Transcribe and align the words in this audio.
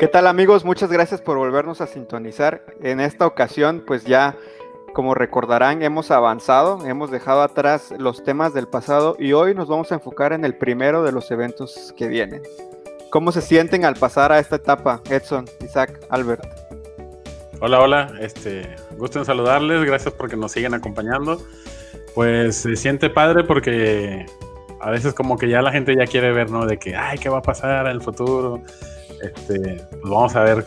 ¿Qué 0.00 0.08
tal 0.08 0.26
amigos? 0.26 0.64
Muchas 0.64 0.90
gracias 0.90 1.20
por 1.20 1.36
volvernos 1.36 1.82
a 1.82 1.86
sintonizar. 1.86 2.64
En 2.82 3.00
esta 3.00 3.26
ocasión, 3.26 3.84
pues 3.86 4.06
ya, 4.06 4.34
como 4.94 5.14
recordarán, 5.14 5.82
hemos 5.82 6.10
avanzado, 6.10 6.86
hemos 6.86 7.10
dejado 7.10 7.42
atrás 7.42 7.92
los 7.98 8.24
temas 8.24 8.54
del 8.54 8.66
pasado 8.66 9.14
y 9.18 9.34
hoy 9.34 9.54
nos 9.54 9.68
vamos 9.68 9.92
a 9.92 9.96
enfocar 9.96 10.32
en 10.32 10.46
el 10.46 10.54
primero 10.54 11.02
de 11.02 11.12
los 11.12 11.30
eventos 11.30 11.92
que 11.98 12.08
vienen. 12.08 12.40
¿Cómo 13.10 13.30
se 13.30 13.42
sienten 13.42 13.84
al 13.84 13.94
pasar 13.94 14.32
a 14.32 14.38
esta 14.38 14.56
etapa, 14.56 15.02
Edson, 15.10 15.44
Isaac, 15.62 16.00
Albert? 16.08 16.46
Hola, 17.60 17.80
hola, 17.80 18.12
este, 18.20 18.74
gusto 18.96 19.18
en 19.18 19.26
saludarles, 19.26 19.84
gracias 19.84 20.14
porque 20.14 20.34
nos 20.34 20.52
siguen 20.52 20.72
acompañando. 20.72 21.42
Pues 22.14 22.56
se 22.56 22.74
siente 22.74 23.10
padre 23.10 23.44
porque 23.44 24.24
a 24.80 24.90
veces 24.90 25.12
como 25.12 25.36
que 25.36 25.50
ya 25.50 25.60
la 25.60 25.72
gente 25.72 25.94
ya 25.94 26.06
quiere 26.06 26.32
ver, 26.32 26.50
¿no? 26.50 26.64
De 26.64 26.78
que, 26.78 26.96
ay, 26.96 27.18
¿qué 27.18 27.28
va 27.28 27.40
a 27.40 27.42
pasar 27.42 27.84
en 27.84 27.92
el 27.92 28.00
futuro? 28.00 28.62
Este, 29.22 29.58
pues 29.90 30.02
vamos 30.02 30.34
a 30.36 30.42
ver, 30.42 30.64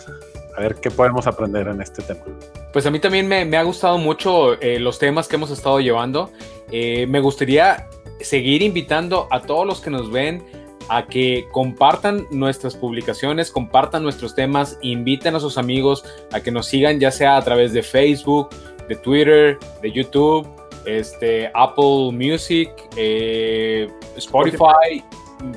a 0.56 0.62
ver 0.62 0.76
qué 0.76 0.92
podemos 0.92 1.28
aprender 1.28 1.68
en 1.68 1.82
este 1.82 2.02
tema. 2.04 2.24
Pues 2.72 2.86
a 2.86 2.92
mí 2.92 3.00
también 3.00 3.28
me, 3.28 3.58
ha 3.58 3.64
gustado 3.64 3.98
mucho 3.98 4.60
eh, 4.62 4.80
los 4.80 5.00
temas 5.00 5.28
que 5.28 5.36
hemos 5.36 5.52
estado 5.52 5.80
llevando. 5.80 6.32
Eh, 6.72 7.06
me 7.08 7.20
gustaría 7.20 7.88
seguir 8.20 8.62
invitando 8.62 9.28
a 9.32 9.42
todos 9.42 9.66
los 9.66 9.82
que 9.82 9.90
nos 9.90 10.12
ven 10.12 10.44
a 10.90 11.06
que 11.06 11.48
compartan 11.52 12.28
nuestras 12.32 12.76
publicaciones, 12.76 13.52
compartan 13.52 14.04
nuestros 14.04 14.36
temas, 14.36 14.78
inviten 14.82 15.36
a 15.36 15.40
sus 15.40 15.58
amigos 15.58 16.04
a 16.32 16.42
que 16.42 16.52
nos 16.52 16.68
sigan 16.68 17.00
ya 17.00 17.12
sea 17.12 17.38
a 17.38 17.42
través 17.42 17.74
de 17.74 17.84
Facebook, 17.84 18.50
de 18.88 18.96
Twitter, 18.96 19.58
de 19.82 19.92
YouTube, 19.92 20.48
este, 20.86 21.50
Apple 21.54 22.12
Music, 22.12 22.70
eh, 22.98 23.90
Spotify. 24.18 25.04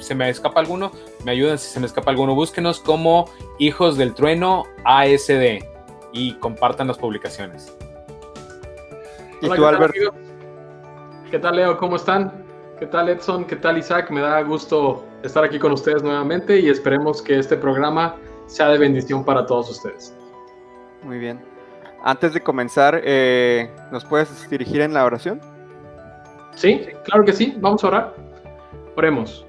¿Se 0.00 0.14
me 0.14 0.28
escapa 0.28 0.60
alguno? 0.60 0.92
Me 1.26 1.32
ayudan 1.32 1.58
si 1.58 1.66
se 1.66 1.80
me 1.80 1.86
escapa 1.86 2.12
alguno. 2.12 2.36
Búsquenos 2.36 2.78
como 2.78 3.28
Hijos 3.58 3.96
del 3.96 4.14
Trueno 4.14 4.62
ASD 4.84 5.58
y 6.12 6.34
compartan 6.34 6.86
las 6.86 6.98
publicaciones. 6.98 7.76
¿Y 9.42 9.48
tú, 9.48 9.66
Albert? 9.66 9.92
¿Qué 11.28 11.40
tal, 11.40 11.56
Leo? 11.56 11.76
¿Cómo 11.78 11.96
están? 11.96 12.44
¿Qué 12.78 12.86
tal, 12.86 13.08
Edson? 13.08 13.44
¿Qué 13.44 13.56
tal, 13.56 13.76
Isaac? 13.76 14.08
Me 14.12 14.20
da 14.20 14.40
gusto 14.42 15.04
estar 15.24 15.42
aquí 15.42 15.58
con 15.58 15.72
ustedes 15.72 16.00
nuevamente 16.00 16.60
y 16.60 16.68
esperemos 16.68 17.20
que 17.20 17.40
este 17.40 17.56
programa 17.56 18.14
sea 18.46 18.68
de 18.68 18.78
bendición 18.78 19.24
para 19.24 19.44
todos 19.46 19.68
ustedes. 19.68 20.16
Muy 21.02 21.18
bien. 21.18 21.44
Antes 22.04 22.34
de 22.34 22.40
comenzar, 22.40 23.00
eh, 23.02 23.68
¿nos 23.90 24.04
puedes 24.04 24.48
dirigir 24.48 24.80
en 24.80 24.94
la 24.94 25.04
oración? 25.04 25.40
Sí, 26.54 26.86
claro 27.02 27.24
que 27.24 27.32
sí. 27.32 27.56
Vamos 27.58 27.82
a 27.82 27.88
orar. 27.88 28.14
Oremos. 28.94 29.45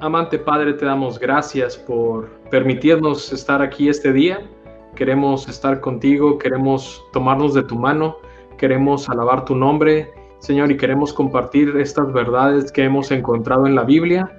Amante 0.00 0.38
Padre, 0.38 0.74
te 0.74 0.84
damos 0.84 1.18
gracias 1.18 1.76
por 1.76 2.28
permitirnos 2.50 3.32
estar 3.32 3.62
aquí 3.62 3.88
este 3.88 4.12
día. 4.12 4.48
Queremos 4.94 5.48
estar 5.48 5.80
contigo, 5.80 6.38
queremos 6.38 7.02
tomarnos 7.12 7.54
de 7.54 7.62
tu 7.62 7.76
mano, 7.76 8.16
queremos 8.58 9.08
alabar 9.08 9.44
tu 9.44 9.54
nombre, 9.54 10.10
Señor, 10.38 10.70
y 10.70 10.76
queremos 10.76 11.12
compartir 11.12 11.76
estas 11.76 12.12
verdades 12.12 12.72
que 12.72 12.84
hemos 12.84 13.10
encontrado 13.10 13.66
en 13.66 13.74
la 13.74 13.84
Biblia 13.84 14.30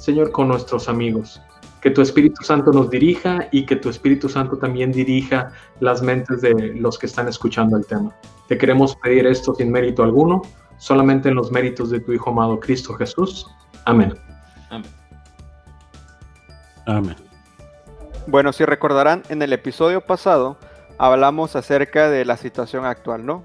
Señor, 0.00 0.32
con 0.32 0.48
nuestros 0.48 0.88
amigos. 0.88 1.40
Que 1.82 1.90
tu 1.90 2.00
Espíritu 2.00 2.42
Santo 2.42 2.72
nos 2.72 2.90
dirija 2.90 3.48
y 3.52 3.66
que 3.66 3.76
tu 3.76 3.90
Espíritu 3.90 4.28
Santo 4.28 4.56
también 4.56 4.92
dirija 4.92 5.52
las 5.80 6.02
mentes 6.02 6.40
de 6.40 6.74
los 6.74 6.98
que 6.98 7.06
están 7.06 7.28
escuchando 7.28 7.76
el 7.76 7.86
tema. 7.86 8.14
Te 8.48 8.58
queremos 8.58 8.96
pedir 8.96 9.26
esto 9.26 9.54
sin 9.54 9.70
mérito 9.70 10.02
alguno, 10.02 10.42
solamente 10.78 11.28
en 11.28 11.34
los 11.34 11.52
méritos 11.52 11.90
de 11.90 12.00
tu 12.00 12.12
Hijo 12.12 12.30
amado 12.30 12.58
Cristo 12.58 12.94
Jesús. 12.94 13.46
Amén. 13.84 14.14
Amén. 14.70 14.99
Bueno, 18.26 18.52
si 18.52 18.64
recordarán, 18.64 19.22
en 19.28 19.42
el 19.42 19.52
episodio 19.52 20.00
pasado 20.00 20.58
hablamos 20.98 21.56
acerca 21.56 22.10
de 22.10 22.24
la 22.24 22.36
situación 22.36 22.84
actual, 22.84 23.24
¿no? 23.24 23.44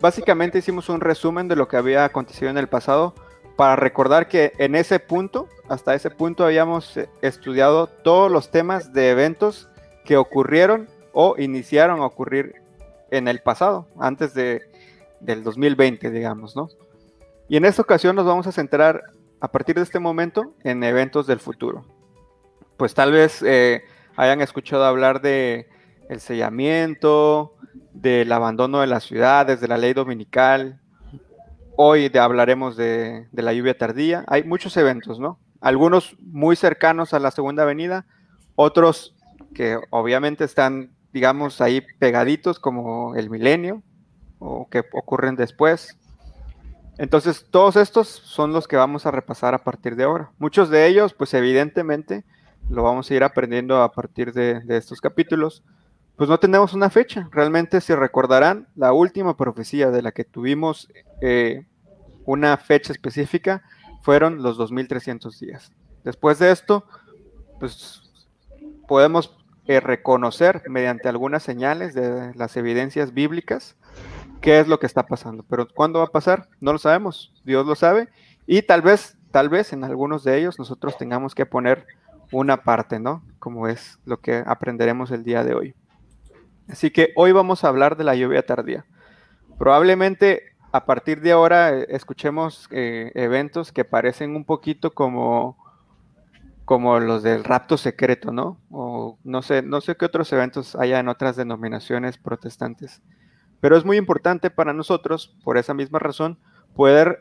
Básicamente 0.00 0.58
hicimos 0.58 0.88
un 0.88 1.00
resumen 1.00 1.48
de 1.48 1.56
lo 1.56 1.66
que 1.66 1.76
había 1.76 2.04
acontecido 2.04 2.50
en 2.50 2.58
el 2.58 2.68
pasado 2.68 3.14
para 3.56 3.76
recordar 3.76 4.28
que 4.28 4.52
en 4.58 4.74
ese 4.74 5.00
punto, 5.00 5.48
hasta 5.68 5.94
ese 5.94 6.10
punto 6.10 6.44
habíamos 6.44 6.96
eh, 6.96 7.08
estudiado 7.22 7.86
todos 7.86 8.30
los 8.30 8.50
temas 8.50 8.92
de 8.92 9.10
eventos 9.10 9.68
que 10.04 10.16
ocurrieron 10.16 10.88
o 11.12 11.36
iniciaron 11.38 12.00
a 12.00 12.06
ocurrir 12.06 12.54
en 13.10 13.28
el 13.28 13.40
pasado, 13.40 13.86
antes 13.98 14.34
de, 14.34 14.62
del 15.20 15.44
2020, 15.44 16.10
digamos, 16.10 16.56
¿no? 16.56 16.68
Y 17.48 17.56
en 17.56 17.64
esta 17.64 17.82
ocasión 17.82 18.16
nos 18.16 18.26
vamos 18.26 18.46
a 18.46 18.52
centrar 18.52 19.02
a 19.40 19.48
partir 19.48 19.76
de 19.76 19.82
este 19.82 19.98
momento 19.98 20.54
en 20.64 20.82
eventos 20.82 21.26
del 21.26 21.40
futuro. 21.40 21.84
Pues 22.76 22.94
tal 22.94 23.12
vez 23.12 23.42
eh, 23.42 23.84
hayan 24.16 24.40
escuchado 24.40 24.84
hablar 24.84 25.20
de 25.20 25.68
el 26.08 26.20
sellamiento, 26.20 27.54
del 27.92 28.30
abandono 28.32 28.80
de 28.80 28.86
las 28.86 29.04
ciudades, 29.04 29.60
de 29.60 29.68
la 29.68 29.78
ley 29.78 29.92
dominical, 29.92 30.80
Hoy 31.76 32.10
hablaremos 32.16 32.76
de, 32.76 33.26
la 33.32 33.52
lluvia 33.52 33.76
tardía. 33.76 34.24
Hay 34.28 34.44
muchos 34.44 34.76
eventos, 34.76 35.18
¿no? 35.18 35.40
Algunos 35.60 36.16
muy 36.20 36.54
cercanos 36.54 37.12
a 37.14 37.18
la 37.18 37.32
segunda 37.32 37.64
avenida, 37.64 38.06
otros 38.54 39.16
que 39.54 39.78
obviamente 39.90 40.44
están, 40.44 40.92
digamos, 41.12 41.60
ahí 41.60 41.84
pegaditos 41.98 42.60
como 42.60 43.16
el 43.16 43.28
milenio 43.28 43.82
o 44.38 44.68
que 44.68 44.84
ocurren 44.92 45.34
después. 45.34 45.98
Entonces, 46.96 47.46
todos 47.50 47.74
estos 47.74 48.06
son 48.06 48.52
los 48.52 48.68
que 48.68 48.76
vamos 48.76 49.04
a 49.04 49.10
repasar 49.10 49.52
a 49.54 49.64
partir 49.64 49.96
de 49.96 50.04
ahora. 50.04 50.30
Muchos 50.38 50.70
de 50.70 50.86
ellos, 50.86 51.12
pues 51.12 51.34
evidentemente, 51.34 52.24
lo 52.68 52.82
vamos 52.82 53.10
a 53.10 53.14
ir 53.14 53.24
aprendiendo 53.24 53.82
a 53.82 53.92
partir 53.92 54.32
de, 54.32 54.62
estos 54.68 55.00
capítulos. 55.00 55.62
Pues 56.16 56.30
no 56.30 56.38
tenemos 56.38 56.74
una 56.74 56.90
fecha. 56.90 57.28
Realmente, 57.32 57.80
si 57.80 57.94
recordarán, 57.94 58.68
la 58.76 58.92
última 58.92 59.36
profecía 59.36 59.90
de 59.90 60.02
la 60.02 60.12
que 60.12 60.24
tuvimos 60.24 60.88
eh, 61.20 61.66
una 62.24 62.56
fecha 62.56 62.92
específica 62.92 63.62
fueron 64.02 64.42
los 64.42 64.56
2300 64.56 65.40
días. 65.40 65.72
Después 66.04 66.38
de 66.38 66.52
esto, 66.52 66.84
pues 67.58 68.02
podemos 68.86 69.36
eh, 69.66 69.80
reconocer 69.80 70.62
mediante 70.68 71.08
algunas 71.08 71.42
señales 71.42 71.94
de 71.94 72.34
las 72.34 72.56
evidencias 72.56 73.14
bíblicas 73.14 73.76
qué 74.44 74.60
es 74.60 74.68
lo 74.68 74.78
que 74.78 74.86
está 74.86 75.06
pasando. 75.06 75.42
Pero 75.48 75.66
¿cuándo 75.66 76.00
va 76.00 76.04
a 76.04 76.12
pasar? 76.12 76.48
No 76.60 76.72
lo 76.72 76.78
sabemos. 76.78 77.32
Dios 77.44 77.64
lo 77.66 77.74
sabe. 77.74 78.10
Y 78.46 78.60
tal 78.60 78.82
vez, 78.82 79.16
tal 79.30 79.48
vez 79.48 79.72
en 79.72 79.84
algunos 79.84 80.22
de 80.22 80.38
ellos 80.38 80.58
nosotros 80.58 80.98
tengamos 80.98 81.34
que 81.34 81.46
poner 81.46 81.86
una 82.38 82.62
parte, 82.62 82.98
¿no? 82.98 83.22
Como 83.38 83.68
es 83.68 83.98
lo 84.04 84.20
que 84.20 84.42
aprenderemos 84.46 85.10
el 85.10 85.24
día 85.24 85.44
de 85.44 85.54
hoy. 85.54 85.74
Así 86.68 86.90
que 86.90 87.12
hoy 87.16 87.32
vamos 87.32 87.64
a 87.64 87.68
hablar 87.68 87.96
de 87.96 88.04
la 88.04 88.14
lluvia 88.14 88.44
tardía. 88.44 88.86
Probablemente 89.58 90.54
a 90.72 90.86
partir 90.86 91.20
de 91.20 91.32
ahora 91.32 91.78
eh, 91.78 91.86
escuchemos 91.90 92.66
eh, 92.70 93.12
eventos 93.14 93.70
que 93.70 93.84
parecen 93.84 94.34
un 94.34 94.44
poquito 94.44 94.92
como, 94.92 95.56
como 96.64 96.98
los 96.98 97.22
del 97.22 97.44
rapto 97.44 97.76
secreto, 97.76 98.32
¿no? 98.32 98.58
O 98.70 99.18
no 99.22 99.42
sé, 99.42 99.62
no 99.62 99.80
sé 99.80 99.96
qué 99.96 100.06
otros 100.06 100.32
eventos 100.32 100.74
haya 100.74 100.98
en 100.98 101.08
otras 101.08 101.36
denominaciones 101.36 102.18
protestantes. 102.18 103.02
Pero 103.60 103.76
es 103.76 103.84
muy 103.84 103.96
importante 103.96 104.50
para 104.50 104.72
nosotros, 104.72 105.36
por 105.44 105.58
esa 105.58 105.74
misma 105.74 105.98
razón, 106.00 106.38
poder 106.74 107.20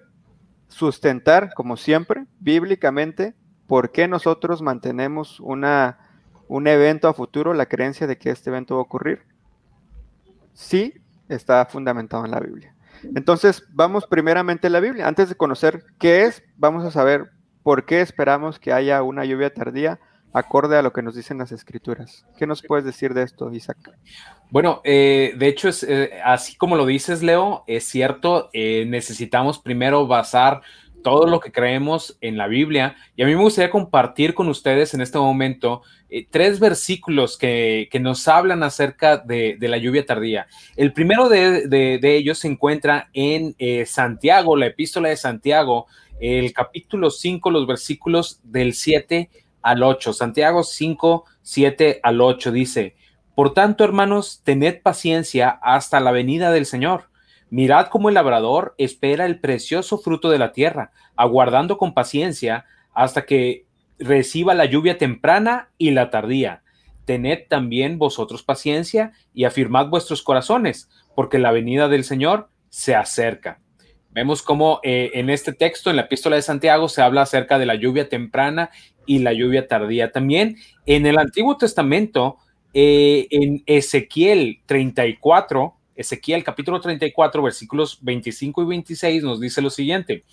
sustentar, 0.67 1.53
como 1.53 1.77
siempre, 1.77 2.25
bíblicamente, 2.39 3.35
por 3.67 3.91
qué 3.91 4.07
nosotros 4.07 4.61
mantenemos 4.61 5.39
una, 5.39 5.99
un 6.47 6.67
evento 6.67 7.07
a 7.07 7.13
futuro, 7.13 7.53
la 7.53 7.67
creencia 7.67 8.07
de 8.07 8.17
que 8.17 8.29
este 8.29 8.49
evento 8.49 8.75
va 8.75 8.81
a 8.81 8.83
ocurrir. 8.83 9.21
Sí, 10.53 10.93
está 11.29 11.65
fundamentado 11.65 12.25
en 12.25 12.31
la 12.31 12.39
Biblia. 12.39 12.75
Entonces, 13.15 13.63
vamos 13.71 14.05
primeramente 14.07 14.67
a 14.67 14.69
la 14.69 14.79
Biblia. 14.79 15.07
Antes 15.07 15.29
de 15.29 15.35
conocer 15.35 15.83
qué 15.99 16.25
es, 16.25 16.43
vamos 16.55 16.85
a 16.85 16.91
saber 16.91 17.31
por 17.63 17.85
qué 17.85 18.01
esperamos 18.01 18.59
que 18.59 18.73
haya 18.73 19.03
una 19.03 19.25
lluvia 19.25 19.53
tardía 19.53 19.99
acorde 20.33 20.77
a 20.77 20.81
lo 20.81 20.91
que 20.91 21.03
nos 21.03 21.15
dicen 21.15 21.37
las 21.37 21.51
escrituras. 21.51 22.25
¿Qué 22.37 22.47
nos 22.47 22.63
puedes 22.63 22.83
decir 22.83 23.13
de 23.13 23.21
esto, 23.21 23.53
Isaac? 23.53 23.77
Bueno, 24.49 24.81
eh, 24.83 25.33
de 25.37 25.47
hecho, 25.47 25.69
es, 25.69 25.83
eh, 25.83 26.19
así 26.25 26.55
como 26.55 26.75
lo 26.75 26.85
dices, 26.85 27.21
Leo, 27.21 27.63
es 27.67 27.85
cierto, 27.85 28.49
eh, 28.51 28.85
necesitamos 28.87 29.59
primero 29.59 30.07
basar 30.07 30.61
todo 31.03 31.27
lo 31.27 31.39
que 31.39 31.51
creemos 31.51 32.17
en 32.21 32.37
la 32.37 32.47
Biblia. 32.47 32.95
Y 33.15 33.21
a 33.21 33.25
mí 33.27 33.35
me 33.35 33.41
gustaría 33.41 33.69
compartir 33.69 34.33
con 34.33 34.47
ustedes 34.47 34.93
en 34.93 35.01
este 35.01 35.19
momento 35.19 35.83
eh, 36.09 36.25
tres 36.29 36.59
versículos 36.59 37.37
que, 37.37 37.89
nos 38.01 38.27
hablan 38.27 38.63
acerca 38.63 39.17
de, 39.17 39.57
la 39.59 39.77
lluvia 39.77 40.05
tardía. 40.05 40.47
El 40.75 40.93
primero 40.93 41.29
de, 41.29 41.99
ellos 42.01 42.39
se 42.39 42.47
encuentra 42.47 43.09
en 43.13 43.55
eh, 43.59 43.85
Santiago, 43.85 44.55
la 44.55 44.67
epístola 44.67 45.09
de 45.09 45.17
Santiago, 45.17 45.87
el 46.19 46.53
capítulo 46.53 47.11
5, 47.11 47.51
los 47.51 47.67
versículos 47.67 48.39
del 48.43 48.73
7 48.73 49.29
al 49.61 49.83
8. 49.83 50.13
Santiago 50.13 50.63
5, 50.63 51.25
7 51.41 51.99
al 52.03 52.21
8 52.21 52.51
dice, 52.51 52.95
Por 53.35 53.53
tanto, 53.53 53.83
hermanos, 53.83 54.41
tened 54.43 54.81
paciencia 54.81 55.49
hasta 55.49 55.99
la 55.99 56.11
venida 56.11 56.51
del 56.51 56.65
Señor. 56.65 57.09
Mirad 57.53 57.89
cómo 57.89 58.09
el 58.09 58.15
labrador 58.15 58.73
espera 58.79 59.27
el 59.27 59.39
precioso 59.39 59.99
fruto 59.99 60.31
de 60.31 60.39
la 60.39 60.53
tierra, 60.53 60.89
aguardando 61.15 61.77
con 61.77 61.93
paciencia 61.93 62.65
hasta 62.95 63.27
que 63.27 63.67
reciba 63.99 64.55
la 64.55 64.65
lluvia 64.65 64.97
temprana 64.97 65.69
y 65.77 65.91
la 65.91 66.09
tardía. 66.09 66.63
tened 67.05 67.41
también 67.49 67.99
vosotros 67.99 68.41
paciencia 68.41 69.11
y 69.35 69.43
afirmad 69.43 69.89
vuestros 69.89 70.23
corazones, 70.23 70.89
porque 71.15 71.37
la 71.37 71.51
venida 71.51 71.89
del 71.89 72.05
Señor 72.05 72.49
se 72.69 72.95
acerca. 72.95 73.59
Vemos 74.09 74.41
cómo 74.41 74.79
eh, 74.81 75.11
en 75.13 75.29
este 75.29 75.53
texto, 75.53 75.91
en 75.91 75.97
la 75.97 76.03
epístola 76.03 76.37
de 76.37 76.41
Santiago, 76.41 76.89
se 76.89 77.03
habla 77.03 77.21
acerca 77.21 77.59
de 77.59 77.67
la 77.67 77.75
lluvia 77.75 78.09
temprana 78.09 78.71
y 79.05 79.19
la 79.19 79.31
lluvia 79.31 79.67
tardía. 79.67 80.11
También 80.11 80.57
en 80.87 81.05
el 81.05 81.19
Antiguo 81.19 81.55
Testamento, 81.55 82.37
eh, 82.73 83.27
en 83.29 83.61
Ezequiel 83.67 84.63
34, 84.65 85.75
Ezequiel 85.95 86.43
capítulo 86.43 86.79
34, 86.79 87.43
versículos 87.43 87.99
25 88.01 88.63
y 88.63 88.65
26 88.65 89.23
nos 89.23 89.39
dice 89.39 89.61
lo 89.61 89.69
siguiente, 89.69 90.23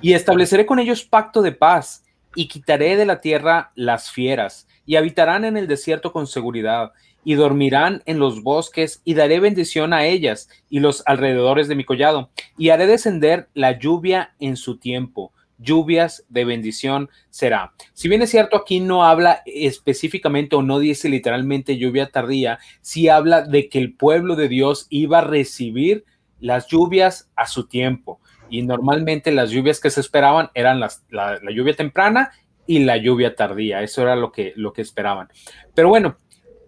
y 0.00 0.12
estableceré 0.12 0.66
con 0.66 0.78
ellos 0.78 1.04
pacto 1.04 1.42
de 1.42 1.52
paz 1.52 2.04
y 2.34 2.48
quitaré 2.48 2.96
de 2.96 3.06
la 3.06 3.20
tierra 3.20 3.72
las 3.74 4.10
fieras 4.10 4.68
y 4.86 4.96
habitarán 4.96 5.44
en 5.44 5.56
el 5.56 5.66
desierto 5.66 6.12
con 6.12 6.26
seguridad 6.26 6.92
y 7.24 7.34
dormirán 7.34 8.02
en 8.06 8.18
los 8.18 8.42
bosques 8.42 9.02
y 9.04 9.14
daré 9.14 9.40
bendición 9.40 9.92
a 9.92 10.06
ellas 10.06 10.48
y 10.70 10.80
los 10.80 11.02
alrededores 11.06 11.68
de 11.68 11.74
mi 11.74 11.84
collado 11.84 12.30
y 12.56 12.70
haré 12.70 12.86
descender 12.86 13.48
la 13.54 13.78
lluvia 13.78 14.34
en 14.38 14.56
su 14.56 14.78
tiempo 14.78 15.32
lluvias 15.58 16.24
de 16.28 16.44
bendición 16.44 17.10
será. 17.30 17.72
Si 17.92 18.08
bien 18.08 18.22
es 18.22 18.30
cierto, 18.30 18.56
aquí 18.56 18.80
no 18.80 19.04
habla 19.04 19.42
específicamente 19.44 20.56
o 20.56 20.62
no 20.62 20.78
dice 20.78 21.08
literalmente 21.08 21.78
lluvia 21.78 22.10
tardía, 22.10 22.58
sí 22.80 23.08
habla 23.08 23.42
de 23.42 23.68
que 23.68 23.78
el 23.78 23.94
pueblo 23.94 24.36
de 24.36 24.48
Dios 24.48 24.86
iba 24.90 25.18
a 25.18 25.24
recibir 25.24 26.04
las 26.40 26.68
lluvias 26.68 27.30
a 27.36 27.46
su 27.46 27.66
tiempo. 27.66 28.20
Y 28.50 28.62
normalmente 28.62 29.30
las 29.30 29.50
lluvias 29.50 29.80
que 29.80 29.90
se 29.90 30.00
esperaban 30.00 30.50
eran 30.54 30.80
la, 30.80 30.90
la, 31.10 31.38
lluvia 31.52 31.74
temprana 31.74 32.32
y 32.66 32.78
la 32.80 32.96
lluvia 32.96 33.34
tardía. 33.34 33.82
Eso 33.82 34.02
era 34.02 34.16
lo 34.16 34.32
que, 34.32 34.52
lo 34.56 34.72
que 34.72 34.82
esperaban. 34.82 35.28
Pero 35.74 35.88
bueno, 35.90 36.16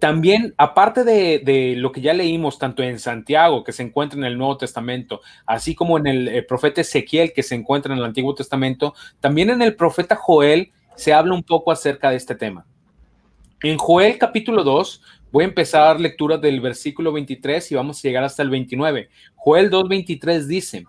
también, 0.00 0.54
aparte 0.56 1.04
de, 1.04 1.74
lo 1.76 1.92
que 1.92 2.00
ya 2.00 2.14
leímos, 2.14 2.58
tanto 2.58 2.82
en 2.82 2.98
Santiago, 2.98 3.62
que 3.62 3.72
se 3.72 3.82
encuentra 3.82 4.18
en 4.18 4.24
el 4.24 4.38
Nuevo 4.38 4.56
Testamento, 4.56 5.20
así 5.44 5.74
como 5.74 5.98
en 5.98 6.06
el, 6.06 6.28
eh, 6.28 6.42
profeta 6.42 6.80
Ezequiel, 6.80 7.34
que 7.34 7.42
se 7.42 7.54
encuentra 7.54 7.92
en 7.92 7.98
el 7.98 8.04
Antiguo 8.06 8.34
Testamento, 8.34 8.94
también 9.20 9.50
en 9.50 9.60
el 9.60 9.76
profeta 9.76 10.16
Joel 10.16 10.72
se 10.96 11.12
habla 11.12 11.34
un 11.34 11.42
poco 11.42 11.70
acerca 11.70 12.10
de 12.10 12.16
este 12.16 12.34
tema. 12.34 12.64
En 13.62 13.76
Joel 13.76 14.16
capítulo 14.16 14.64
2, 14.64 15.02
voy 15.30 15.44
a 15.44 15.48
empezar 15.48 16.00
lectura 16.00 16.38
del 16.38 16.62
versículo 16.62 17.12
23 17.12 17.70
y 17.70 17.74
vamos 17.74 17.98
a 17.98 18.08
llegar 18.08 18.24
hasta 18.24 18.42
el 18.42 18.48
29. 18.48 19.10
Joel 19.36 19.70
2.23 19.70 20.46
dice, 20.46 20.86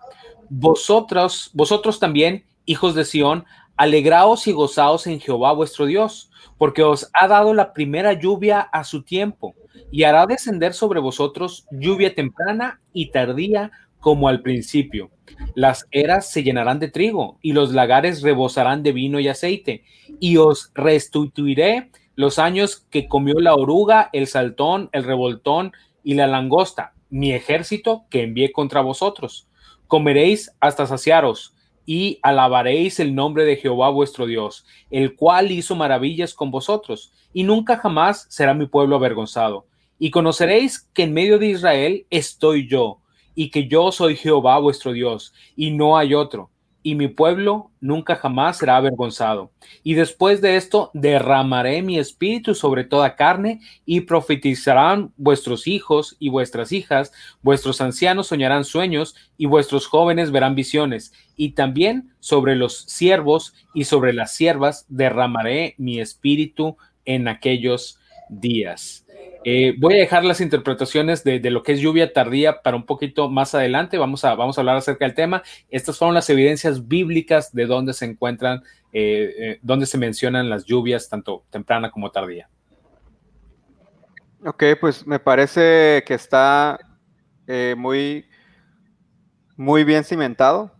vosotros, 0.48 1.50
vosotros 1.52 2.00
también, 2.00 2.46
hijos 2.64 2.94
de 2.94 3.04
Sión, 3.04 3.44
alegraos 3.76 4.46
y 4.46 4.52
gozaos 4.52 5.06
en 5.06 5.20
Jehová 5.20 5.52
vuestro 5.52 5.84
Dios 5.84 6.31
porque 6.62 6.84
os 6.84 7.10
ha 7.12 7.26
dado 7.26 7.54
la 7.54 7.72
primera 7.72 8.12
lluvia 8.12 8.60
a 8.60 8.84
su 8.84 9.02
tiempo, 9.02 9.56
y 9.90 10.04
hará 10.04 10.26
descender 10.26 10.74
sobre 10.74 11.00
vosotros 11.00 11.66
lluvia 11.72 12.14
temprana 12.14 12.80
y 12.92 13.10
tardía 13.10 13.72
como 13.98 14.28
al 14.28 14.42
principio. 14.42 15.10
Las 15.56 15.88
eras 15.90 16.30
se 16.30 16.44
llenarán 16.44 16.78
de 16.78 16.86
trigo, 16.86 17.40
y 17.42 17.52
los 17.52 17.72
lagares 17.72 18.22
rebosarán 18.22 18.84
de 18.84 18.92
vino 18.92 19.18
y 19.18 19.26
aceite, 19.26 19.82
y 20.20 20.36
os 20.36 20.70
restituiré 20.76 21.90
los 22.14 22.38
años 22.38 22.86
que 22.90 23.08
comió 23.08 23.40
la 23.40 23.56
oruga, 23.56 24.08
el 24.12 24.28
saltón, 24.28 24.88
el 24.92 25.02
revoltón 25.02 25.72
y 26.04 26.14
la 26.14 26.28
langosta, 26.28 26.94
mi 27.10 27.32
ejército 27.32 28.04
que 28.08 28.22
envié 28.22 28.52
contra 28.52 28.82
vosotros. 28.82 29.48
Comeréis 29.88 30.52
hasta 30.60 30.86
saciaros, 30.86 31.56
y 31.86 32.18
alabaréis 32.22 33.00
el 33.00 33.14
nombre 33.14 33.44
de 33.44 33.56
Jehová 33.56 33.90
vuestro 33.90 34.26
Dios, 34.26 34.64
el 34.90 35.16
cual 35.16 35.50
hizo 35.50 35.74
maravillas 35.76 36.34
con 36.34 36.50
vosotros, 36.50 37.12
y 37.32 37.44
nunca 37.44 37.78
jamás 37.78 38.26
será 38.28 38.54
mi 38.54 38.66
pueblo 38.66 38.96
avergonzado. 38.96 39.66
Y 39.98 40.10
conoceréis 40.10 40.88
que 40.94 41.04
en 41.04 41.12
medio 41.12 41.38
de 41.38 41.48
Israel 41.48 42.06
estoy 42.10 42.68
yo, 42.68 42.98
y 43.34 43.50
que 43.50 43.68
yo 43.68 43.92
soy 43.92 44.16
Jehová 44.16 44.58
vuestro 44.58 44.92
Dios, 44.92 45.32
y 45.56 45.70
no 45.70 45.96
hay 45.96 46.14
otro 46.14 46.50
y 46.82 46.94
mi 46.94 47.08
pueblo 47.08 47.70
nunca 47.80 48.16
jamás 48.16 48.58
será 48.58 48.76
avergonzado. 48.76 49.52
Y 49.82 49.94
después 49.94 50.40
de 50.40 50.56
esto 50.56 50.90
derramaré 50.94 51.82
mi 51.82 51.98
espíritu 51.98 52.54
sobre 52.54 52.84
toda 52.84 53.16
carne 53.16 53.60
y 53.86 54.02
profetizarán 54.02 55.12
vuestros 55.16 55.66
hijos 55.66 56.16
y 56.18 56.28
vuestras 56.28 56.72
hijas, 56.72 57.12
vuestros 57.42 57.80
ancianos 57.80 58.28
soñarán 58.28 58.64
sueños 58.64 59.14
y 59.36 59.46
vuestros 59.46 59.86
jóvenes 59.86 60.30
verán 60.30 60.54
visiones. 60.54 61.12
Y 61.36 61.50
también 61.50 62.12
sobre 62.20 62.56
los 62.56 62.82
siervos 62.82 63.54
y 63.74 63.84
sobre 63.84 64.12
las 64.12 64.32
siervas 64.34 64.86
derramaré 64.88 65.74
mi 65.78 66.00
espíritu 66.00 66.76
en 67.04 67.28
aquellos 67.28 67.98
días. 68.28 69.01
Eh, 69.44 69.74
voy 69.78 69.94
a 69.94 69.98
dejar 69.98 70.24
las 70.24 70.40
interpretaciones 70.40 71.24
de, 71.24 71.38
lo 71.50 71.62
que 71.62 71.72
es 71.72 71.80
lluvia 71.80 72.12
tardía 72.12 72.62
para 72.62 72.76
un 72.76 72.86
poquito 72.86 73.28
más 73.28 73.54
adelante. 73.54 73.98
Vamos 73.98 74.24
a, 74.24 74.34
vamos 74.34 74.56
a 74.56 74.60
hablar 74.60 74.76
acerca 74.76 75.04
del 75.04 75.14
tema. 75.14 75.42
Estas 75.68 75.98
fueron 75.98 76.14
las 76.14 76.30
evidencias 76.30 76.86
bíblicas 76.86 77.52
de 77.52 77.66
dónde 77.66 77.92
se 77.92 78.04
encuentran, 78.04 78.62
eh, 78.92 79.34
eh, 79.38 79.58
dónde 79.62 79.86
se 79.86 79.98
mencionan 79.98 80.48
las 80.48 80.64
lluvias, 80.64 81.08
tanto 81.08 81.44
temprana 81.50 81.90
como 81.90 82.10
tardía. 82.10 82.48
Ok, 84.44 84.64
pues 84.80 85.06
me 85.06 85.18
parece 85.18 86.02
que 86.06 86.14
está 86.14 86.78
muy, 87.76 88.26
muy 89.56 89.84
bien 89.84 90.04
cimentado. 90.04 90.72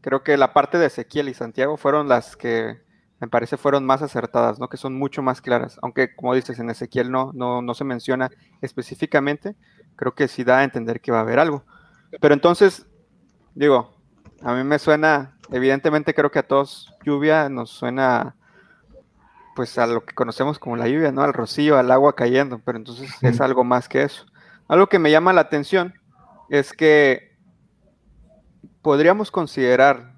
Creo 0.00 0.22
que 0.22 0.36
la 0.36 0.52
parte 0.52 0.78
de 0.78 0.86
Ezequiel 0.86 1.28
y 1.28 1.34
Santiago 1.34 1.76
fueron 1.76 2.08
las 2.08 2.36
que 2.36 2.83
me 3.24 3.28
parece 3.28 3.56
fueron 3.56 3.86
más 3.86 4.02
acertadas, 4.02 4.58
¿no? 4.58 4.68
Que 4.68 4.76
son 4.76 4.94
mucho 4.94 5.22
más 5.22 5.40
claras, 5.40 5.78
aunque 5.80 6.14
como 6.14 6.34
dices, 6.34 6.58
en 6.58 6.68
Ezequiel 6.68 7.10
no, 7.10 7.32
no, 7.32 7.62
no 7.62 7.72
se 7.72 7.84
menciona 7.84 8.30
específicamente, 8.60 9.56
creo 9.96 10.14
que 10.14 10.28
sí 10.28 10.44
da 10.44 10.58
a 10.58 10.64
entender 10.64 11.00
que 11.00 11.10
va 11.10 11.18
a 11.18 11.22
haber 11.22 11.38
algo. 11.38 11.64
Pero 12.20 12.34
entonces, 12.34 12.86
digo, 13.54 13.96
a 14.42 14.52
mí 14.52 14.62
me 14.62 14.78
suena, 14.78 15.38
evidentemente 15.50 16.12
creo 16.12 16.30
que 16.30 16.40
a 16.40 16.46
todos 16.46 16.94
lluvia 17.02 17.48
nos 17.48 17.70
suena 17.70 18.36
pues 19.56 19.78
a 19.78 19.86
lo 19.86 20.04
que 20.04 20.14
conocemos 20.14 20.58
como 20.58 20.76
la 20.76 20.88
lluvia, 20.88 21.10
¿no? 21.10 21.22
Al 21.22 21.32
rocío, 21.32 21.78
al 21.78 21.90
agua 21.90 22.14
cayendo, 22.14 22.58
pero 22.58 22.76
entonces 22.76 23.10
es 23.22 23.40
algo 23.40 23.64
más 23.64 23.88
que 23.88 24.02
eso. 24.02 24.26
Algo 24.68 24.88
que 24.88 24.98
me 24.98 25.10
llama 25.10 25.32
la 25.32 25.40
atención 25.40 25.94
es 26.50 26.74
que 26.74 27.38
podríamos 28.82 29.30
considerar 29.30 30.13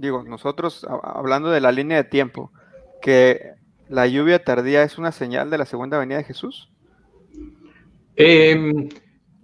digo, 0.00 0.22
nosotros 0.22 0.86
hablando 1.02 1.50
de 1.50 1.60
la 1.60 1.72
línea 1.72 1.98
de 1.98 2.04
tiempo, 2.04 2.50
que 3.02 3.52
la 3.88 4.06
lluvia 4.06 4.42
tardía 4.42 4.82
es 4.82 4.96
una 4.96 5.12
señal 5.12 5.50
de 5.50 5.58
la 5.58 5.66
segunda 5.66 5.98
venida 5.98 6.18
de 6.18 6.24
Jesús? 6.24 6.70
Em, 8.16 8.88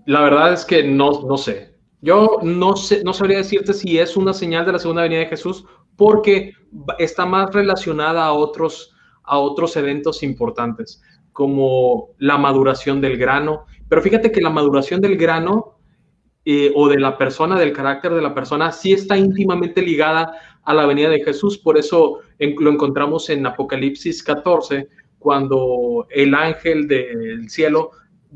la 0.07 0.23
verdad 0.23 0.55
es 0.55 0.65
que 0.65 0.83
no, 0.83 1.23
no 1.23 1.37
sé. 1.37 1.75
Yo 2.01 2.39
no, 2.43 2.75
sé, 2.75 3.03
no 3.05 3.13
sabría 3.13 3.39
decirte 3.39 3.75
si 3.75 3.99
es 3.99 4.17
una 4.17 4.33
señal 4.33 4.65
de 4.65 4.73
la 4.73 4.79
segunda 4.79 5.03
venida 5.03 5.21
de 5.21 5.27
Jesús 5.27 5.67
porque 5.97 6.53
está 6.99 7.27
más 7.27 7.53
relacionada 7.53 8.25
a 8.25 8.33
otros, 8.33 8.95
a 9.25 9.39
otros 9.39 9.77
eventos 9.77 10.23
importantes, 10.23 11.03
como 11.33 12.11
la 12.19 12.39
maduración 12.39 13.03
del 13.03 13.19
grano. 13.19 13.67
Pero 13.91 14.01
fíjate 14.01 14.33
que 14.33 14.41
la 14.41 14.51
maduración 14.51 15.03
del 15.03 15.19
grano 15.19 15.76
eh, 16.49 16.71
o 16.77 16.89
de 16.89 17.01
la 17.01 17.19
persona, 17.19 17.59
del 17.59 17.73
carácter 17.73 18.15
de 18.15 18.23
la 18.23 18.33
persona, 18.33 18.71
sí 18.71 18.93
está 18.93 19.19
íntimamente 19.19 19.83
ligada 19.83 20.33
a 20.63 20.75
la 20.75 20.87
venida 20.87 21.11
de 21.11 21.25
Jesús. 21.25 21.59
Por 21.59 21.77
eso 21.77 22.21
lo 22.39 22.71
encontramos 22.71 23.29
en 23.31 23.45
Apocalipsis 23.45 24.23
14, 24.23 24.89
cuando 25.19 26.07
el 26.09 26.37
ángel 26.37 26.87
del 26.87 27.51
cielo 27.51 27.91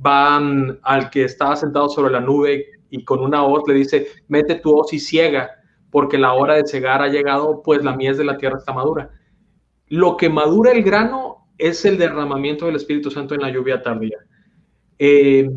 va 0.05 0.39
al 0.83 1.09
que 1.11 1.23
estaba 1.23 1.55
sentado 1.55 1.89
sobre 1.89 2.13
la 2.13 2.21
nube 2.21 2.67
y 2.91 3.05
con 3.05 3.21
una 3.21 3.45
hoz 3.45 3.63
le 3.69 3.75
dice, 3.75 4.09
mete 4.27 4.57
tu 4.57 4.77
hoz 4.77 4.93
y 4.93 4.99
ciega, 4.99 5.49
porque 5.93 6.19
la 6.19 6.33
hora 6.33 6.57
de 6.57 6.67
cegar 6.67 7.03
ha 7.03 7.09
llegado, 7.09 7.63
pues 7.63 7.85
la 7.85 7.95
mies 7.95 8.19
de 8.19 8.25
la 8.25 8.39
tierra 8.39 8.59
está 8.59 8.73
madura. 8.73 9.11
Lo 9.87 10.17
que 10.17 10.29
madura 10.29 10.73
el 10.73 10.83
grano 10.83 11.47
es 11.59 11.85
el 11.85 11.97
derramamiento 11.97 12.67
del 12.67 12.75
Espíritu 12.75 13.09
Santo 13.09 13.37
en 13.37 13.43
la 13.43 13.51
lluvia 13.51 13.83
tardía. 13.83 14.19
Eh, 14.99 15.49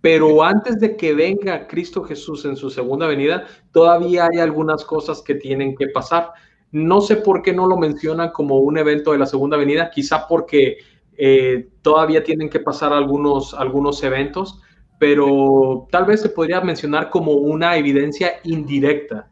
pero 0.00 0.44
antes 0.44 0.78
de 0.78 0.96
que 0.96 1.14
venga 1.14 1.66
Cristo 1.66 2.04
Jesús 2.04 2.44
en 2.44 2.56
su 2.56 2.70
segunda 2.70 3.06
venida, 3.06 3.46
todavía 3.72 4.28
hay 4.30 4.38
algunas 4.38 4.84
cosas 4.84 5.22
que 5.22 5.34
tienen 5.34 5.74
que 5.74 5.88
pasar. 5.88 6.32
No 6.70 7.00
sé 7.00 7.16
por 7.16 7.42
qué 7.42 7.52
no 7.52 7.66
lo 7.66 7.76
mencionan 7.76 8.30
como 8.30 8.58
un 8.58 8.78
evento 8.78 9.12
de 9.12 9.18
la 9.18 9.26
segunda 9.26 9.56
venida, 9.56 9.90
quizá 9.90 10.28
porque 10.28 10.78
eh, 11.16 11.68
todavía 11.82 12.22
tienen 12.22 12.48
que 12.48 12.60
pasar 12.60 12.92
algunos, 12.92 13.54
algunos 13.54 14.02
eventos, 14.04 14.62
pero 14.98 15.88
tal 15.90 16.04
vez 16.04 16.22
se 16.22 16.28
podría 16.28 16.60
mencionar 16.60 17.10
como 17.10 17.32
una 17.32 17.76
evidencia 17.76 18.34
indirecta 18.44 19.28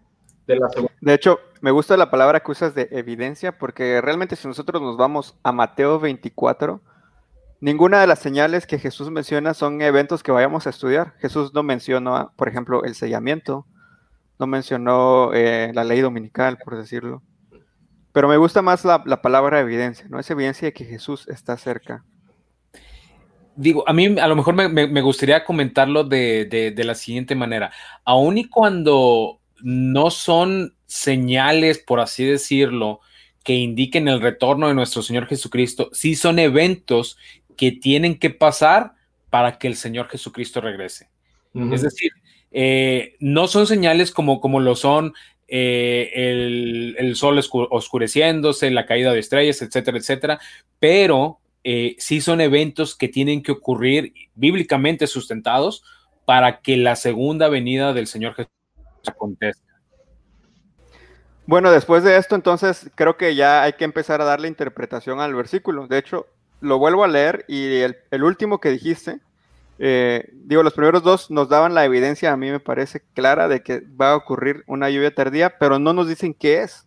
de 0.49 0.57
la 0.57 0.69
segunda. 0.71 0.93
De 1.01 1.15
hecho, 1.15 1.39
me 1.61 1.71
gusta 1.71 1.97
la 1.97 2.11
palabra 2.11 2.41
que 2.41 2.51
usas 2.51 2.75
de 2.75 2.89
evidencia, 2.91 3.57
porque 3.57 4.01
realmente 4.01 4.35
si 4.35 4.49
nosotros 4.49 4.83
nos 4.83 4.97
vamos 4.97 5.37
a 5.45 5.53
Mateo 5.53 6.01
24, 6.01 6.81
Ninguna 7.61 8.01
de 8.01 8.07
las 8.07 8.19
señales 8.19 8.67
que 8.67 8.79
Jesús 8.79 9.11
menciona 9.11 9.55
son 9.55 9.81
eventos 9.81 10.23
que 10.23 10.33
vayamos 10.33 10.67
a 10.67 10.71
estudiar. 10.71 11.15
Jesús 11.19 11.55
no 11.55 11.63
mencionó, 11.63 12.33
por 12.37 12.49
ejemplo, 12.49 12.85
el 12.85 12.95
sellamiento, 12.95 13.67
no 14.39 14.47
mencionó 14.47 15.33
eh, 15.33 15.73
la 15.75 15.85
ley 15.85 16.01
dominical, 16.01 16.59
por 16.59 16.77
decirlo. 16.77 17.23
Pero 18.13 18.29
me 18.29 18.37
gusta 18.37 18.63
más 18.63 18.85
la, 18.85 19.03
palabra 19.23 19.61
evidencia, 19.61 20.07
¿no? 20.09 20.19
Es 20.19 20.31
evidencia 20.31 20.67
de 20.67 20.73
que 20.73 20.85
Jesús 20.85 21.27
está 21.29 21.57
cerca. 21.57 22.05
digo, 23.57 23.85
a 23.87 23.93
mí 23.93 24.19
a 24.19 24.27
lo 24.29 24.37
mejor 24.37 24.55
me, 24.55 25.01
gustaría 25.01 25.45
comentarlo 25.45 26.05
de, 26.05 26.75
la 26.77 26.95
siguiente 26.95 27.35
manera. 27.35 27.71
Aun 28.05 28.39
y 28.39 28.49
cuando 28.49 29.41
no 29.63 30.11
son 30.11 30.75
señales, 30.87 31.79
por 31.79 32.01
así 32.01 32.25
decirlo, 32.25 33.01
que 33.43 33.55
indiquen 33.55 34.09
el 34.09 34.21
retorno 34.21 34.69
de 34.69 34.75
nuestro 34.75 35.03
Señor 35.03 35.27
Jesucristo, 35.27 35.89
sí 35.93 36.17
son 36.17 36.39
eventos 36.39 37.17
que 37.57 37.73
tienen 37.73 38.19
que 38.19 38.31
pasar 38.31 38.93
para 39.31 39.59
que 39.59 39.67
el 39.67 39.77
Señor 39.77 40.09
Jesucristo 40.09 40.61
regrese. 40.61 41.09
Es 41.73 41.81
decir, 41.81 42.11
eh, 42.53 43.17
no 43.19 43.49
son 43.49 43.67
señales 43.67 44.13
como, 44.13 44.41
como 44.41 44.61
lo 44.61 44.77
son 44.77 45.15
eh, 45.49 46.95
el, 46.99 47.17
sol 47.17 47.39
oscureciéndose, 47.39 48.71
la 48.71 48.85
caída 48.85 49.13
de 49.13 49.21
estrellas, 49.21 49.63
etcétera, 49.63 49.97
etcétera, 49.97 50.41
pero 50.79 51.39
eh, 51.65 51.97
sí 51.99 52.21
son 52.21 52.41
eventos 52.41 52.95
que 52.95 53.09
tienen 53.09 53.43
que 53.43 53.53
ocurrir 53.53 54.13
bíblicamente 54.35 55.07
sustentados 55.07 55.83
para 56.25 56.61
que 56.61 56.77
la 56.77 56.97
segunda 56.97 57.49
venida 57.49 57.93
del 57.93 58.07
Señor 58.07 58.35
Jesús 58.35 58.53
acontezca. 59.07 59.63
Bueno, 61.47 61.71
después 61.71 62.03
de 62.03 62.17
esto, 62.17 62.35
entonces 62.35 62.91
creo 62.97 63.17
que 63.17 63.37
ya 63.37 63.63
hay 63.63 63.75
que 63.75 63.85
empezar 63.85 64.21
a 64.21 64.25
darle 64.25 64.49
interpretación 64.49 65.21
al 65.21 65.35
versículo. 65.35 65.87
De 65.87 65.99
hecho, 65.99 66.27
lo 66.61 66.79
vuelvo 66.79 67.05
a 67.05 67.09
leer 67.09 67.45
y 67.49 67.77
el, 67.79 68.23
último 68.23 68.61
que 68.61 68.71
dijiste, 68.71 69.21
eh, 69.79 70.31
digo, 70.33 70.63
los 70.63 70.73
primeros 70.73 71.03
dos 71.03 71.31
nos 71.31 71.49
daban 71.49 71.75
la 71.75 71.85
evidencia, 71.85 72.33
a 72.33 72.37
mí 72.37 72.51
me 72.51 72.61
parece 72.61 73.03
clara, 73.15 73.49
de 73.49 73.63
que 73.63 73.83
va 74.01 74.13
a 74.13 74.17
ocurrir 74.17 74.65
una 74.67 74.91
lluvia 74.91 75.15
tardía, 75.15 75.59
pero 75.59 75.79
no 75.79 75.93
nos 75.93 76.09
dicen 76.09 76.35
qué 76.35 76.63
es. 76.63 76.87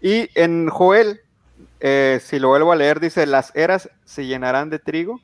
Y 0.00 0.28
en 0.34 0.68
Joel 0.68 1.20
eh, 1.80 2.20
si 2.22 2.38
lo 2.38 2.48
vuelvo 2.48 2.72
a 2.72 2.76
leer, 2.76 3.00
dice, 3.00 3.26
las 3.26 3.54
eras 3.54 3.90
se 4.04 4.26
llenarán 4.26 4.70
de 4.70 4.78
trigo 4.78 5.20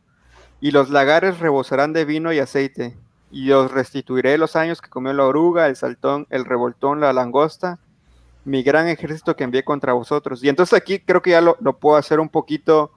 y 0.60 0.70
los 0.70 0.90
lagares 0.90 1.38
rebosarán 1.40 1.92
de 1.92 2.04
vino 2.04 2.32
y 2.32 2.38
aceite. 2.38 2.96
Y 3.30 3.50
os 3.52 3.70
restituiré 3.70 4.36
los 4.36 4.56
años 4.56 4.82
que 4.82 4.90
comió 4.90 5.12
la 5.12 5.24
oruga, 5.24 5.66
el 5.66 5.76
saltón, 5.76 6.26
el 6.30 6.44
revoltón, 6.44 7.00
la 7.00 7.12
langosta, 7.12 7.78
mi 8.44 8.62
gran 8.62 8.88
ejército 8.88 9.36
que 9.36 9.44
envié 9.44 9.64
contra 9.64 9.94
vosotros. 9.94 10.44
Y 10.44 10.48
entonces 10.48 10.74
aquí 10.78 10.98
creo 11.00 11.22
que 11.22 11.30
ya 11.30 11.40
lo, 11.40 11.56
puedo 11.78 11.96
hacer 11.96 12.20
un 12.20 12.28
poquito 12.28 12.92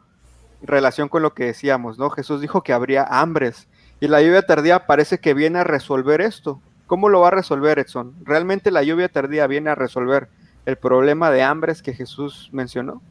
relación 0.67 1.09
con 1.09 1.21
lo 1.21 1.33
que 1.33 1.45
decíamos, 1.45 1.97
¿no? 1.97 2.09
Jesús 2.09 2.41
dijo 2.41 2.63
que 2.63 2.73
habría 2.73 3.03
hambres. 3.03 3.67
Y 3.99 4.07
la 4.07 4.21
lluvia 4.21 4.41
tardía 4.41 4.85
parece 4.87 5.19
que 5.19 5.33
viene 5.33 5.59
a 5.59 5.63
resolver 5.63 6.21
esto. 6.21 6.61
¿Cómo 6.87 7.09
lo 7.09 7.21
va 7.21 7.29
a 7.29 7.31
resolver, 7.31 7.79
Edson? 7.79 8.13
¿Realmente 8.23 8.71
la 8.71 8.83
lluvia 8.83 9.09
tardía 9.09 9.47
viene 9.47 9.71
a 9.71 9.75
resolver 9.75 10.27
el 10.65 10.77
problema 10.77 11.31
de 11.31 11.43
hambres 11.43 11.81
que 11.81 11.93
Jesús 11.93 12.49
mencionó? 12.51 13.01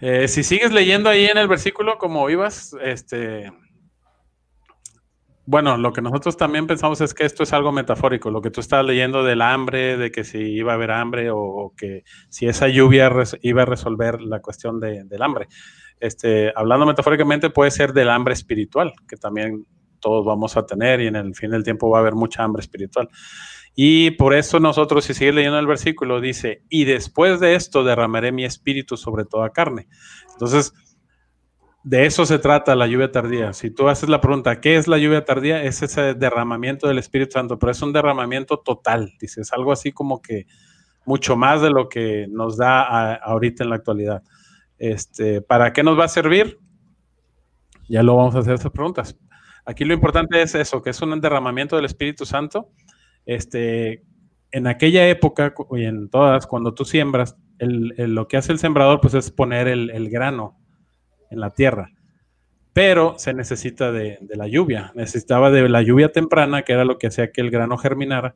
Eh, 0.00 0.28
si 0.28 0.42
sigues 0.42 0.72
leyendo 0.72 1.08
ahí 1.08 1.26
en 1.26 1.38
el 1.38 1.48
versículo 1.48 1.98
como 1.98 2.28
ibas, 2.30 2.76
este, 2.82 3.50
bueno, 5.50 5.78
lo 5.78 5.94
que 5.94 6.02
nosotros 6.02 6.36
también 6.36 6.66
pensamos 6.66 7.00
es 7.00 7.14
que 7.14 7.24
esto 7.24 7.42
es 7.42 7.54
algo 7.54 7.72
metafórico, 7.72 8.30
lo 8.30 8.42
que 8.42 8.50
tú 8.50 8.60
estás 8.60 8.84
leyendo 8.84 9.24
del 9.24 9.40
hambre, 9.40 9.96
de 9.96 10.10
que 10.10 10.22
si 10.22 10.38
iba 10.38 10.72
a 10.72 10.74
haber 10.74 10.90
hambre 10.90 11.30
o, 11.32 11.72
que 11.74 12.04
si 12.28 12.46
esa 12.46 12.68
lluvia 12.68 13.10
iba 13.40 13.62
a 13.62 13.64
resolver 13.64 14.20
la 14.20 14.40
cuestión 14.40 14.78
del 14.78 15.22
hambre. 15.22 15.48
Este, 16.00 16.52
hablando 16.54 16.86
metafóricamente 16.86 17.50
puede 17.50 17.70
ser 17.70 17.92
del 17.92 18.10
hambre 18.10 18.34
espiritual, 18.34 18.92
que 19.08 19.16
también 19.16 19.66
todos 20.00 20.24
vamos 20.24 20.56
a 20.56 20.64
tener 20.64 21.00
y 21.00 21.08
en 21.08 21.16
el 21.16 21.34
fin 21.34 21.50
del 21.50 21.64
tiempo 21.64 21.90
va 21.90 21.98
a 21.98 22.00
haber 22.00 22.14
mucha 22.14 22.42
hambre 22.42 22.60
espiritual. 22.60 23.08
Y 23.74 24.12
por 24.12 24.34
eso 24.34 24.58
nosotros, 24.60 25.04
si 25.04 25.14
sigues 25.14 25.34
leyendo 25.34 25.58
el 25.58 25.66
versículo, 25.66 26.20
dice, 26.20 26.64
y 26.68 26.84
después 26.84 27.40
de 27.40 27.54
esto 27.54 27.84
derramaré 27.84 28.32
mi 28.32 28.44
espíritu 28.44 28.96
sobre 28.96 29.24
toda 29.24 29.50
carne. 29.50 29.88
Entonces, 30.32 30.72
de 31.84 32.06
eso 32.06 32.26
se 32.26 32.38
trata 32.38 32.74
la 32.74 32.86
lluvia 32.86 33.12
tardía. 33.12 33.52
Si 33.52 33.70
tú 33.70 33.88
haces 33.88 34.08
la 34.08 34.20
pregunta, 34.20 34.60
¿qué 34.60 34.76
es 34.76 34.88
la 34.88 34.98
lluvia 34.98 35.24
tardía? 35.24 35.62
Es 35.62 35.82
ese 35.82 36.14
derramamiento 36.14 36.88
del 36.88 36.98
Espíritu 36.98 37.32
Santo, 37.32 37.58
pero 37.58 37.70
es 37.70 37.80
un 37.80 37.92
derramamiento 37.92 38.58
total, 38.58 39.12
dices, 39.20 39.52
algo 39.52 39.72
así 39.72 39.92
como 39.92 40.20
que 40.20 40.46
mucho 41.06 41.36
más 41.36 41.62
de 41.62 41.70
lo 41.70 41.88
que 41.88 42.26
nos 42.28 42.56
da 42.58 43.14
ahorita 43.14 43.64
en 43.64 43.70
la 43.70 43.76
actualidad. 43.76 44.22
Este, 44.78 45.42
¿Para 45.42 45.72
qué 45.72 45.82
nos 45.82 45.98
va 45.98 46.04
a 46.04 46.08
servir? 46.08 46.58
Ya 47.88 48.02
lo 48.02 48.16
vamos 48.16 48.34
a 48.34 48.40
hacer 48.40 48.54
estas 48.54 48.72
preguntas. 48.72 49.18
Aquí 49.64 49.84
lo 49.84 49.94
importante 49.94 50.40
es 50.40 50.54
eso, 50.54 50.82
que 50.82 50.90
es 50.90 51.02
un 51.02 51.20
derramamiento 51.20 51.76
del 51.76 51.84
Espíritu 51.84 52.24
Santo 52.24 52.70
este, 53.26 54.02
en 54.50 54.66
aquella 54.66 55.06
época 55.08 55.54
y 55.72 55.84
en 55.84 56.08
todas, 56.08 56.46
cuando 56.46 56.72
tú 56.72 56.84
siembras, 56.84 57.36
lo 57.58 58.28
que 58.28 58.36
hace 58.36 58.52
el 58.52 58.58
sembrador 58.58 59.00
pues 59.00 59.14
es 59.14 59.30
poner 59.30 59.68
el, 59.68 60.08
grano 60.08 60.58
en 61.30 61.40
la 61.40 61.50
tierra. 61.50 61.90
Pero 62.72 63.18
se 63.18 63.34
necesita 63.34 63.92
de, 63.92 64.18
la 64.34 64.46
lluvia, 64.46 64.92
necesitaba 64.94 65.50
de 65.50 65.68
la 65.68 65.82
lluvia 65.82 66.12
temprana, 66.12 66.62
que 66.62 66.72
era 66.72 66.84
lo 66.84 66.96
que 66.96 67.08
hacía 67.08 67.30
que 67.32 67.40
el 67.40 67.50
grano 67.50 67.76
germinara, 67.76 68.34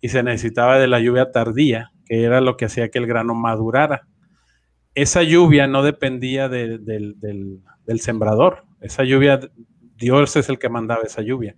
y 0.00 0.10
se 0.10 0.22
necesitaba 0.22 0.78
de 0.78 0.88
la 0.88 1.00
lluvia 1.00 1.30
tardía, 1.30 1.92
que 2.04 2.24
era 2.24 2.42
lo 2.42 2.58
que 2.58 2.66
hacía 2.66 2.90
que 2.90 2.98
el 2.98 3.06
grano 3.06 3.34
madurara. 3.34 4.06
Esa 4.94 5.22
lluvia 5.22 5.66
no 5.66 5.82
dependía 5.82 6.48
del, 6.48 6.84
del 6.84 8.00
sembrador, 8.00 8.64
esa 8.80 9.02
lluvia, 9.02 9.40
Dios 9.96 10.36
es 10.36 10.48
el 10.48 10.58
que 10.58 10.68
mandaba 10.68 11.02
esa 11.04 11.22
lluvia. 11.22 11.56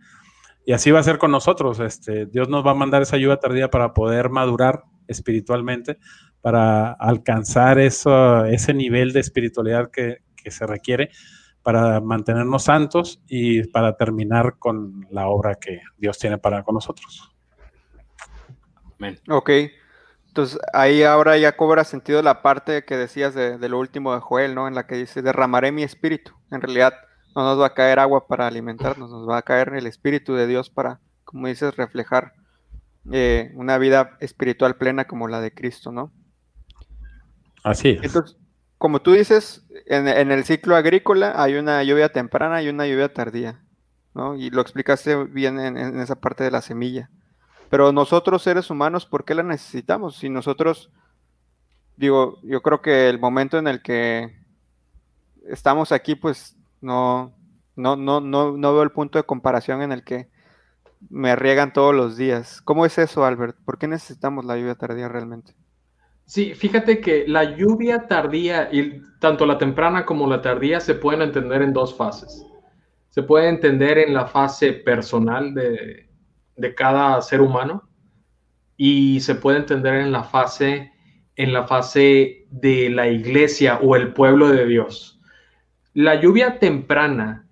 Y 0.64 0.73
así 0.73 0.90
va 0.90 1.00
a 1.00 1.05
ser 1.05 1.19
con 1.19 1.31
nosotros. 1.31 1.81
Este, 1.81 2.26
Dios 2.26 2.49
nos 2.49 2.66
va 2.66 2.73
a 2.73 2.75
mandar 2.75 3.02
esa 3.02 3.16
ayuda 3.16 3.38
tardía 3.38 3.71
para 3.71 3.95
poder 3.95 4.31
madurar 4.31 4.85
espiritualmente, 5.07 5.99
para 6.40 6.93
alcanzar 6.93 7.78
eso, 7.78 8.45
ese 8.45 8.75
nivel 8.75 9.12
de 9.12 9.21
espiritualidad 9.21 9.90
que, 9.90 10.19
se 10.49 10.64
requiere 10.64 11.11
para 11.61 12.00
mantenernos 12.00 12.62
santos 12.62 13.21
y 13.26 13.64
para 13.64 13.97
terminar 13.97 14.61
con 14.61 15.09
la 15.11 15.26
obra 15.26 15.57
que 15.57 15.81
Dios 15.99 16.21
tiene 16.21 16.38
para 16.38 16.62
con 16.62 16.76
nosotros. 16.76 17.35
Amén. 18.97 19.19
Ok. 19.28 19.50
Entonces 20.37 20.59
ahí 20.75 21.02
ahora 21.02 21.38
ya 21.38 21.57
cobra 21.57 21.83
sentido 21.85 22.21
la 22.21 22.43
parte 22.43 22.85
que 22.85 22.99
decías 22.99 23.35
de, 23.35 23.57
de, 23.57 23.69
lo 23.71 23.78
último 23.78 24.12
de 24.12 24.21
Joel, 24.21 24.55
¿no? 24.55 24.69
En 24.69 24.75
la 24.75 24.87
que 24.87 24.97
dice, 24.97 25.23
derramaré 25.23 25.73
mi 25.73 25.83
espíritu. 25.83 26.33
En 26.50 26.61
realidad, 26.61 26.93
no 27.35 27.43
nos 27.43 27.59
va 27.59 27.66
a 27.66 27.75
caer 27.75 27.99
agua 27.99 28.26
para 28.26 28.47
alimentarnos, 28.47 29.11
nos 29.11 29.28
va 29.28 29.37
a 29.37 29.43
caer 29.43 29.75
el 29.75 29.87
Espíritu 29.87 30.35
de 30.35 30.47
Dios 30.47 30.71
para, 30.71 31.00
como 31.25 31.47
dices, 31.47 31.76
reflejar 31.76 32.33
eh, 33.12 33.52
una 33.55 33.76
vida 33.76 34.16
espiritual 34.21 34.76
plena 34.76 35.07
como 35.07 35.28
la 35.28 35.43
de 35.43 35.52
Cristo, 35.52 35.93
¿no? 35.93 36.12
Así 37.62 37.90
es. 37.90 38.05
Entonces, 38.05 38.38
como 38.78 39.00
tú 39.00 39.12
dices, 39.12 39.66
en, 39.85 40.07
el 40.07 40.45
ciclo 40.45 40.76
agrícola 40.76 41.35
hay 41.43 41.57
una 41.57 41.83
lluvia 41.83 42.11
temprana 42.11 42.62
y 42.62 42.69
una 42.71 42.87
lluvia 42.87 43.12
tardía, 43.12 43.62
¿no? 44.14 44.35
Y 44.35 44.49
lo 44.50 44.62
explicaste 44.62 45.25
bien 45.25 45.61
en, 45.61 45.76
en 45.76 46.00
esa 46.00 46.16
parte 46.16 46.45
de 46.45 46.50
la 46.50 46.62
semilla. 46.62 47.11
Pero 47.68 47.92
nosotros 47.92 48.42
seres 48.42 48.70
humanos, 48.70 49.06
¿por 49.06 49.25
qué 49.25 49.35
la 49.35 49.42
necesitamos? 49.42 50.16
Si 50.16 50.28
nosotros, 50.28 50.90
digo, 51.96 52.38
yo 52.42 52.62
creo 52.62 52.80
que 52.80 53.08
el 53.08 53.18
momento 53.18 53.58
en 53.58 53.66
el 53.66 53.82
que 53.82 54.37
estamos 55.49 55.92
aquí, 55.92 56.14
pues 56.14 56.56
no, 56.80 57.35
no, 57.75 57.96
no, 57.96 58.20
no, 58.20 58.56
no 58.56 58.73
veo 58.73 58.82
el 58.82 58.92
punto 58.92 59.18
de 59.18 59.25
comparación 59.25 59.82
en 59.82 59.92
el 59.92 60.04
que 60.04 60.28
me 61.11 61.37
riegan 61.37 61.73
todos 61.73 61.94
los 61.94 62.16
días. 62.16 62.61
¿Cómo 62.62 62.87
es 62.87 62.99
eso, 62.99 63.25
Albert? 63.25 63.56
¿Por 63.64 63.78
qué 63.78 63.88
necesitamos 63.88 64.44
la 64.44 64.56
lluvia 64.56 64.75
tardía 64.75 65.08
realmente? 65.08 65.54
Sí, 66.25 66.54
fíjate 66.54 67.00
que 67.00 67.25
la 67.28 67.56
lluvia 67.56 68.08
tardía, 68.08 68.68
y 68.73 69.00
tanto 69.20 69.46
la 69.46 69.58
temprana 69.58 70.04
como 70.04 70.26
la 70.26 70.42
tardía, 70.42 70.80
se 70.80 70.94
pueden 70.94 71.23
entender 71.23 71.62
en 71.62 71.73
dos 71.73 71.96
fases. 71.96 72.44
Se 73.11 73.23
puede 73.23 73.49
entender 73.49 73.99
en 73.99 74.12
la 74.12 74.26
fase 74.26 74.73
personal 74.73 75.54
de, 75.54 76.06
de 76.57 76.75
cada 76.75 77.21
ser 77.23 77.41
humano 77.41 77.89
y 78.77 79.21
se 79.21 79.35
puede 79.35 79.59
entender 79.59 79.95
en 79.95 80.13
la 80.13 80.25
fase 80.25 80.93
en 81.37 81.53
la 81.53 81.67
fase 81.67 82.47
de 82.51 82.89
la 82.91 83.09
iglesia 83.09 83.79
o 83.83 83.95
el 83.95 84.13
pueblo 84.13 84.49
de 84.49 84.67
Dios. 84.67 85.21
La 85.93 86.21
lluvia 86.21 86.59
temprana, 86.59 87.47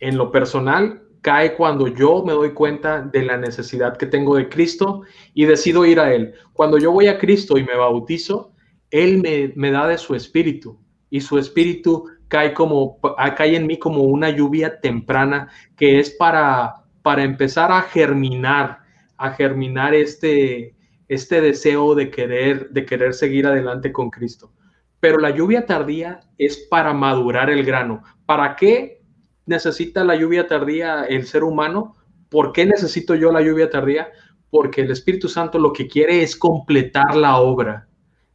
en 0.00 0.16
lo 0.16 0.30
personal, 0.30 1.02
cae 1.22 1.54
cuando 1.54 1.86
yo 1.86 2.24
me 2.24 2.32
doy 2.32 2.52
cuenta 2.52 3.02
de 3.02 3.22
la 3.22 3.36
necesidad 3.36 3.96
que 3.96 4.06
tengo 4.06 4.36
de 4.36 4.48
Cristo 4.48 5.02
y 5.34 5.44
decido 5.44 5.84
ir 5.84 6.00
a 6.00 6.12
Él. 6.12 6.34
Cuando 6.52 6.78
yo 6.78 6.92
voy 6.92 7.06
a 7.06 7.18
Cristo 7.18 7.56
y 7.56 7.64
me 7.64 7.76
bautizo, 7.76 8.52
Él 8.90 9.22
me, 9.54 9.70
da 9.70 9.86
de 9.86 9.98
su 9.98 10.14
espíritu 10.14 10.78
y 11.08 11.20
su 11.20 11.38
espíritu 11.38 12.06
cae, 12.28 12.52
como, 12.52 12.98
cae 13.36 13.56
en 13.56 13.66
mí 13.66 13.78
como 13.78 14.02
una 14.04 14.30
lluvia 14.30 14.80
temprana 14.80 15.50
que 15.76 16.00
es 16.00 16.10
para, 16.10 16.79
para 17.02 17.22
empezar 17.22 17.72
a 17.72 17.82
germinar, 17.82 18.80
a 19.16 19.30
germinar 19.30 19.94
este, 19.94 20.74
este 21.08 21.40
deseo 21.40 21.94
de 21.94 22.10
querer, 22.10 22.70
de 22.70 22.84
querer 22.84 23.14
seguir 23.14 23.46
adelante 23.46 23.92
con 23.92 24.10
Cristo 24.10 24.52
pero 25.00 25.18
la 25.18 25.30
lluvia 25.30 25.66
tardía 25.66 26.20
es 26.36 26.58
para 26.70 26.92
madurar 26.92 27.50
el 27.50 27.64
grano. 27.64 28.02
¿Para 28.26 28.54
qué 28.54 29.02
necesita 29.46 30.04
la 30.04 30.14
lluvia 30.14 30.46
tardía 30.46 31.04
el 31.04 31.26
ser 31.26 31.42
humano? 31.42 31.96
¿Por 32.28 32.52
qué 32.52 32.66
necesito 32.66 33.14
yo 33.14 33.32
la 33.32 33.40
lluvia 33.40 33.70
tardía? 33.70 34.10
Porque 34.50 34.82
el 34.82 34.90
Espíritu 34.90 35.28
Santo 35.28 35.58
lo 35.58 35.72
que 35.72 35.88
quiere 35.88 36.22
es 36.22 36.36
completar 36.36 37.16
la 37.16 37.38
obra. 37.38 37.88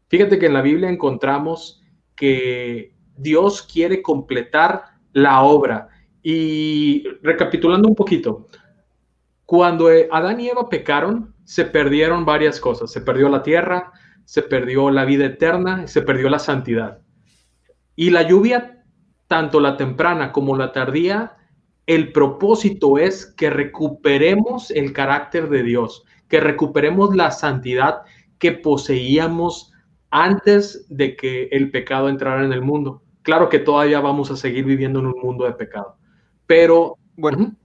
Fíjate 0.07 0.39
que 0.39 0.47
en 0.47 0.53
la 0.53 0.61
Biblia 0.61 0.89
encontramos 0.89 1.81
que 2.15 2.95
Dios 3.15 3.61
quiere 3.61 4.01
completar 4.01 4.83
la 5.13 5.43
obra. 5.43 5.89
Y 6.27 7.03
recapitulando 7.21 7.87
un 7.87 7.93
poquito, 7.93 8.47
cuando 9.45 9.89
Adán 10.09 10.39
y 10.39 10.49
Eva 10.49 10.67
pecaron, 10.69 11.35
se 11.43 11.65
perdieron 11.65 12.25
varias 12.25 12.59
cosas. 12.59 12.91
Se 12.91 13.01
perdió 13.01 13.29
la 13.29 13.43
tierra, 13.43 13.91
se 14.23 14.41
perdió 14.41 14.89
la 14.89 15.05
vida 15.05 15.25
eterna, 15.25 15.85
se 15.85 16.01
perdió 16.01 16.27
la 16.31 16.39
santidad. 16.39 16.97
Y 17.95 18.09
la 18.09 18.23
lluvia, 18.23 18.83
tanto 19.27 19.59
la 19.59 19.77
temprana 19.77 20.31
como 20.31 20.57
la 20.57 20.71
tardía, 20.71 21.37
el 21.85 22.11
propósito 22.11 22.97
es 22.97 23.27
que 23.27 23.51
recuperemos 23.51 24.71
el 24.71 24.93
carácter 24.93 25.47
de 25.49 25.61
Dios, 25.61 26.05
que 26.27 26.39
recuperemos 26.39 27.15
la 27.15 27.29
santidad 27.29 28.01
que 28.39 28.51
poseíamos 28.51 29.71
antes 30.09 30.87
de 30.89 31.15
que 31.15 31.49
el 31.51 31.69
pecado 31.69 32.09
entrara 32.09 32.43
en 32.43 32.51
el 32.51 32.63
mundo. 32.63 33.03
Claro 33.21 33.47
que 33.47 33.59
todavía 33.59 33.99
vamos 33.99 34.31
a 34.31 34.35
seguir 34.35 34.65
viviendo 34.65 34.99
en 34.99 35.05
un 35.05 35.19
mundo 35.21 35.45
de 35.45 35.53
pecado, 35.53 35.97
pero 36.47 36.97
bueno. 37.15 37.55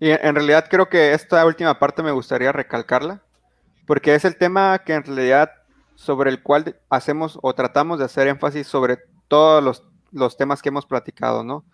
Y 0.00 0.10
en 0.10 0.34
realidad 0.34 0.66
creo 0.68 0.88
que 0.88 1.12
esta 1.12 1.44
última 1.46 1.78
parte 1.78 2.02
me 2.02 2.12
gustaría 2.12 2.52
recalcarla, 2.52 3.22
porque 3.86 4.14
es 4.14 4.24
el 4.24 4.36
tema 4.36 4.78
que 4.84 4.94
en 4.94 5.04
realidad 5.04 5.50
sobre 5.94 6.30
el 6.30 6.42
cual 6.42 6.76
hacemos 6.90 7.38
o 7.42 7.54
tratamos 7.54 7.98
de 7.98 8.04
hacer 8.06 8.26
énfasis 8.26 8.66
sobre 8.66 8.98
todos 9.28 9.62
los, 9.62 9.84
los 10.12 10.36
temas 10.36 10.60
que 10.60 10.70
hemos 10.70 10.86
platicado, 10.86 11.44
¿no? 11.44 11.64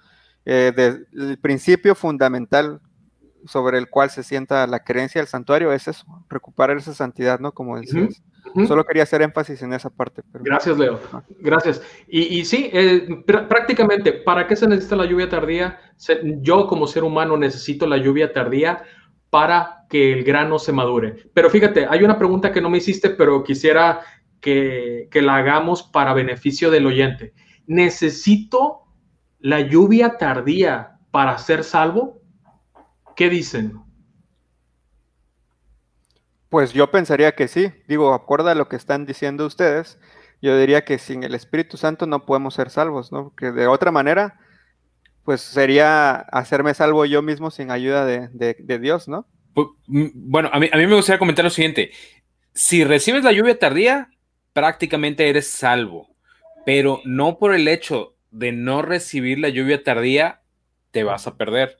Eh, 0.44 0.72
el 1.12 1.38
principio 1.38 1.94
fundamental 1.94 2.80
sobre 3.46 3.78
el 3.78 3.88
cual 3.88 4.10
se 4.10 4.22
sienta 4.22 4.66
la 4.66 4.84
creencia 4.84 5.20
del 5.20 5.28
santuario 5.28 5.72
es 5.72 5.88
eso, 5.88 6.04
recuperar 6.28 6.76
esa 6.76 6.94
santidad, 6.94 7.40
¿no? 7.40 7.52
Como 7.52 7.78
decías. 7.78 8.22
Solo 8.66 8.84
quería 8.84 9.04
hacer 9.04 9.22
énfasis 9.22 9.62
en 9.62 9.72
esa 9.72 9.90
parte. 9.90 10.22
Gracias, 10.34 10.78
Leo. 10.78 11.00
Gracias. 11.38 11.82
Y, 12.08 12.44
sí, 12.44 12.70
eh, 12.72 13.22
prácticamente, 13.26 14.12
¿para 14.12 14.46
qué 14.46 14.56
se 14.56 14.66
necesita 14.66 14.96
la 14.96 15.06
lluvia 15.06 15.28
tardía? 15.28 15.78
yo 16.40 16.66
como 16.66 16.86
ser 16.86 17.04
humano 17.04 17.36
necesito 17.36 17.86
la 17.86 17.98
lluvia 17.98 18.32
tardía 18.32 18.82
para 19.28 19.84
que 19.90 20.12
el 20.12 20.24
grano 20.24 20.58
se 20.58 20.72
madure. 20.72 21.28
Pero 21.34 21.50
fíjate, 21.50 21.86
hay 21.88 22.02
una 22.02 22.16
pregunta 22.16 22.52
que 22.52 22.62
no 22.62 22.70
me 22.70 22.78
hiciste, 22.78 23.10
pero 23.10 23.44
quisiera 23.44 24.00
que, 24.40 25.08
que 25.10 25.20
la 25.20 25.36
hagamos 25.36 25.82
para 25.82 26.14
beneficio 26.14 26.70
del 26.70 26.86
oyente. 26.86 27.34
¿Necesito 27.66 28.86
la 29.38 29.60
lluvia 29.60 30.16
tardía 30.16 30.98
para 31.10 31.36
ser 31.38 31.64
salvo? 31.64 32.22
¿Qué 33.14 33.28
dicen? 33.28 33.89
Pues 36.50 36.72
yo 36.72 36.90
pensaría 36.90 37.34
que 37.34 37.48
sí. 37.48 37.72
Digo, 37.88 38.12
acuerda 38.12 38.54
lo 38.54 38.68
que 38.68 38.76
están 38.76 39.06
diciendo 39.06 39.46
ustedes, 39.46 39.98
yo 40.42 40.58
diría 40.58 40.84
que 40.84 40.98
sin 40.98 41.22
el 41.22 41.34
Espíritu 41.34 41.76
Santo 41.76 42.06
no 42.06 42.26
podemos 42.26 42.54
ser 42.54 42.70
salvos, 42.70 43.12
¿no? 43.12 43.34
Que 43.36 43.52
de 43.52 43.66
otra 43.66 43.92
manera, 43.92 44.38
pues 45.24 45.40
sería 45.40 46.16
hacerme 46.16 46.74
salvo 46.74 47.04
yo 47.04 47.22
mismo 47.22 47.50
sin 47.50 47.70
ayuda 47.70 48.04
de, 48.04 48.78
Dios, 48.80 49.08
¿no? 49.08 49.26
Bueno, 49.86 50.50
a 50.52 50.58
mí, 50.58 50.68
a 50.72 50.76
mí 50.76 50.86
me 50.86 50.96
gustaría 50.96 51.18
comentar 51.18 51.44
lo 51.44 51.50
siguiente. 51.50 51.92
Si 52.52 52.84
recibes 52.84 53.22
la 53.22 53.32
lluvia 53.32 53.58
tardía, 53.58 54.10
prácticamente 54.52 55.28
eres 55.28 55.48
salvo, 55.48 56.08
pero 56.66 57.00
no 57.04 57.38
por 57.38 57.54
el 57.54 57.68
hecho 57.68 58.16
de 58.30 58.52
no 58.52 58.82
recibir 58.82 59.38
la 59.38 59.48
lluvia 59.48 59.84
tardía, 59.84 60.40
te 60.90 61.04
vas 61.04 61.26
a 61.26 61.36
perder. 61.36 61.78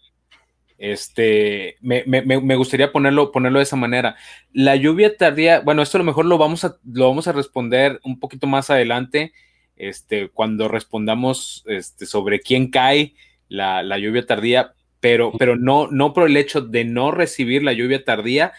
Este, 0.81 1.77
me, 1.83 2.57
gustaría 2.57 2.91
ponerlo, 2.91 3.33
ponerlo 3.33 3.59
de 3.59 3.65
esa 3.65 3.77
manera. 3.77 4.17
La 4.55 4.77
lluvia 4.77 5.15
tardía, 5.15 5.61
bueno, 5.61 5.83
esto 5.83 5.99
a 5.99 6.01
lo 6.01 6.07
mejor 6.07 6.25
lo 6.25 6.39
vamos 6.39 6.65
a, 6.65 6.79
lo 6.91 7.07
vamos 7.07 7.29
a 7.29 7.33
responder 7.33 8.01
un 8.03 8.19
poquito 8.19 8.47
más 8.47 8.71
adelante, 8.71 9.35
este, 9.77 10.31
cuando 10.31 10.69
respondamos 10.69 11.65
este, 11.67 12.07
sobre 12.07 12.41
quién 12.41 12.71
cae 12.71 13.13
la, 13.49 13.83
lluvia 13.99 14.25
tardía, 14.25 14.73
pero, 15.01 15.33
pero 15.39 15.55
no, 15.55 15.89
no 15.91 16.15
por 16.15 16.27
el 16.27 16.39
hecho 16.39 16.63
de 16.63 16.87
no 16.87 17.11
recibir 17.11 17.63
la 17.63 17.75
lluvia 17.75 18.03
tardía, 18.03 18.55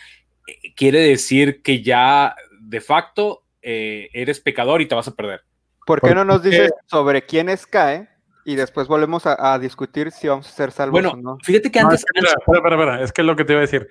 eh, 0.45 0.73
quiere 0.75 0.99
decir 0.99 1.63
que 1.63 1.81
ya 1.81 2.36
de 2.60 2.81
facto 2.81 3.45
eh, 3.63 4.10
eres 4.13 4.39
pecador 4.39 4.81
y 4.81 4.86
te 4.86 4.93
vas 4.93 5.07
a 5.07 5.15
perder. 5.15 5.41
¿Por 5.88 5.99
qué 6.01 6.13
no 6.13 6.23
nos 6.23 6.43
dices 6.43 6.71
sobre 6.86 7.25
quiénes 7.25 7.65
cae 7.65 8.11
y 8.45 8.56
después 8.56 8.88
volvemos 8.88 9.23
a, 9.25 9.58
discutir 9.60 10.12
si 10.12 10.27
vamos 10.27 10.47
a 10.47 10.51
ser 10.51 10.71
salvos 10.71 10.93
bueno, 10.93 11.12
o 11.12 11.17
no. 11.17 11.38
Fíjate 11.43 11.71
que 11.71 11.80
antes. 11.80 12.04
espera, 12.04 12.34
espera, 12.39 12.75
espera, 12.75 13.04
es 13.04 13.12
que 13.12 13.21
es 13.21 13.25
lo 13.25 13.36
que 13.36 13.45
te 13.45 13.54
iba 13.54 13.60
a 13.60 13.62
decir. 13.62 13.88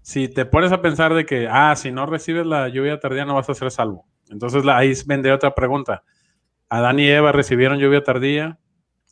Si 0.00 0.28
te 0.28 0.44
pones 0.44 0.72
a 0.72 0.82
pensar 0.82 1.14
de 1.14 1.24
que, 1.24 1.48
ah, 1.48 1.76
si 1.76 1.92
no 1.92 2.06
recibes 2.06 2.46
la 2.46 2.68
lluvia 2.68 2.98
tardía 2.98 3.24
no 3.24 3.34
vas 3.34 3.48
a 3.48 3.54
ser 3.54 3.70
salvo. 3.70 4.06
Entonces 4.30 4.64
ahí 4.66 4.92
vende 5.06 5.32
otra 5.32 5.54
pregunta. 5.54 6.02
Adán 6.68 6.98
y 6.98 7.08
Eva 7.08 7.32
recibieron 7.32 7.78
lluvia 7.78 8.02
tardía. 8.02 8.58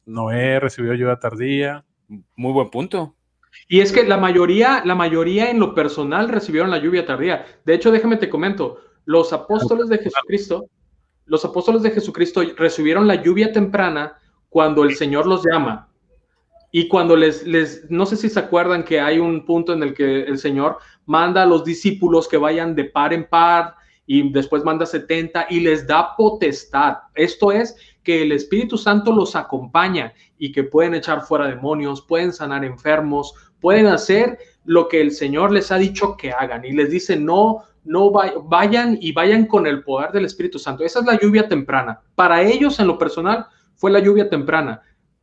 Noé 0.06 0.58
recibió 0.58 0.94
lluvia 0.94 1.16
tardía. 1.16 1.84
Muy 2.08 2.52
buen 2.52 2.70
punto. 2.70 3.16
Y 3.68 3.80
es 3.80 3.92
que 3.92 4.04
la 4.04 4.16
mayoría, 4.16 4.82
la 4.84 4.94
mayoría 4.94 5.50
en 5.50 5.60
lo 5.60 5.74
personal 5.74 6.28
recibieron 6.28 6.70
la 6.70 6.78
lluvia 6.78 7.06
tardía. 7.06 7.44
De 7.64 7.74
hecho, 7.74 7.90
déjame 7.92 8.16
te 8.16 8.30
comento, 8.30 8.78
los 9.04 9.32
apóstoles 9.32 9.88
de 9.88 9.98
Jesucristo, 9.98 10.66
los 11.26 11.44
apóstoles 11.44 11.82
de 11.82 11.90
Jesucristo 11.90 12.42
recibieron 12.56 13.06
la 13.06 13.16
lluvia 13.16 13.52
temprana 13.52 14.19
cuando 14.50 14.84
el 14.84 14.94
Señor 14.94 15.26
los 15.26 15.42
llama. 15.50 15.88
Y 16.72 16.86
cuando 16.86 17.16
les, 17.16 17.46
les, 17.46 17.90
no 17.90 18.04
sé 18.04 18.16
si 18.16 18.28
se 18.28 18.38
acuerdan 18.38 18.84
que 18.84 19.00
hay 19.00 19.18
un 19.18 19.44
punto 19.44 19.72
en 19.72 19.82
el 19.82 19.94
que 19.94 20.22
el 20.22 20.38
Señor 20.38 20.76
manda 21.06 21.42
a 21.42 21.46
los 21.46 21.64
discípulos 21.64 22.28
que 22.28 22.36
vayan 22.36 22.74
de 22.74 22.84
par 22.84 23.12
en 23.12 23.26
par 23.26 23.74
y 24.06 24.30
después 24.30 24.64
manda 24.64 24.86
70 24.86 25.46
y 25.50 25.60
les 25.60 25.86
da 25.86 26.14
potestad. 26.16 26.98
Esto 27.14 27.50
es 27.50 27.76
que 28.02 28.22
el 28.22 28.32
Espíritu 28.32 28.76
Santo 28.76 29.12
los 29.12 29.34
acompaña 29.36 30.12
y 30.38 30.52
que 30.52 30.64
pueden 30.64 30.94
echar 30.94 31.22
fuera 31.22 31.46
demonios, 31.46 32.02
pueden 32.02 32.32
sanar 32.32 32.64
enfermos, 32.64 33.34
pueden 33.60 33.86
hacer 33.86 34.38
lo 34.64 34.88
que 34.88 35.00
el 35.00 35.12
Señor 35.12 35.52
les 35.52 35.70
ha 35.70 35.76
dicho 35.76 36.16
que 36.16 36.32
hagan. 36.32 36.64
Y 36.64 36.72
les 36.72 36.90
dice, 36.90 37.16
no, 37.16 37.64
no 37.84 38.10
vayan 38.10 38.98
y 39.00 39.12
vayan 39.12 39.46
con 39.46 39.66
el 39.66 39.82
poder 39.82 40.12
del 40.12 40.24
Espíritu 40.24 40.58
Santo. 40.58 40.84
Esa 40.84 41.00
es 41.00 41.06
la 41.06 41.18
lluvia 41.18 41.48
temprana. 41.48 42.00
Para 42.14 42.42
ellos, 42.42 42.78
en 42.80 42.86
lo 42.86 42.98
personal, 42.98 43.46
fue 43.80 43.90
la 43.90 44.00
lluvia 44.00 44.28
temprana, 44.28 44.82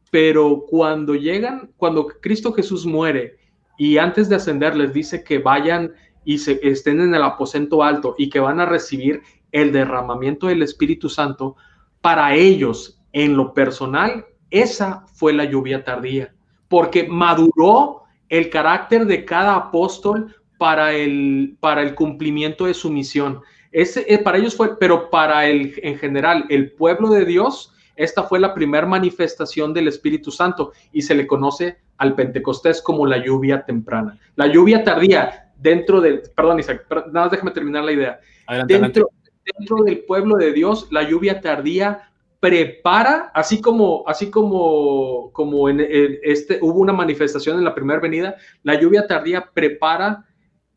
pero 0.09 0.65
cuando 0.67 1.13
llegan, 1.13 1.69
cuando 1.77 2.07
Cristo 2.07 2.51
Jesús 2.53 2.87
muere 2.87 3.37
y 3.77 3.99
antes 3.99 4.29
de 4.29 4.35
ascender 4.35 4.75
les 4.75 4.91
dice 4.91 5.23
que 5.23 5.37
vayan 5.37 5.93
y 6.25 6.39
se 6.39 6.59
estén 6.63 6.99
en 6.99 7.13
el 7.13 7.21
aposento 7.21 7.83
alto 7.83 8.15
y 8.17 8.31
que 8.31 8.39
van 8.39 8.59
a 8.59 8.65
recibir 8.65 9.21
el 9.51 9.71
derramamiento 9.71 10.47
del 10.47 10.63
Espíritu 10.63 11.07
Santo, 11.07 11.55
para 12.01 12.33
ellos, 12.33 12.99
en 13.13 13.37
lo 13.37 13.53
personal, 13.53 14.25
esa 14.49 15.05
fue 15.13 15.33
la 15.33 15.45
lluvia 15.45 15.83
tardía, 15.83 16.33
porque 16.67 17.07
maduró 17.07 18.05
el 18.27 18.49
carácter 18.49 19.05
de 19.05 19.23
cada 19.23 19.55
apóstol 19.55 20.35
para 20.57 20.93
el, 20.93 21.57
para 21.59 21.83
el 21.83 21.93
cumplimiento 21.93 22.65
de 22.65 22.73
su 22.73 22.89
misión. 22.89 23.41
Ese, 23.71 24.03
eh, 24.11 24.17
para 24.17 24.39
ellos 24.39 24.55
fue, 24.55 24.79
pero 24.79 25.11
para 25.11 25.45
el, 25.45 25.75
en 25.83 25.99
general, 25.99 26.45
el 26.49 26.71
pueblo 26.71 27.09
de 27.09 27.23
Dios, 27.23 27.71
esta 27.97 28.23
fue 28.23 28.39
la 28.39 28.53
primera 28.53 28.87
manifestación 28.87 29.73
del 29.73 29.87
Espíritu 29.87 30.31
Santo 30.31 30.71
y 30.91 31.01
se 31.01 31.15
le 31.15 31.27
conoce 31.27 31.77
al 31.97 32.15
Pentecostés 32.15 32.81
como 32.81 33.05
la 33.05 33.23
lluvia 33.23 33.65
temprana. 33.65 34.17
La 34.35 34.47
lluvia 34.47 34.83
tardía 34.83 35.51
dentro 35.57 35.99
del, 35.99 36.21
perdón 36.35 36.59
Isaac, 36.59 36.85
nada 36.89 37.25
más 37.25 37.31
déjame 37.31 37.51
terminar 37.51 37.83
la 37.83 37.91
idea. 37.91 38.19
dentro, 38.67 39.09
dentro 39.57 39.83
del 39.83 40.05
pueblo 40.05 40.37
de 40.37 40.53
Dios, 40.53 40.87
la 40.91 41.03
lluvia 41.03 41.41
tardía 41.41 42.11
prepara, 42.39 43.31
así 43.33 43.61
como, 43.61 44.03
así 44.07 44.29
como, 44.29 45.31
como 45.33 45.69
en 45.69 45.85
este 46.21 46.59
hubo 46.61 46.79
una 46.79 46.93
manifestación 46.93 47.57
en 47.57 47.63
la 47.63 47.73
primera 47.73 47.99
venida, 47.99 48.35
la 48.63 48.79
lluvia 48.79 49.07
tardía 49.07 49.49
prepara 49.53 50.25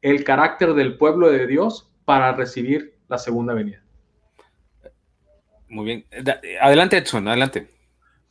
el 0.01 0.25
carácter 0.25 0.75
del 0.75 0.97
pueblo 0.97 1.31
de 1.31 1.47
Dios 1.47 1.93
para 2.05 2.33
recibir 2.33 2.95
la 3.09 3.19
segunda 3.19 3.53
venida. 3.53 3.83
Muy 5.71 5.85
bien. 5.85 6.05
Adelante, 6.61 6.99
Edson, 6.99 7.27
adelante. 7.29 7.69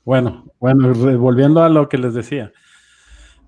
Bueno, 0.04 0.46
bueno, 0.60 0.94
volviendo 1.18 1.64
a 1.64 1.70
lo 1.70 1.90
que 1.90 1.98
les 1.98 2.14
decía. 2.14 2.52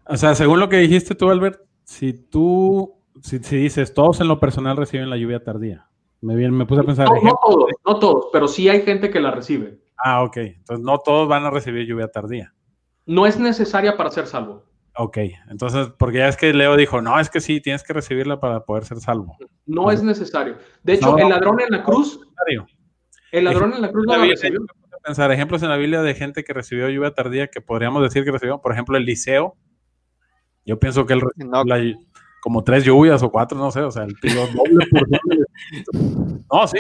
O 0.08 0.18
sea, 0.18 0.34
según 0.34 0.60
lo 0.60 0.70
que 0.70 0.78
dijiste 0.78 1.14
tú, 1.14 1.30
Albert, 1.30 1.62
si 1.84 2.14
tú, 2.14 2.96
si, 3.22 3.38
dices, 3.38 3.94
todos 3.94 4.22
en 4.22 4.28
lo 4.28 4.40
personal 4.40 4.78
reciben 4.78 5.10
la 5.10 5.18
lluvia 5.18 5.44
tardía. 5.44 5.88
Me, 6.22 6.36
bien, 6.36 6.56
me 6.56 6.66
puse 6.66 6.82
a 6.82 6.84
pensar. 6.84 7.08
No, 7.08 7.22
no 7.22 7.40
todos, 7.46 7.70
no 7.86 8.00
todos, 8.00 8.26
pero 8.32 8.48
sí 8.48 8.70
hay 8.70 8.82
gente 8.84 9.10
que 9.10 9.20
la 9.20 9.32
recibe. 9.32 9.80
Ah, 9.98 10.24
ok. 10.24 10.38
Entonces 10.38 10.86
no 10.86 10.98
todos 11.00 11.28
van 11.28 11.46
a 11.46 11.50
recibir 11.50 11.86
lluvia 11.86 12.08
tardía. 12.08 12.54
No 13.06 13.26
es 13.26 13.40
necesaria 13.40 13.98
para 13.98 14.12
ser 14.12 14.28
salvo. 14.28 14.64
Ok, 14.98 15.18
entonces, 15.50 15.90
porque 15.98 16.18
ya 16.20 16.28
es 16.28 16.36
que 16.36 16.54
Leo 16.54 16.76
dijo, 16.76 17.02
no, 17.02 17.18
es 17.18 17.30
que 17.30 17.40
sí, 17.40 17.62
tienes 17.62 17.82
que 17.84 17.94
recibirla 17.94 18.40
para 18.40 18.66
poder 18.66 18.84
ser 18.84 19.00
salvo. 19.00 19.38
No, 19.66 19.90
es 19.90 20.04
necesario. 20.04 20.58
De 20.84 20.94
hecho, 20.94 21.18
el 21.18 21.30
ladrón 21.30 21.62
en 21.62 21.70
la 21.70 21.84
cruz, 21.84 22.20
el 23.32 23.46
ladrón 23.46 23.74
en 23.74 23.82
la 23.82 23.92
cruz 23.92 24.06
no 24.06 24.18
lo 24.18 24.26
recibió. 24.26 24.62
Pensar 25.04 25.32
ejemplos 25.32 25.64
en 25.64 25.70
la 25.70 25.78
Biblia 25.78 26.04
de 26.04 26.14
gente 26.14 26.44
que 26.44 26.54
recibió 26.54 26.88
lluvia 26.88 27.12
tardía 27.12 27.48
que 27.48 27.60
podríamos 27.60 28.04
decir 28.04 28.24
que 28.24 28.32
recibió, 28.32 28.62
por 28.62 28.72
ejemplo, 28.72 28.98
Eliseo. 28.98 29.58
Yo 30.64 30.78
pienso 30.78 31.08
que 31.08 31.14
él 31.14 31.22
recibió 31.22 31.98
como 32.42 32.64
tres 32.64 32.84
lluvias 32.84 33.24
o 33.24 33.32
cuatro, 33.32 33.58
no 33.58 33.72
sé, 33.72 33.82
o 33.82 33.92
sea, 33.92 34.04
el 34.04 34.16
doble 34.22 34.88
por 34.92 35.08
No, 36.52 36.68
sí. 36.68 36.80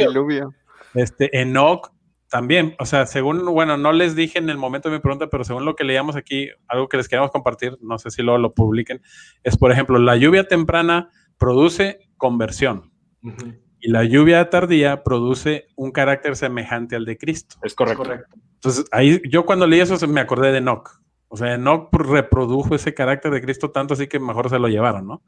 Este, 0.93 1.39
Enoch 1.39 1.91
también, 2.29 2.75
o 2.79 2.85
sea, 2.85 3.05
según, 3.05 3.45
bueno, 3.45 3.77
no 3.77 3.91
les 3.91 4.15
dije 4.15 4.39
en 4.39 4.49
el 4.49 4.57
momento 4.57 4.89
de 4.89 4.95
mi 4.95 5.01
pregunta, 5.01 5.27
pero 5.29 5.43
según 5.43 5.65
lo 5.65 5.75
que 5.75 5.83
leíamos 5.83 6.15
aquí, 6.15 6.49
algo 6.67 6.87
que 6.87 6.97
les 6.97 7.07
queremos 7.07 7.29
compartir, 7.29 7.77
no 7.81 7.99
sé 7.99 8.09
si 8.09 8.21
luego 8.23 8.39
lo 8.39 8.53
publiquen, 8.53 9.01
es, 9.43 9.57
por 9.57 9.71
ejemplo, 9.71 9.99
la 9.99 10.15
lluvia 10.15 10.47
temprana 10.47 11.09
produce 11.37 11.99
conversión 12.17 12.91
y 13.81 13.89
la 13.89 14.03
lluvia 14.03 14.49
tardía 14.49 15.03
produce 15.03 15.67
un 15.75 15.91
carácter 15.91 16.35
semejante 16.35 16.95
al 16.95 17.05
de 17.05 17.17
Cristo. 17.17 17.57
Es 17.63 17.73
correcto. 17.73 18.03
Entonces, 18.55 18.85
ahí 18.91 19.19
yo 19.27 19.45
cuando 19.45 19.65
leí 19.65 19.79
eso 19.79 20.07
me 20.07 20.21
acordé 20.21 20.51
de 20.51 20.59
Enoch. 20.59 21.01
O 21.27 21.35
sea, 21.35 21.55
Enoch 21.55 21.89
reprodujo 21.91 22.75
ese 22.75 22.93
carácter 22.93 23.31
de 23.31 23.41
Cristo 23.41 23.71
tanto 23.71 23.95
así 23.95 24.07
que 24.07 24.19
mejor 24.19 24.49
se 24.49 24.59
lo 24.59 24.67
llevaron, 24.67 25.07
¿no? 25.07 25.23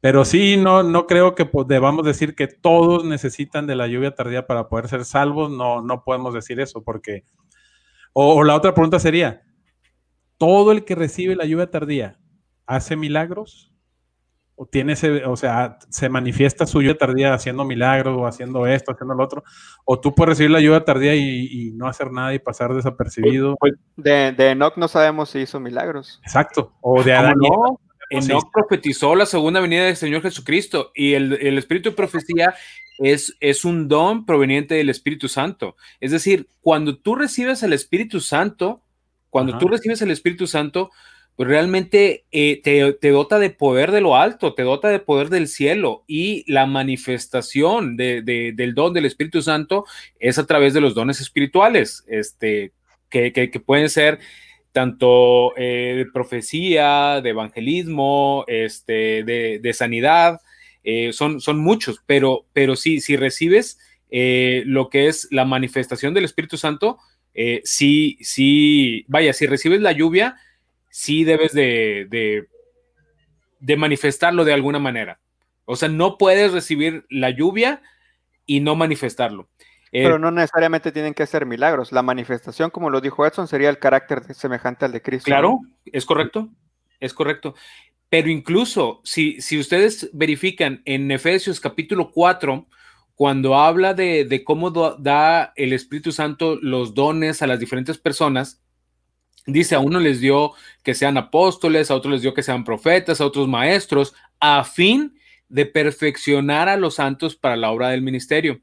Pero 0.00 0.24
sí, 0.24 0.56
no, 0.56 0.82
no 0.82 1.06
creo 1.06 1.34
que 1.34 1.48
debamos 1.66 2.04
decir 2.04 2.34
que 2.34 2.48
todos 2.48 3.04
necesitan 3.04 3.66
de 3.66 3.76
la 3.76 3.86
lluvia 3.86 4.14
tardía 4.14 4.46
para 4.46 4.68
poder 4.68 4.88
ser 4.88 5.04
salvos. 5.04 5.50
No, 5.50 5.80
no 5.80 6.02
podemos 6.04 6.34
decir 6.34 6.60
eso 6.60 6.82
porque... 6.82 7.24
O, 8.12 8.42
la 8.44 8.56
otra 8.56 8.74
pregunta 8.74 8.98
sería, 8.98 9.42
¿todo 10.38 10.72
el 10.72 10.84
que 10.84 10.94
recibe 10.94 11.36
la 11.36 11.44
lluvia 11.44 11.70
tardía 11.70 12.18
hace 12.66 12.96
milagros? 12.96 13.72
¿O 14.58 14.64
tiene 14.66 14.94
ese, 14.94 15.24
o 15.26 15.36
sea, 15.36 15.78
se 15.90 16.08
manifiesta 16.08 16.66
su 16.66 16.80
lluvia 16.80 16.96
tardía 16.96 17.34
haciendo 17.34 17.64
milagros 17.64 18.16
o 18.18 18.26
haciendo 18.26 18.66
esto, 18.66 18.92
haciendo 18.92 19.14
lo 19.14 19.22
otro? 19.22 19.44
¿O 19.84 20.00
tú 20.00 20.14
puedes 20.14 20.30
recibir 20.30 20.50
la 20.50 20.60
lluvia 20.60 20.82
tardía 20.82 21.14
y, 21.14 21.72
no 21.74 21.86
hacer 21.86 22.10
nada 22.10 22.32
y 22.32 22.38
pasar 22.38 22.72
desapercibido? 22.72 23.56
Pues, 23.60 23.74
de, 23.96 24.32
de 24.32 24.50
Enoch 24.50 24.76
no 24.76 24.88
sabemos 24.88 25.28
si 25.30 25.40
hizo 25.40 25.60
milagros. 25.60 26.20
Exacto. 26.24 26.72
O 26.80 27.02
de 27.02 27.12
Adán. 27.12 27.34
Enoch 28.10 28.50
profetizó 28.52 29.14
la 29.14 29.26
segunda 29.26 29.60
venida 29.60 29.84
del 29.84 29.96
Señor 29.96 30.22
Jesucristo 30.22 30.92
y 30.94 31.14
el, 31.14 31.58
espíritu 31.58 31.90
de 31.90 31.96
profecía 31.96 32.54
es, 32.98 33.36
es, 33.40 33.64
un 33.64 33.88
don 33.88 34.24
proveniente 34.24 34.74
del 34.76 34.90
Espíritu 34.90 35.28
Santo. 35.28 35.76
Es 36.00 36.12
decir, 36.12 36.48
cuando 36.60 36.98
tú 36.98 37.14
recibes 37.14 37.62
el 37.62 37.72
Espíritu 37.72 38.20
Santo, 38.20 38.82
cuando 39.28 39.58
tú 39.58 39.68
recibes 39.68 40.00
el 40.02 40.10
Espíritu 40.10 40.46
Santo, 40.46 40.90
pues 40.90 41.00
realmente 41.44 42.24
eh, 42.32 42.60
te, 42.62 43.10
dota 43.10 43.38
de 43.38 43.50
poder 43.50 43.92
de 43.92 44.00
lo 44.00 44.16
alto, 44.16 44.54
te 44.54 44.62
dota 44.62 44.88
de 44.88 45.00
poder 45.00 45.28
del 45.28 45.48
cielo 45.48 46.02
y 46.06 46.50
la 46.50 46.64
manifestación 46.66 47.96
del 47.96 48.72
don 48.74 48.94
del 48.94 49.04
Espíritu 49.04 49.42
Santo 49.42 49.84
es 50.18 50.38
a 50.38 50.46
través 50.46 50.72
de 50.72 50.80
los 50.80 50.94
dones 50.94 51.20
espirituales, 51.20 52.04
este, 52.08 52.72
que, 53.10 53.32
que 53.32 53.60
pueden 53.60 53.90
ser 53.90 54.18
tanto 54.72 55.56
eh, 55.56 55.94
de 55.96 56.06
profecía, 56.06 57.20
de 57.22 57.30
evangelismo, 57.30 58.44
este, 58.46 59.22
de, 59.24 59.72
sanidad, 59.74 60.40
eh, 60.84 61.12
son, 61.12 61.40
son 61.40 61.58
muchos, 61.58 62.02
pero, 62.06 62.46
pero 62.52 62.76
sí, 62.76 63.00
si 63.00 63.16
recibes 63.16 63.78
lo 64.08 64.88
que 64.88 65.08
es 65.08 65.28
la 65.30 65.44
manifestación 65.44 66.14
del 66.14 66.24
Espíritu 66.24 66.56
Santo, 66.56 66.98
sí, 67.64 68.16
sí, 68.22 69.04
vaya, 69.08 69.34
si 69.34 69.46
recibes 69.46 69.80
la 69.80 69.92
lluvia, 69.92 70.36
sí 70.96 71.24
debes 71.24 71.52
de, 71.52 72.06
de, 72.08 72.48
de 73.60 73.76
manifestarlo 73.76 74.46
de 74.46 74.54
alguna 74.54 74.78
manera. 74.78 75.20
O 75.66 75.76
sea, 75.76 75.90
no 75.90 76.16
puedes 76.16 76.52
recibir 76.52 77.04
la 77.10 77.28
lluvia 77.28 77.82
y 78.46 78.60
no 78.60 78.76
manifestarlo. 78.76 79.50
Eh, 79.92 80.04
Pero 80.04 80.18
no 80.18 80.30
necesariamente 80.30 80.92
tienen 80.92 81.12
que 81.12 81.26
ser 81.26 81.44
milagros. 81.44 81.92
La 81.92 82.02
manifestación, 82.02 82.70
como 82.70 82.88
lo 82.88 83.02
dijo 83.02 83.26
Edson, 83.26 83.46
sería 83.46 83.68
el 83.68 83.78
carácter 83.78 84.32
semejante 84.32 84.86
al 84.86 84.92
de 84.92 85.02
Cristo. 85.02 85.26
Claro, 85.26 85.60
es 85.84 86.06
correcto, 86.06 86.48
es 86.98 87.12
correcto. 87.12 87.54
Pero 88.08 88.30
incluso 88.30 89.02
si, 89.04 89.38
si 89.42 89.60
ustedes 89.60 90.08
verifican 90.14 90.80
en 90.86 91.10
Efesios 91.10 91.60
capítulo 91.60 92.10
4, 92.10 92.66
cuando 93.14 93.54
habla 93.54 93.92
de, 93.92 94.42
cómo 94.46 94.70
da 94.70 95.52
el 95.56 95.74
Espíritu 95.74 96.10
Santo 96.10 96.56
los 96.62 96.94
dones 96.94 97.42
a 97.42 97.46
las 97.46 97.60
diferentes 97.60 97.98
personas, 97.98 98.62
dice 99.46 99.74
a 99.74 99.80
uno 99.80 100.00
les 100.00 100.20
dio 100.20 100.52
que 100.82 100.94
sean 100.94 101.16
apóstoles, 101.16 101.90
a 101.90 101.94
otros 101.94 102.12
les 102.12 102.22
dio 102.22 102.34
que 102.34 102.42
sean 102.42 102.64
profetas, 102.64 103.20
a 103.20 103.26
otros 103.26 103.48
maestros, 103.48 104.14
a 104.40 104.64
fin 104.64 105.18
de 105.48 105.66
perfeccionar 105.66 106.68
a 106.68 106.76
los 106.76 106.96
santos 106.96 107.36
para 107.36 107.56
la 107.56 107.70
obra 107.70 107.90
del 107.90 108.02
ministerio 108.02 108.60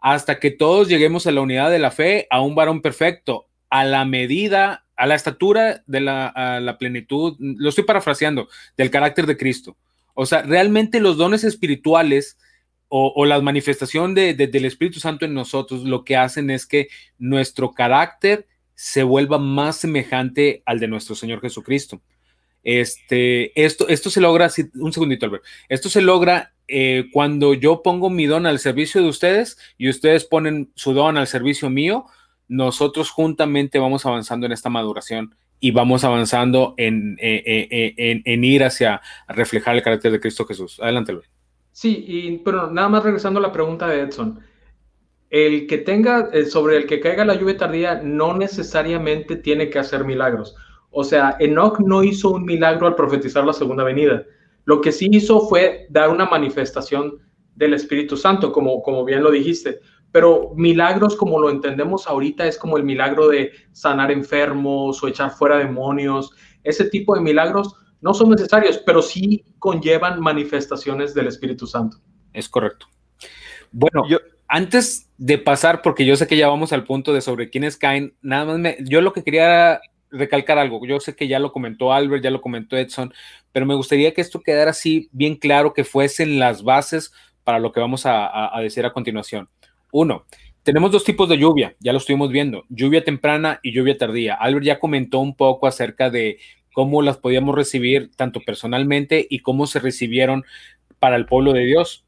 hasta 0.00 0.38
que 0.38 0.52
todos 0.52 0.86
lleguemos 0.86 1.26
a 1.26 1.32
la 1.32 1.40
unidad 1.40 1.68
de 1.68 1.80
la 1.80 1.90
fe, 1.90 2.28
a 2.30 2.40
un 2.40 2.54
varón 2.54 2.80
perfecto, 2.80 3.48
a 3.70 3.84
la 3.84 4.04
medida, 4.04 4.86
a 4.94 5.04
la 5.04 5.16
estatura 5.16 5.82
de 5.88 6.00
la, 6.00 6.76
plenitud, 6.78 7.36
lo 7.40 7.68
estoy 7.68 7.82
parafraseando, 7.82 8.48
del 8.76 8.92
carácter 8.92 9.26
de 9.26 9.36
Cristo. 9.36 9.76
O 10.14 10.24
sea, 10.24 10.42
realmente 10.42 11.00
los 11.00 11.16
dones 11.16 11.42
espirituales 11.42 12.38
o, 12.88 13.26
la 13.26 13.40
manifestación 13.40 14.14
del 14.14 14.64
Espíritu 14.64 15.00
Santo 15.00 15.24
en 15.24 15.34
nosotros 15.34 15.82
lo 15.82 16.04
que 16.04 16.16
hacen 16.16 16.50
es 16.50 16.66
que 16.66 16.86
nuestro 17.18 17.72
carácter 17.72 18.46
se 18.76 19.02
vuelva 19.02 19.38
más 19.38 19.76
semejante 19.76 20.62
al 20.66 20.78
de 20.78 20.86
nuestro 20.86 21.16
Señor 21.16 21.40
Jesucristo. 21.40 22.00
Este, 22.62 23.64
esto, 23.64 23.88
esto 23.88 24.10
se 24.10 24.20
logra, 24.20 24.50
un 24.74 24.92
segundito, 24.92 25.26
Albert, 25.26 25.44
esto 25.68 25.88
se 25.88 26.02
logra 26.02 26.52
eh, 26.68 27.06
cuando 27.12 27.54
yo 27.54 27.82
pongo 27.82 28.10
mi 28.10 28.26
don 28.26 28.44
al 28.44 28.58
servicio 28.58 29.00
de 29.00 29.08
ustedes 29.08 29.56
y 29.78 29.88
ustedes 29.88 30.24
ponen 30.24 30.70
su 30.74 30.92
don 30.92 31.16
al 31.16 31.26
servicio 31.26 31.70
mío, 31.70 32.06
nosotros 32.48 33.10
juntamente 33.10 33.78
vamos 33.78 34.04
avanzando 34.04 34.46
en 34.46 34.52
esta 34.52 34.68
maduración 34.68 35.34
y 35.58 35.70
vamos 35.70 36.04
avanzando 36.04 36.74
en, 36.76 37.16
eh, 37.20 37.42
eh, 37.70 38.22
en, 38.24 38.44
ir 38.44 38.62
hacia 38.62 39.00
reflejar 39.28 39.76
el 39.76 39.82
carácter 39.82 40.12
de 40.12 40.20
Cristo 40.20 40.44
Jesús. 40.44 40.78
Adelante, 40.80 41.12
Luis. 41.12 41.30
Sí, 41.72 42.04
y, 42.06 42.38
pero 42.38 42.70
nada 42.70 42.88
más 42.88 43.04
regresando 43.04 43.38
a 43.38 43.42
la 43.42 43.52
pregunta 43.52 43.86
de 43.86 44.02
Edson. 44.02 44.40
El 45.36 45.66
que 45.66 45.76
tenga, 45.76 46.30
sobre 46.48 46.78
el 46.78 46.86
que 46.86 46.98
caiga 46.98 47.22
la 47.26 47.34
lluvia 47.34 47.58
tardía, 47.58 48.00
no 48.02 48.34
necesariamente 48.34 49.36
tiene 49.36 49.68
que 49.68 49.78
hacer 49.78 50.02
milagros. 50.02 50.56
O 50.90 51.04
sea, 51.04 51.36
Enoch 51.38 51.78
no 51.80 52.02
hizo 52.02 52.30
un 52.30 52.46
milagro 52.46 52.86
al 52.86 52.94
profetizar 52.94 53.44
la 53.44 53.52
segunda 53.52 53.84
venida. 53.84 54.24
Lo 54.64 54.80
que 54.80 54.92
sí 54.92 55.10
hizo 55.12 55.46
fue 55.46 55.88
dar 55.90 56.08
una 56.08 56.24
manifestación 56.24 57.18
del 57.54 57.74
Espíritu 57.74 58.16
Santo, 58.16 58.50
como, 58.50 58.82
como 58.82 59.04
bien 59.04 59.22
lo 59.22 59.30
dijiste. 59.30 59.80
Pero 60.10 60.52
milagros 60.56 61.14
como 61.14 61.38
lo 61.38 61.50
entendemos 61.50 62.06
ahorita 62.06 62.46
es 62.46 62.56
como 62.56 62.78
el 62.78 62.84
milagro 62.84 63.28
de 63.28 63.52
sanar 63.72 64.10
enfermos 64.10 65.02
o 65.02 65.06
echar 65.06 65.32
fuera 65.32 65.58
demonios. 65.58 66.30
Ese 66.64 66.88
tipo 66.88 67.14
de 67.14 67.20
milagros 67.20 67.74
no 68.00 68.14
son 68.14 68.30
necesarios, 68.30 68.78
pero 68.86 69.02
sí 69.02 69.44
conllevan 69.58 70.18
manifestaciones 70.18 71.12
del 71.12 71.26
Espíritu 71.26 71.66
Santo. 71.66 71.98
Es 72.32 72.48
correcto. 72.48 72.86
Bueno, 73.70 74.08
yo, 74.08 74.18
antes 74.48 75.08
de 75.18 75.38
pasar, 75.38 75.82
porque 75.82 76.04
yo 76.04 76.16
sé 76.16 76.26
que 76.26 76.36
ya 76.36 76.48
vamos 76.48 76.72
al 76.72 76.84
punto 76.84 77.12
de 77.12 77.20
sobre 77.20 77.50
quiénes 77.50 77.76
caen, 77.76 78.14
nada 78.22 78.44
más 78.44 78.58
me, 78.58 78.76
yo 78.80 79.00
lo 79.00 79.12
que 79.12 79.24
quería 79.24 79.80
recalcar 80.10 80.58
algo. 80.58 80.84
Yo 80.86 81.00
sé 81.00 81.14
que 81.14 81.28
ya 81.28 81.38
lo 81.38 81.52
comentó 81.52 81.92
Albert, 81.92 82.22
ya 82.22 82.30
lo 82.30 82.40
comentó 82.40 82.76
Edson, 82.76 83.12
pero 83.52 83.66
me 83.66 83.74
gustaría 83.74 84.14
que 84.14 84.20
esto 84.20 84.40
quedara 84.40 84.70
así 84.70 85.08
bien 85.12 85.36
claro, 85.36 85.72
que 85.72 85.84
fuesen 85.84 86.38
las 86.38 86.62
bases 86.62 87.12
para 87.44 87.58
lo 87.58 87.72
que 87.72 87.80
vamos 87.80 88.02
a, 88.06 88.50
decir 88.60 88.84
a 88.84 88.92
continuación. 88.92 89.48
Uno, 89.92 90.24
tenemos 90.62 90.90
dos 90.90 91.04
tipos 91.04 91.28
de 91.28 91.38
lluvia, 91.38 91.76
ya 91.78 91.92
lo 91.92 91.98
estuvimos 91.98 92.30
viendo, 92.30 92.64
lluvia 92.68 93.04
temprana 93.04 93.60
y 93.62 93.72
lluvia 93.72 93.96
tardía. 93.96 94.34
Albert 94.34 94.64
ya 94.64 94.80
comentó 94.80 95.20
un 95.20 95.36
poco 95.36 95.66
acerca 95.66 96.10
de 96.10 96.38
cómo 96.72 97.02
las 97.02 97.18
podíamos 97.18 97.54
recibir 97.54 98.10
tanto 98.16 98.40
personalmente 98.40 99.26
y 99.30 99.40
cómo 99.40 99.66
se 99.66 99.78
recibieron 99.78 100.44
para 100.98 101.16
el 101.16 101.26
pueblo 101.26 101.52
de 101.52 101.64
Dios. 101.64 102.05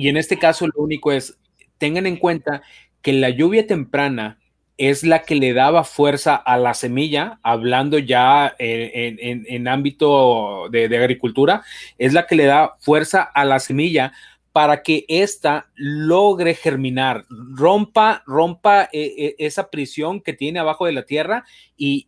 Y 0.00 0.08
en 0.08 0.16
este 0.16 0.38
caso 0.38 0.66
lo 0.66 0.82
único 0.82 1.12
es, 1.12 1.38
tengan 1.78 2.06
en 2.06 2.16
cuenta 2.16 2.62
que 3.02 3.12
la 3.12 3.30
lluvia 3.30 3.66
temprana 3.66 4.38
es 4.80 5.04
la 5.04 5.24
que 5.24 5.34
le 5.34 5.52
daba 5.52 5.84
fuerza 5.84 6.34
a 6.34 6.56
la 6.56 6.72
semilla, 6.72 7.38
hablando 7.42 7.98
ya 7.98 8.54
en, 8.58 9.68
ámbito 9.68 10.70
de, 10.70 10.84
agricultura, 10.96 11.62
es 11.98 12.14
la 12.14 12.26
que 12.26 12.34
le 12.34 12.46
da 12.46 12.76
fuerza 12.80 13.22
a 13.22 13.44
la 13.44 13.58
semilla 13.58 14.14
para 14.52 14.82
que 14.82 15.04
ésta 15.08 15.68
logre 15.74 16.54
germinar, 16.54 17.26
rompa, 17.28 18.22
rompa 18.26 18.84
eh, 18.84 19.14
eh, 19.18 19.34
esa 19.38 19.70
prisión 19.70 20.22
que 20.22 20.32
tiene 20.32 20.60
abajo 20.60 20.86
de 20.86 20.92
la 20.92 21.04
tierra 21.04 21.44
y, 21.76 22.06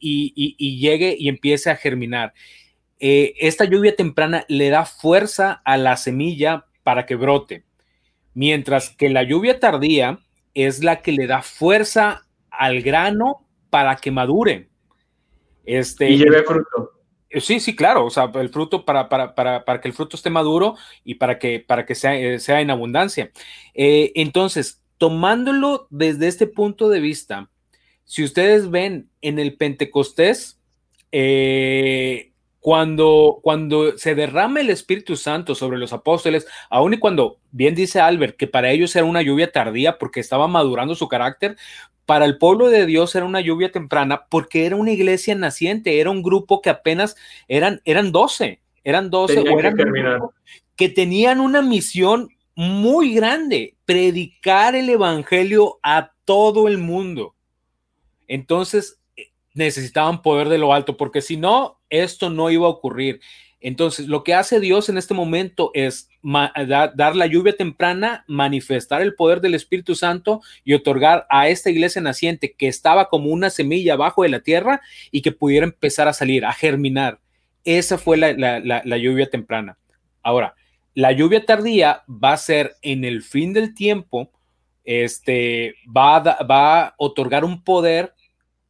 llegue 0.81 1.15
y 1.19 1.29
empiece 1.29 1.69
a 1.69 1.77
germinar. 1.77 2.33
Eh, 3.01 3.35
esta 3.39 3.67
lluvia 3.67 3.95
temprana 3.95 4.47
le 4.49 4.71
da 4.71 4.87
fuerza 4.87 5.61
a 5.65 5.77
la 5.77 5.99
semilla 5.99 6.65
para 6.83 7.05
que 7.05 7.17
brote, 7.17 7.65
mientras 8.35 8.91
que 8.91 9.09
la 9.09 9.23
lluvia 9.23 9.61
tardía 9.61 10.19
es 10.55 10.83
la 10.83 11.03
que 11.03 11.13
le 11.13 11.27
da 11.27 11.43
fuerza 11.43 12.27
al 12.51 12.83
grano 12.83 13.47
para 13.71 13.97
que 13.97 14.11
madure. 14.11 14.69
Este, 15.65 16.11
y 16.11 16.19
lleve 16.19 16.43
fruto. 16.43 16.93
Eh, 17.31 17.41
sí, 17.41 17.61
sí, 17.61 17.75
claro, 17.75 18.05
o 18.05 18.11
sea, 18.11 18.31
el 18.35 18.51
fruto 18.51 18.85
para, 18.85 19.09
para, 19.09 19.81
que 19.81 19.89
el 19.89 19.95
fruto 19.95 20.17
esté 20.17 20.29
maduro 20.29 20.77
y 21.05 21.15
para 21.15 21.39
que, 21.39 21.61
para 21.61 21.87
que 21.87 21.95
sea, 21.95 22.15
eh, 22.15 22.39
sea 22.39 22.61
en 22.61 22.71
abundancia. 22.71 23.31
Eh, 23.75 24.13
entonces, 24.15 24.83
tomándolo 24.99 25.87
desde 25.91 26.29
este 26.29 26.47
punto 26.47 26.89
de 26.89 27.01
vista, 27.01 27.51
si 28.05 28.23
ustedes 28.23 28.71
ven 28.71 29.09
en 29.23 29.39
el 29.39 29.57
Pentecostés, 29.57 30.61
cuando, 32.63 33.41
cuando 33.43 33.99
se 33.99 34.15
derrama 34.15 34.61
el 34.61 34.71
Espíritu 34.71 35.17
Santo 35.17 35.57
sobre 35.57 35.79
los 35.79 35.93
apóstoles, 35.93 36.47
aun 36.71 36.95
y 36.95 36.99
cuando 36.99 37.39
bien 37.51 37.75
dice 37.75 38.01
Albert 38.01 38.37
que 38.37 38.47
para 38.47 38.71
ellos 38.71 38.95
era 38.95 39.05
una 39.05 39.21
lluvia 39.21 39.51
tardía 39.51 39.99
porque 39.99 40.21
estaba 40.21 40.47
madurando 40.47 40.95
su 40.95 41.09
carácter, 41.09 41.57
para 42.07 42.25
el 42.25 42.39
pueblo 42.39 42.71
de 42.71 42.87
Dios 42.87 43.17
era 43.17 43.25
una 43.25 43.41
lluvia 43.41 43.73
temprana 43.73 44.27
porque 44.29 44.65
era 44.65 44.77
una 44.77 44.93
iglesia 44.93 45.35
naciente, 45.35 45.99
era 45.99 46.11
un 46.11 46.23
grupo 46.23 46.63
que 46.63 46.71
apenas 46.71 47.17
eran, 47.49 47.83
eran 47.85 48.13
12, 48.13 48.61
eran 48.85 49.11
12 49.11 49.41
o 49.41 49.59
eran 49.59 49.77
que 50.77 50.89
tenían 50.89 51.41
una 51.41 51.63
misión 51.63 52.29
muy 52.55 53.13
grande, 53.13 53.75
predicar 53.85 54.77
el 54.77 54.89
evangelio 54.89 55.81
a 55.83 56.13
todo 56.25 56.69
el 56.69 56.79
mundo. 56.79 57.35
Entonces 58.29 59.01
eh, 59.17 59.33
necesitaban 59.53 60.23
poder 60.23 60.49
de 60.49 60.59
lo 60.59 60.73
alto, 60.73 60.97
porque 60.97 61.23
si 61.23 61.37
no, 61.37 61.81
esto 61.93 62.31
no 62.31 62.51
iba 62.51 62.67
a 62.67 62.71
ocurrir. 62.71 63.21
Entonces, 63.61 64.09
lo 64.09 64.25
que 64.25 64.35
hace 64.35 64.59
Dios 64.59 64.89
en 64.89 64.99
este 64.99 65.15
momento 65.15 65.71
es 65.75 66.09
dar 66.25 67.15
la 67.15 67.27
lluvia 67.27 67.57
temprana, 67.57 68.25
manifestar 68.27 69.03
el 69.03 69.15
poder 69.15 69.41
del 69.41 69.55
Espíritu 69.55 69.95
Santo 69.95 70.41
y 70.65 70.75
otorgar 70.75 71.27
a 71.31 71.49
esta 71.49 71.71
iglesia 71.71 72.03
naciente 72.03 72.55
que 72.55 72.67
estaba 72.67 73.09
como 73.09 73.31
una 73.31 73.51
semilla 73.51 73.95
abajo 73.95 74.25
de 74.25 74.31
la 74.31 74.41
tierra 74.41 74.81
y 75.13 75.23
que 75.23 75.31
pudiera 75.31 75.65
empezar 75.65 76.09
a 76.09 76.13
salir, 76.13 76.45
a 76.45 76.53
germinar. 76.53 77.21
Esa 77.63 77.99
fue 77.99 78.17
la 78.17 78.97
lluvia 78.99 79.31
temprana. 79.31 79.79
Ahora, 80.25 80.57
la 80.95 81.13
lluvia 81.13 81.47
tardía 81.47 82.03
va 82.09 82.33
a 82.33 82.37
ser 82.39 82.75
en 82.83 83.05
el 83.05 83.23
fin 83.23 83.53
del 83.53 83.75
tiempo, 83.75 84.31
este, 84.85 85.77
va 85.87 86.17
a, 86.17 86.43
va 86.45 86.81
a 86.81 86.95
otorgar 86.97 87.45
un 87.45 87.63
poder 87.63 88.15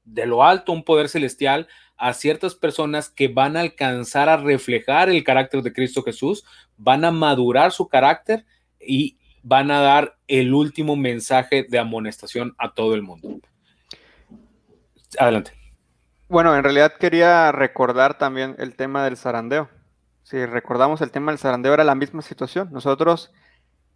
de 0.04 0.26
lo 0.26 0.44
alto, 0.44 0.72
un 0.72 0.84
poder 0.84 1.08
celestial 1.08 1.66
a 1.96 2.12
ciertas 2.14 2.54
personas 2.54 3.10
que 3.10 3.28
van 3.28 3.56
a 3.56 3.60
alcanzar 3.60 4.28
a 4.28 4.36
reflejar 4.36 5.08
el 5.08 5.24
carácter 5.24 5.62
de 5.62 5.72
Cristo 5.72 6.02
Jesús, 6.02 6.44
van 6.76 7.04
a 7.04 7.10
madurar 7.10 7.72
su 7.72 7.88
carácter 7.88 8.44
y 8.80 9.18
van 9.42 9.70
a 9.70 9.80
dar 9.80 10.16
el 10.28 10.54
último 10.54 10.96
mensaje 10.96 11.66
de 11.68 11.78
amonestación 11.78 12.54
a 12.58 12.74
todo 12.74 12.94
el 12.94 13.02
mundo. 13.02 13.40
Adelante. 15.18 15.52
Bueno, 16.28 16.56
en 16.56 16.62
realidad 16.64 16.94
quería 16.98 17.52
recordar 17.52 18.16
también 18.16 18.56
el 18.58 18.74
tema 18.74 19.04
del 19.04 19.16
zarandeo 19.16 19.68
si 20.22 20.46
recordamos 20.46 21.00
el 21.00 21.10
tema 21.10 21.32
del 21.32 21.38
zarandeo 21.38 21.74
era 21.74 21.84
la 21.84 21.94
misma 21.94 22.22
situación. 22.22 22.68
Nosotros 22.72 23.32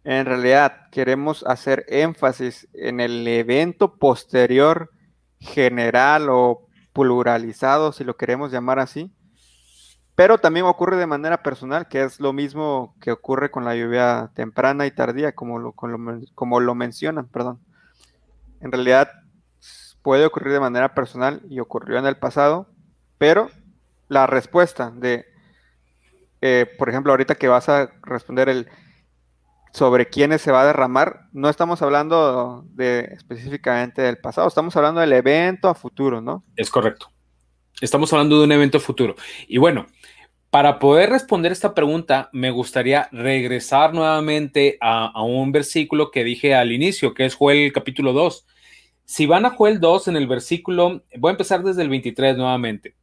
en 0.03 0.25
realidad 0.25 0.89
queremos 0.91 1.43
hacer 1.47 1.85
énfasis 1.87 2.67
en 2.73 2.99
el 2.99 3.27
evento 3.27 3.95
posterior 3.97 4.91
general 5.39 6.29
o 6.29 6.66
pluralizado, 6.97 7.91
si 7.91 8.03
lo 8.03 8.17
queremos 8.17 8.51
llamar 8.51 8.79
así, 8.79 9.13
pero 10.15 10.39
también 10.39 10.65
ocurre 10.65 10.97
de 10.97 11.05
manera 11.05 11.43
personal, 11.43 11.87
que 11.87 12.03
es 12.03 12.19
lo 12.19 12.33
mismo 12.33 12.95
que 12.99 13.11
ocurre 13.11 13.51
con 13.51 13.63
la 13.63 13.75
lluvia 13.75 14.31
temprana 14.33 14.87
y 14.87 14.91
tardía, 14.91 15.33
como 15.33 15.59
lo, 15.59 15.73
como 15.73 16.59
lo 16.59 16.75
mencionan, 16.75 17.27
perdón. 17.27 17.59
En 18.61 18.71
realidad 18.71 19.11
puede 20.01 20.25
ocurrir 20.25 20.53
de 20.53 20.59
manera 20.59 20.95
personal 20.95 21.41
y 21.47 21.59
ocurrió 21.59 21.99
en 21.99 22.07
el 22.07 22.17
pasado, 22.17 22.67
pero 23.19 23.49
la 24.07 24.25
respuesta 24.25 24.91
de 24.91 25.27
eh, 26.41 26.67
por 26.77 26.89
ejemplo, 26.89 27.11
ahorita 27.11 27.35
que 27.35 27.47
vas 27.47 27.67
a 27.69 27.91
responder 28.03 28.49
el 28.49 28.69
sobre 29.77 30.09
quiénes 30.09 30.41
se 30.41 30.51
va 30.51 30.61
a 30.61 30.65
derramar, 30.65 31.27
no 31.33 31.49
estamos 31.49 31.81
hablando 31.83 32.65
de 32.73 33.01
específicamente 33.11 34.01
del 34.01 34.17
pasado, 34.17 34.47
estamos 34.47 34.75
hablando 34.75 35.01
del 35.01 35.13
evento 35.13 35.69
a 35.69 35.75
futuro, 35.75 36.19
¿no? 36.19 36.43
Es 36.55 36.71
correcto. 36.71 37.11
Estamos 37.79 38.11
hablando 38.11 38.39
de 38.39 38.45
un 38.45 38.51
evento 38.51 38.79
futuro. 38.79 39.15
Y 39.47 39.59
bueno, 39.59 39.85
para 40.49 40.79
poder 40.79 41.11
responder 41.11 41.51
esta 41.51 41.75
pregunta, 41.75 42.29
me 42.33 42.49
gustaría 42.49 43.07
regresar 43.11 43.93
nuevamente 43.93 44.79
a, 44.81 45.11
a, 45.13 45.21
un 45.21 45.51
versículo 45.51 46.09
que 46.09 46.23
dije 46.23 46.55
al 46.55 46.71
inicio, 46.71 47.13
que 47.13 47.25
es 47.25 47.35
Joel 47.35 47.71
capítulo 47.71 48.13
2. 48.13 48.47
Si 49.05 49.27
van 49.27 49.45
a 49.45 49.51
Joel 49.51 49.79
2 49.79 50.07
en 50.07 50.15
el 50.15 50.25
versículo, 50.25 51.03
voy 51.17 51.29
a 51.29 51.31
empezar 51.33 51.61
desde 51.61 51.83
el 51.83 51.89
23 51.89 52.35
nuevamente. 52.35 52.95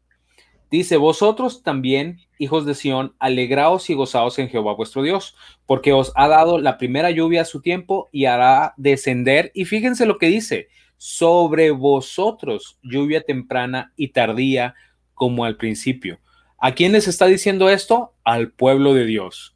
Dice, 0.75 0.97
vosotros 0.97 1.63
también, 1.63 2.19
hijos 2.37 2.67
de 2.67 2.75
Sión, 2.75 3.15
alegraos 3.21 3.91
y 3.91 3.95
gozaos 3.95 4.41
en 4.41 4.49
Jehová 4.49 4.75
vuestro 4.75 5.05
Dios, 5.05 5.37
porque 5.67 5.93
os 5.93 6.11
ha 6.17 6.27
dado 6.27 6.59
la 6.59 6.79
primera 6.79 7.13
lluvia 7.13 7.43
a 7.43 7.45
su 7.45 7.63
tiempo 7.63 8.09
y 8.11 8.25
hará 8.25 8.75
descender. 8.77 9.53
Y 9.55 9.67
fíjense 9.67 10.05
lo 10.05 10.19
que 10.19 10.27
dice, 10.27 10.67
sobre 10.97 11.71
vosotros 11.71 12.77
lluvia 12.83 13.21
temprana 13.21 13.93
y 13.95 14.09
tardía 14.09 14.75
como 15.15 15.45
al 15.45 15.57
principio. 15.57 16.19
¿A 16.59 16.73
quiénes 16.73 17.07
está 17.07 17.27
diciendo 17.27 17.71
esto? 17.71 18.13
Al 18.25 18.51
pueblo 18.51 18.95
de 18.95 19.07
Dios. 19.07 19.55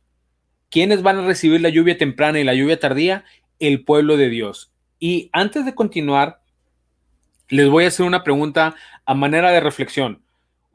¿Quiénes 0.70 1.02
van 1.02 1.18
a 1.18 1.26
recibir 1.26 1.60
la 1.60 1.68
lluvia 1.68 1.98
temprana 1.98 2.38
y 2.38 2.44
la 2.44 2.54
lluvia 2.54 2.78
tardía? 2.78 3.24
El 3.58 3.82
pueblo 3.82 4.16
de 4.16 4.28
Dios. 4.28 4.70
Y 5.00 5.30
antes 5.32 5.64
de 5.64 5.74
continuar, 5.74 6.42
les 7.48 7.68
voy 7.68 7.86
a 7.86 7.88
hacer 7.88 8.06
una 8.06 8.22
pregunta 8.22 8.76
a 9.04 9.14
manera 9.14 9.50
de 9.50 9.58
reflexión. 9.58 10.22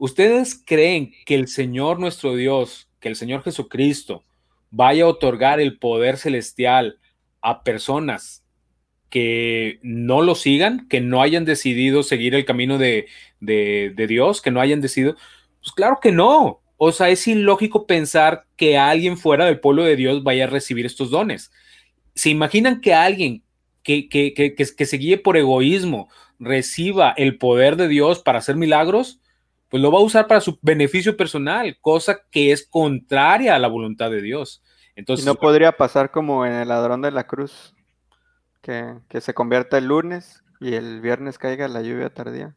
¿Ustedes 0.04 0.62
creen 0.62 1.14
que 1.24 1.34
el 1.34 1.48
Señor 1.48 1.98
nuestro 1.98 2.36
Dios, 2.36 2.90
que 3.00 3.08
el 3.08 3.16
Señor 3.16 3.42
Jesucristo 3.42 4.22
vaya 4.70 5.04
a 5.04 5.06
otorgar 5.06 5.60
el 5.60 5.78
poder 5.78 6.18
celestial 6.18 6.98
a 7.40 7.64
personas 7.64 8.44
que 9.08 9.78
no 9.82 10.20
lo 10.20 10.34
sigan, 10.34 10.88
que 10.88 11.00
no 11.00 11.22
hayan 11.22 11.46
decidido 11.46 12.02
seguir 12.02 12.34
el 12.34 12.44
camino 12.44 12.76
de, 12.76 13.06
Dios, 13.40 14.42
que 14.42 14.50
no 14.50 14.60
hayan 14.60 14.82
decidido? 14.82 15.16
Pues 15.60 15.72
claro 15.72 16.00
que 16.02 16.12
no. 16.12 16.60
O 16.76 16.92
sea, 16.92 17.08
es 17.08 17.26
ilógico 17.26 17.86
pensar 17.86 18.44
que 18.56 18.76
alguien 18.76 19.16
fuera 19.16 19.46
del 19.46 19.58
pueblo 19.58 19.84
de 19.84 19.96
Dios 19.96 20.22
vaya 20.22 20.44
a 20.44 20.48
recibir 20.48 20.84
estos 20.84 21.08
dones. 21.08 21.50
¿Se 22.14 22.28
imaginan 22.28 22.82
que 22.82 22.92
alguien 22.92 23.42
que, 23.82 24.10
que, 24.10 24.34
que, 24.34 24.54
que 24.54 24.84
se 24.84 24.98
guíe 24.98 25.16
por 25.16 25.38
egoísmo 25.38 26.10
reciba 26.38 27.14
el 27.16 27.38
poder 27.38 27.76
de 27.76 27.88
Dios 27.88 28.18
para 28.18 28.40
hacer 28.40 28.56
milagros? 28.56 29.22
Pues 29.74 29.82
lo 29.82 29.90
va 29.90 29.98
a 29.98 30.02
usar 30.02 30.28
para 30.28 30.40
su 30.40 30.56
beneficio 30.62 31.16
personal, 31.16 31.76
cosa 31.80 32.20
que 32.30 32.52
es 32.52 32.64
contraria 32.64 33.56
a 33.56 33.58
la 33.58 33.66
voluntad 33.66 34.08
de 34.08 34.22
Dios. 34.22 34.62
Entonces, 34.94 35.26
no 35.26 35.34
podría 35.34 35.72
pasar 35.72 36.12
como 36.12 36.46
en 36.46 36.52
el 36.52 36.68
ladrón 36.68 37.02
de 37.02 37.10
la 37.10 37.26
cruz, 37.26 37.74
que, 38.62 38.94
se 39.20 39.34
convierta 39.34 39.76
el 39.76 39.86
lunes 39.86 40.44
y 40.60 40.74
el 40.74 41.00
viernes 41.00 41.38
caiga 41.38 41.66
la 41.66 41.82
lluvia 41.82 42.14
tardía. 42.14 42.54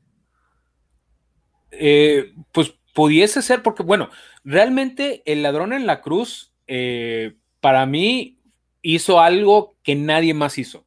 Eh, 1.71 2.35
pues 2.51 2.75
pudiese 2.93 3.41
ser, 3.41 3.63
porque 3.63 3.81
bueno, 3.81 4.11
realmente 4.43 5.23
el 5.25 5.41
ladrón 5.41 5.73
en 5.73 5.87
la 5.87 6.01
cruz, 6.01 6.53
eh, 6.67 7.35
para 7.61 7.87
mí, 7.87 8.43
hizo 8.83 9.19
algo 9.19 9.75
que 9.81 9.95
nadie 9.95 10.35
más 10.35 10.59
hizo. 10.59 10.85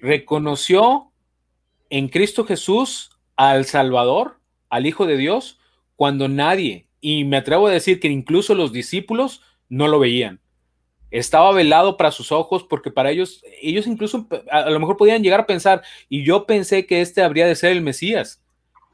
Reconoció 0.00 1.12
en 1.90 2.08
Cristo 2.08 2.46
Jesús 2.46 3.10
al 3.36 3.66
Salvador 3.66 4.35
al 4.68 4.86
Hijo 4.86 5.06
de 5.06 5.16
Dios 5.16 5.58
cuando 5.96 6.28
nadie, 6.28 6.86
y 7.00 7.24
me 7.24 7.38
atrevo 7.38 7.66
a 7.66 7.72
decir 7.72 8.00
que 8.00 8.08
incluso 8.08 8.54
los 8.54 8.72
discípulos 8.72 9.42
no 9.68 9.88
lo 9.88 9.98
veían. 9.98 10.40
Estaba 11.10 11.52
velado 11.52 11.96
para 11.96 12.10
sus 12.10 12.32
ojos 12.32 12.64
porque 12.64 12.90
para 12.90 13.10
ellos, 13.10 13.42
ellos 13.62 13.86
incluso 13.86 14.28
a 14.50 14.68
lo 14.70 14.78
mejor 14.80 14.96
podían 14.96 15.22
llegar 15.22 15.40
a 15.40 15.46
pensar, 15.46 15.82
y 16.08 16.24
yo 16.24 16.46
pensé 16.46 16.86
que 16.86 17.00
este 17.00 17.22
habría 17.22 17.46
de 17.46 17.54
ser 17.54 17.72
el 17.72 17.80
Mesías. 17.80 18.42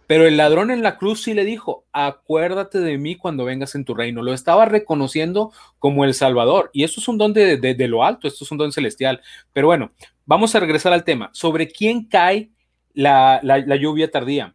Pero 0.06 0.26
el 0.26 0.36
ladrón 0.36 0.70
en 0.70 0.82
la 0.82 0.98
cruz 0.98 1.22
sí 1.22 1.32
le 1.32 1.44
dijo, 1.44 1.86
acuérdate 1.92 2.80
de 2.80 2.98
mí 2.98 3.16
cuando 3.16 3.46
vengas 3.46 3.74
en 3.74 3.84
tu 3.84 3.94
reino. 3.94 4.22
Lo 4.22 4.34
estaba 4.34 4.66
reconociendo 4.66 5.52
como 5.78 6.04
el 6.04 6.12
Salvador. 6.12 6.70
Y 6.74 6.84
esto 6.84 7.00
es 7.00 7.08
un 7.08 7.16
don 7.16 7.32
de, 7.32 7.74
lo 7.88 8.04
alto, 8.04 8.28
esto 8.28 8.44
es 8.44 8.50
un 8.52 8.58
don 8.58 8.72
celestial. 8.72 9.22
Pero 9.54 9.68
bueno, 9.68 9.92
vamos 10.26 10.54
a 10.54 10.60
regresar 10.60 10.92
al 10.92 11.04
tema. 11.04 11.30
¿Sobre 11.32 11.68
quién 11.68 12.04
cae 12.04 12.50
la 12.92 13.40
lluvia 13.80 14.10
tardía? 14.10 14.54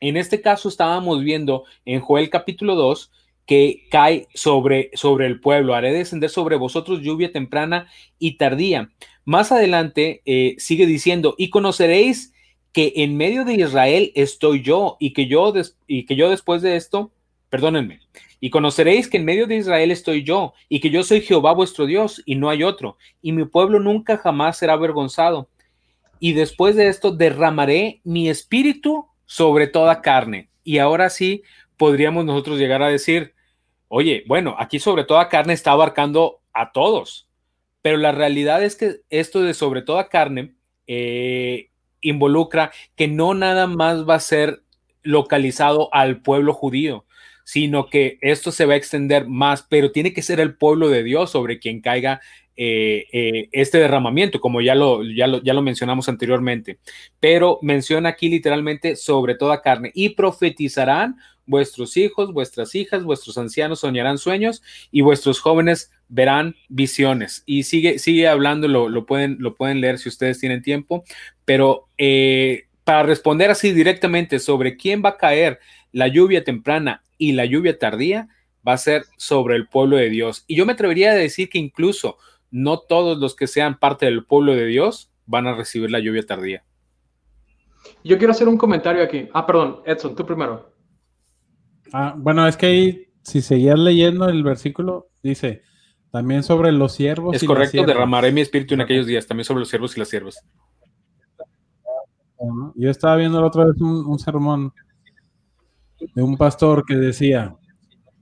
En 0.00 0.16
este 0.16 0.40
caso 0.40 0.68
estábamos 0.68 1.22
viendo 1.22 1.64
en 1.84 2.00
Joel 2.00 2.30
capítulo 2.30 2.74
2 2.74 3.12
que 3.44 3.86
cae 3.90 4.28
sobre, 4.34 4.90
sobre 4.94 5.26
el 5.26 5.40
pueblo, 5.40 5.74
haré 5.74 5.92
descender 5.92 6.30
sobre 6.30 6.56
vosotros 6.56 7.02
lluvia 7.02 7.32
temprana 7.32 7.88
y 8.18 8.38
tardía. 8.38 8.90
Más 9.26 9.52
adelante 9.52 10.22
eh, 10.24 10.54
sigue 10.58 10.86
diciendo, 10.86 11.34
y 11.36 11.50
conoceréis 11.50 12.32
que 12.72 12.92
en 12.96 13.16
medio 13.16 13.44
de 13.44 13.54
Israel 13.54 14.12
estoy 14.14 14.62
yo 14.62 14.96
y 15.00 15.12
que 15.12 15.26
yo, 15.26 15.52
y 15.86 16.06
que 16.06 16.16
yo 16.16 16.30
después 16.30 16.62
de 16.62 16.76
esto, 16.76 17.10
perdónenme, 17.50 18.00
y 18.40 18.48
conoceréis 18.48 19.08
que 19.08 19.18
en 19.18 19.24
medio 19.26 19.46
de 19.46 19.56
Israel 19.56 19.90
estoy 19.90 20.22
yo 20.22 20.54
y 20.68 20.80
que 20.80 20.90
yo 20.90 21.02
soy 21.02 21.20
Jehová 21.20 21.52
vuestro 21.52 21.84
Dios 21.84 22.22
y 22.24 22.36
no 22.36 22.48
hay 22.48 22.62
otro, 22.62 22.96
y 23.20 23.32
mi 23.32 23.44
pueblo 23.44 23.80
nunca 23.80 24.16
jamás 24.16 24.56
será 24.56 24.74
avergonzado. 24.74 25.48
Y 26.20 26.32
después 26.32 26.76
de 26.76 26.88
esto 26.88 27.12
derramaré 27.12 28.00
mi 28.04 28.28
espíritu 28.28 29.09
sobre 29.30 29.68
toda 29.68 30.02
carne. 30.02 30.50
Y 30.64 30.78
ahora 30.78 31.08
sí 31.08 31.44
podríamos 31.76 32.24
nosotros 32.24 32.58
llegar 32.58 32.82
a 32.82 32.88
decir, 32.88 33.32
oye, 33.86 34.24
bueno, 34.26 34.56
aquí 34.58 34.80
sobre 34.80 35.04
toda 35.04 35.28
carne 35.28 35.52
está 35.52 35.70
abarcando 35.70 36.40
a 36.52 36.72
todos, 36.72 37.28
pero 37.80 37.96
la 37.96 38.10
realidad 38.10 38.60
es 38.64 38.74
que 38.74 39.02
esto 39.08 39.40
de 39.40 39.54
sobre 39.54 39.82
toda 39.82 40.08
carne 40.08 40.56
eh, 40.88 41.70
involucra 42.00 42.72
que 42.96 43.06
no 43.06 43.34
nada 43.34 43.68
más 43.68 44.04
va 44.04 44.16
a 44.16 44.20
ser 44.20 44.64
localizado 45.04 45.94
al 45.94 46.22
pueblo 46.22 46.52
judío, 46.52 47.06
sino 47.44 47.88
que 47.88 48.18
esto 48.20 48.52
se 48.52 48.66
va 48.66 48.74
a 48.74 48.76
extender 48.76 49.26
más, 49.26 49.62
pero 49.68 49.92
tiene 49.92 50.12
que 50.12 50.22
ser 50.22 50.40
el 50.40 50.54
pueblo 50.54 50.88
de 50.88 51.02
Dios 51.02 51.30
sobre 51.30 51.58
quien 51.58 51.80
caiga 51.80 52.20
eh, 52.56 53.06
eh, 53.12 53.48
este 53.52 53.78
derramamiento, 53.78 54.40
como 54.40 54.60
ya 54.60 54.74
lo, 54.74 55.02
ya, 55.02 55.26
lo, 55.26 55.42
ya 55.42 55.54
lo 55.54 55.62
mencionamos 55.62 56.08
anteriormente. 56.08 56.78
Pero 57.18 57.58
menciona 57.62 58.10
aquí 58.10 58.28
literalmente 58.28 58.96
sobre 58.96 59.34
toda 59.34 59.62
carne 59.62 59.90
y 59.94 60.10
profetizarán 60.10 61.16
vuestros 61.46 61.96
hijos, 61.96 62.32
vuestras 62.32 62.74
hijas, 62.74 63.02
vuestros 63.02 63.36
ancianos 63.36 63.80
soñarán 63.80 64.18
sueños 64.18 64.62
y 64.92 65.00
vuestros 65.00 65.40
jóvenes 65.40 65.90
verán 66.08 66.54
visiones. 66.68 67.42
Y 67.46 67.64
sigue, 67.64 67.98
sigue 67.98 68.28
hablando, 68.28 68.68
lo, 68.68 69.06
pueden, 69.06 69.36
lo 69.40 69.54
pueden 69.56 69.80
leer 69.80 69.98
si 69.98 70.08
ustedes 70.08 70.38
tienen 70.38 70.62
tiempo, 70.62 71.02
pero 71.44 71.88
eh, 71.98 72.66
para 72.84 73.02
responder 73.02 73.50
así 73.50 73.72
directamente 73.72 74.38
sobre 74.38 74.76
quién 74.76 75.02
va 75.04 75.10
a 75.10 75.16
caer 75.16 75.58
la 75.92 76.08
lluvia 76.08 76.44
temprana 76.44 77.02
y 77.20 77.32
la 77.32 77.44
lluvia 77.44 77.78
tardía, 77.78 78.28
va 78.66 78.72
a 78.72 78.78
ser 78.78 79.04
sobre 79.18 79.56
el 79.56 79.68
pueblo 79.68 79.96
de 79.96 80.08
Dios. 80.08 80.44
Y 80.48 80.56
yo 80.56 80.66
me 80.66 80.72
atrevería 80.72 81.12
a 81.12 81.14
decir 81.14 81.50
que 81.50 81.58
incluso 81.58 82.16
no 82.50 82.80
todos 82.80 83.18
los 83.18 83.36
que 83.36 83.46
sean 83.46 83.78
parte 83.78 84.06
del 84.06 84.24
pueblo 84.24 84.54
de 84.56 84.66
Dios 84.66 85.12
van 85.26 85.46
a 85.46 85.54
recibir 85.54 85.90
la 85.90 86.00
lluvia 86.00 86.26
tardía. 86.26 86.64
Yo 88.02 88.18
quiero 88.18 88.32
hacer 88.32 88.48
un 88.48 88.56
comentario 88.56 89.02
aquí. 89.02 89.28
Ah, 89.34 89.46
perdón, 89.46 89.82
Edson, 89.84 90.16
tú 90.16 90.24
primero. 90.24 90.72
Ah, 91.92 92.14
bueno, 92.16 92.46
es 92.48 92.56
que 92.56 92.66
ahí, 92.66 93.06
si 93.22 93.42
seguías 93.42 93.78
leyendo 93.78 94.28
el 94.28 94.42
versículo, 94.42 95.10
dice 95.22 95.62
también 96.10 96.42
sobre 96.42 96.72
los 96.72 96.92
siervos. 96.92 97.36
Es 97.36 97.44
correcto, 97.44 97.84
derramaré 97.84 98.32
mi 98.32 98.40
espíritu 98.40 98.74
en 98.74 98.80
aquellos 98.80 99.06
días, 99.06 99.26
también 99.26 99.44
sobre 99.44 99.60
los 99.60 99.68
siervos 99.68 99.96
y 99.96 100.00
las 100.00 100.08
siervas. 100.08 100.42
Yo 102.74 102.90
estaba 102.90 103.16
viendo 103.16 103.40
la 103.40 103.48
otra 103.48 103.66
vez 103.66 103.80
un, 103.80 104.18
sermón 104.18 104.72
de 106.14 106.22
un 106.22 106.36
pastor 106.36 106.84
que 106.86 106.96
decía, 106.96 107.56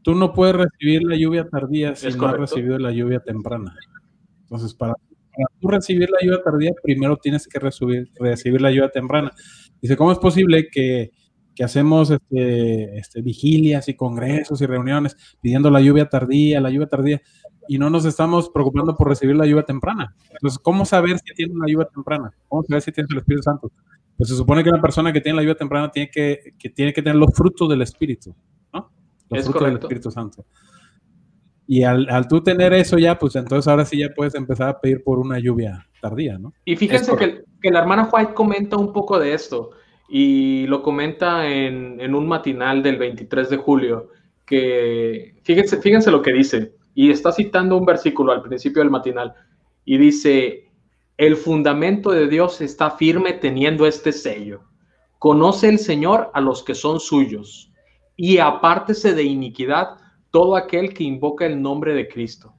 tú 0.03 0.15
no 0.15 0.33
puedes 0.33 0.57
recibir 0.57 1.03
la 1.03 1.17
lluvia 1.17 1.49
tardía 1.49 1.95
si 1.95 2.09
no 2.11 2.27
has 2.27 2.37
recibido 2.37 2.79
la 2.79 2.93
lluvia 2.93 3.21
temprana. 3.21 3.75
Entonces, 4.43 4.75
para, 4.75 4.95
tú 5.61 5.69
recibir 5.69 6.09
la 6.11 6.19
lluvia 6.23 6.43
tardía, 6.43 6.73
primero 6.83 7.17
tienes 7.17 7.47
que 7.47 7.59
recibir, 7.59 8.11
recibir 8.19 8.61
la 8.61 8.71
lluvia 8.71 8.91
temprana. 8.91 9.31
Dice, 9.81 9.97
¿cómo 9.97 10.13
es 10.13 10.19
posible 10.19 10.69
que 10.71 11.13
que 11.59 11.65
hacemos 11.65 12.09
este, 12.13 12.99
este, 12.99 13.21
vigilias 13.21 13.89
y 13.89 13.95
congresos 13.95 14.61
y 14.61 14.67
reuniones 14.67 15.17
pidiendo 15.41 15.73
la 15.73 15.81
lluvia 15.81 16.09
tardía, 16.09 16.61
la 16.61 16.71
lluvia 16.71 16.87
tardía, 16.87 17.21
y 17.67 17.79
no 17.79 17.91
nos 17.91 18.05
estamos 18.05 18.49
preocupando 18.49 18.97
por 18.97 19.09
recibir 19.09 19.35
la 19.35 19.45
lluvia 19.45 19.65
temprana. 19.65 20.15
Entonces, 20.31 20.61
¿cómo 20.61 20.85
saber 20.85 21.19
si 21.19 21.35
tiene 21.35 21.55
la 21.57 21.67
lluvia 21.67 21.89
temprana? 21.93 22.31
¿Cómo 22.47 22.63
saber 22.63 22.83
si 22.83 22.93
tiene 22.93 23.09
el 23.11 23.19
Espíritu 23.19 23.43
Santo? 23.43 23.73
Pues 24.19 24.29
se 24.29 24.37
supone 24.37 24.63
que 24.63 24.69
una 24.69 24.83
persona 24.83 25.13
que 25.13 25.21
tiene 25.23 25.37
la 25.37 25.43
lluvia 25.43 25.55
temprana 25.55 25.91
tiene 25.91 26.11
que, 26.11 26.53
que 26.59 26.69
tiene 26.69 26.93
que 26.93 27.01
tener 27.01 27.17
los 27.17 27.33
frutos 27.33 27.69
del 27.69 27.81
Espíritu, 27.81 28.35
¿no? 28.75 28.91
Los 29.31 29.45
frutos 29.45 29.65
del 29.65 29.79
Espíritu 29.79 30.11
Santo. 30.11 30.45
Y 31.67 31.85
al, 31.85 32.09
al, 32.11 32.27
tú 32.27 32.43
tener 32.43 32.73
eso 32.73 32.99
ya, 32.99 33.19
pues 33.19 33.37
entonces 33.37 33.69
ahora 33.69 33.85
sí 33.85 33.99
ya 33.99 34.09
puedes 34.15 34.35
empezar 34.35 34.69
a 34.69 34.81
pedir 34.81 35.05
por 35.05 35.19
una 35.19 35.39
lluvia 35.39 35.87
tardía, 36.01 36.37
¿no? 36.37 36.53
Y 36.65 36.77
fíjense 36.77 37.17
que, 37.17 37.45
que, 37.63 37.71
la 37.71 37.81
hermana 37.81 38.09
White 38.13 38.35
comenta 38.35 38.77
un 38.77 38.93
poco 38.93 39.19
de 39.19 39.35
esto 39.35 39.71
y 40.09 40.67
lo 40.67 40.83
comenta 40.83 41.47
en, 41.47 42.15
un 42.15 42.27
matinal 42.27 42.83
del 42.83 42.97
23 42.97 43.51
de 43.51 43.57
julio, 43.59 44.09
que 44.47 45.37
fíjense, 45.43 45.81
fíjense 45.81 46.11
lo 46.11 46.23
que 46.23 46.33
dice, 46.33 46.73
y 46.95 47.11
está 47.11 47.31
citando 47.31 47.77
un 47.77 47.85
versículo 47.85 48.33
al 48.33 48.43
principio 48.43 48.81
del 48.81 48.91
matinal, 48.91 49.35
y 49.85 49.99
dice, 49.99 50.68
el 51.19 51.37
fundamento 51.37 52.13
de 52.13 52.29
Dios 52.29 52.61
está 52.61 52.93
firme 52.93 53.33
teniendo 53.33 53.87
este 53.87 54.13
sello. 54.13 54.63
Conoce 55.19 55.69
el 55.69 55.81
Señor 55.81 56.31
a 56.33 56.41
los 56.41 56.63
que 56.63 56.77
son 56.77 57.01
suyos, 57.01 57.73
y 58.17 58.39
apártese 58.39 59.15
de 59.15 59.25
iniquidad 59.25 59.97
todo 60.31 60.57
aquel 60.57 60.95
que 60.95 61.03
invoca 61.03 61.45
el 61.45 61.61
nombre 61.61 61.93
de 61.93 62.09
Cristo. 62.09 62.55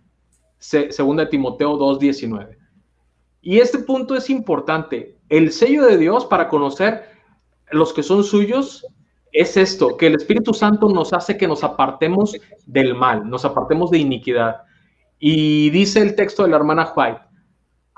segunda 0.60 1.30
Timoteo 1.30 1.78
2.19. 1.78 2.58
Y 3.42 3.60
este 3.60 3.80
punto 3.80 4.16
es 4.16 4.30
importante. 4.30 5.18
El 5.30 5.54
sello 5.54 5.86
de 5.86 5.98
Dios 5.98 6.26
para 6.26 6.50
conocer 6.50 7.06
los 7.72 7.94
que 7.94 8.04
son 8.04 8.26
suyos 8.26 8.86
es 9.32 9.56
esto, 9.56 9.96
que 9.96 10.08
el 10.08 10.16
Espíritu 10.16 10.54
Santo 10.54 10.90
nos 10.90 11.14
hace 11.14 11.38
que 11.38 11.48
nos 11.48 11.64
apartemos 11.64 12.36
del 12.66 12.94
mal, 12.96 13.30
nos 13.30 13.46
apartemos 13.46 13.90
de 13.90 14.00
iniquidad. 14.00 14.64
Y 15.18 15.70
dice 15.70 16.02
el 16.02 16.16
texto 16.16 16.44
de 16.44 16.50
la 16.50 16.58
hermana 16.58 16.92
White, 16.94 17.29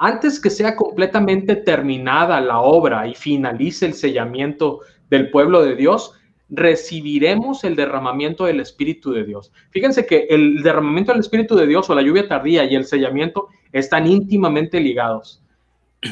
antes 0.04 0.40
que 0.40 0.50
sea 0.50 0.76
completamente 0.76 1.56
terminada 1.56 2.42
la 2.42 2.60
obra 2.60 3.08
y 3.08 3.14
finalice 3.14 3.86
el 3.86 3.94
sellamiento 3.94 4.80
del 5.12 5.30
pueblo 5.30 5.64
de 5.64 5.76
Dios, 5.76 6.14
recibiremos 6.50 7.64
el 7.64 7.76
derramamiento 7.76 8.46
del 8.46 8.62
Espíritu 8.62 9.12
de 9.12 9.24
Dios. 9.24 9.52
Fíjense 9.70 10.08
que 10.08 10.26
el 10.32 10.64
derramamiento 10.64 11.12
del 11.12 11.22
Espíritu 11.22 11.56
de 11.56 11.68
Dios 11.68 11.88
o 11.88 11.94
la 11.94 12.02
lluvia 12.02 12.28
tardía 12.28 12.64
y 12.64 12.74
el 12.74 12.86
sellamiento 12.86 13.50
están 13.72 14.08
íntimamente 14.08 14.80
ligados. 14.80 15.44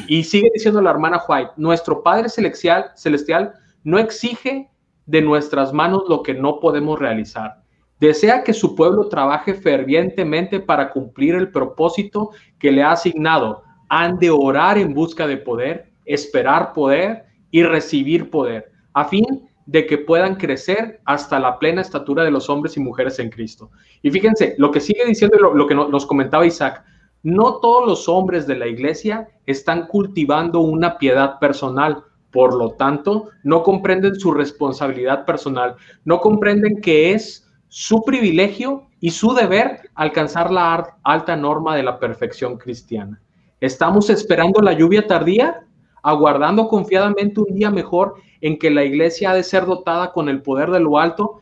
Y 0.06 0.22
sigue 0.22 0.50
diciendo 0.54 0.80
la 0.80 0.90
hermana 0.90 1.20
White, 1.28 1.54
nuestro 1.56 2.04
Padre 2.04 2.28
celestial, 2.28 2.92
celestial 2.94 3.54
no 3.82 3.98
exige 3.98 4.70
de 5.06 5.20
nuestras 5.20 5.72
manos 5.72 6.04
lo 6.08 6.22
que 6.22 6.32
no 6.32 6.60
podemos 6.60 6.96
realizar. 6.96 7.60
Desea 7.98 8.44
que 8.44 8.54
su 8.54 8.76
pueblo 8.76 9.08
trabaje 9.08 9.52
fervientemente 9.52 10.60
para 10.60 10.92
cumplir 10.92 11.34
el 11.34 11.50
propósito 11.50 12.30
que 12.60 12.70
le 12.70 12.84
ha 12.84 12.92
asignado. 12.92 13.64
Han 13.90 14.18
de 14.18 14.30
orar 14.30 14.78
en 14.78 14.94
busca 14.94 15.26
de 15.26 15.36
poder, 15.36 15.92
esperar 16.06 16.72
poder 16.72 17.26
y 17.50 17.62
recibir 17.62 18.30
poder, 18.30 18.72
a 18.94 19.04
fin 19.04 19.26
de 19.66 19.86
que 19.86 19.98
puedan 19.98 20.36
crecer 20.36 21.00
hasta 21.04 21.38
la 21.38 21.58
plena 21.58 21.82
estatura 21.82 22.24
de 22.24 22.30
los 22.30 22.48
hombres 22.48 22.76
y 22.76 22.80
mujeres 22.80 23.18
en 23.18 23.30
Cristo. 23.30 23.70
Y 24.02 24.10
fíjense, 24.10 24.54
lo 24.58 24.70
que 24.70 24.80
sigue 24.80 25.04
diciendo 25.04 25.38
lo, 25.38 25.54
lo 25.54 25.66
que 25.66 25.74
nos 25.74 26.06
comentaba 26.06 26.46
Isaac, 26.46 26.82
no 27.22 27.56
todos 27.60 27.86
los 27.86 28.08
hombres 28.08 28.46
de 28.46 28.56
la 28.56 28.66
iglesia 28.66 29.28
están 29.46 29.86
cultivando 29.86 30.60
una 30.60 30.98
piedad 30.98 31.38
personal, 31.38 32.02
por 32.30 32.54
lo 32.54 32.70
tanto, 32.70 33.28
no 33.42 33.62
comprenden 33.62 34.18
su 34.18 34.32
responsabilidad 34.32 35.24
personal, 35.24 35.76
no 36.04 36.20
comprenden 36.20 36.80
que 36.80 37.12
es 37.12 37.46
su 37.68 38.02
privilegio 38.04 38.86
y 39.00 39.10
su 39.10 39.34
deber 39.34 39.90
alcanzar 39.94 40.50
la 40.50 40.96
alta 41.02 41.36
norma 41.36 41.76
de 41.76 41.82
la 41.82 41.98
perfección 41.98 42.56
cristiana. 42.56 43.20
Estamos 43.60 44.08
esperando 44.10 44.60
la 44.60 44.72
lluvia 44.72 45.06
tardía, 45.06 45.66
aguardando 46.02 46.68
confiadamente 46.68 47.40
un 47.40 47.54
día 47.54 47.70
mejor 47.70 48.14
en 48.40 48.58
que 48.58 48.70
la 48.70 48.84
iglesia 48.84 49.30
ha 49.30 49.34
de 49.34 49.42
ser 49.42 49.66
dotada 49.66 50.12
con 50.12 50.28
el 50.28 50.42
poder 50.42 50.70
de 50.70 50.80
lo 50.80 50.98
alto 50.98 51.40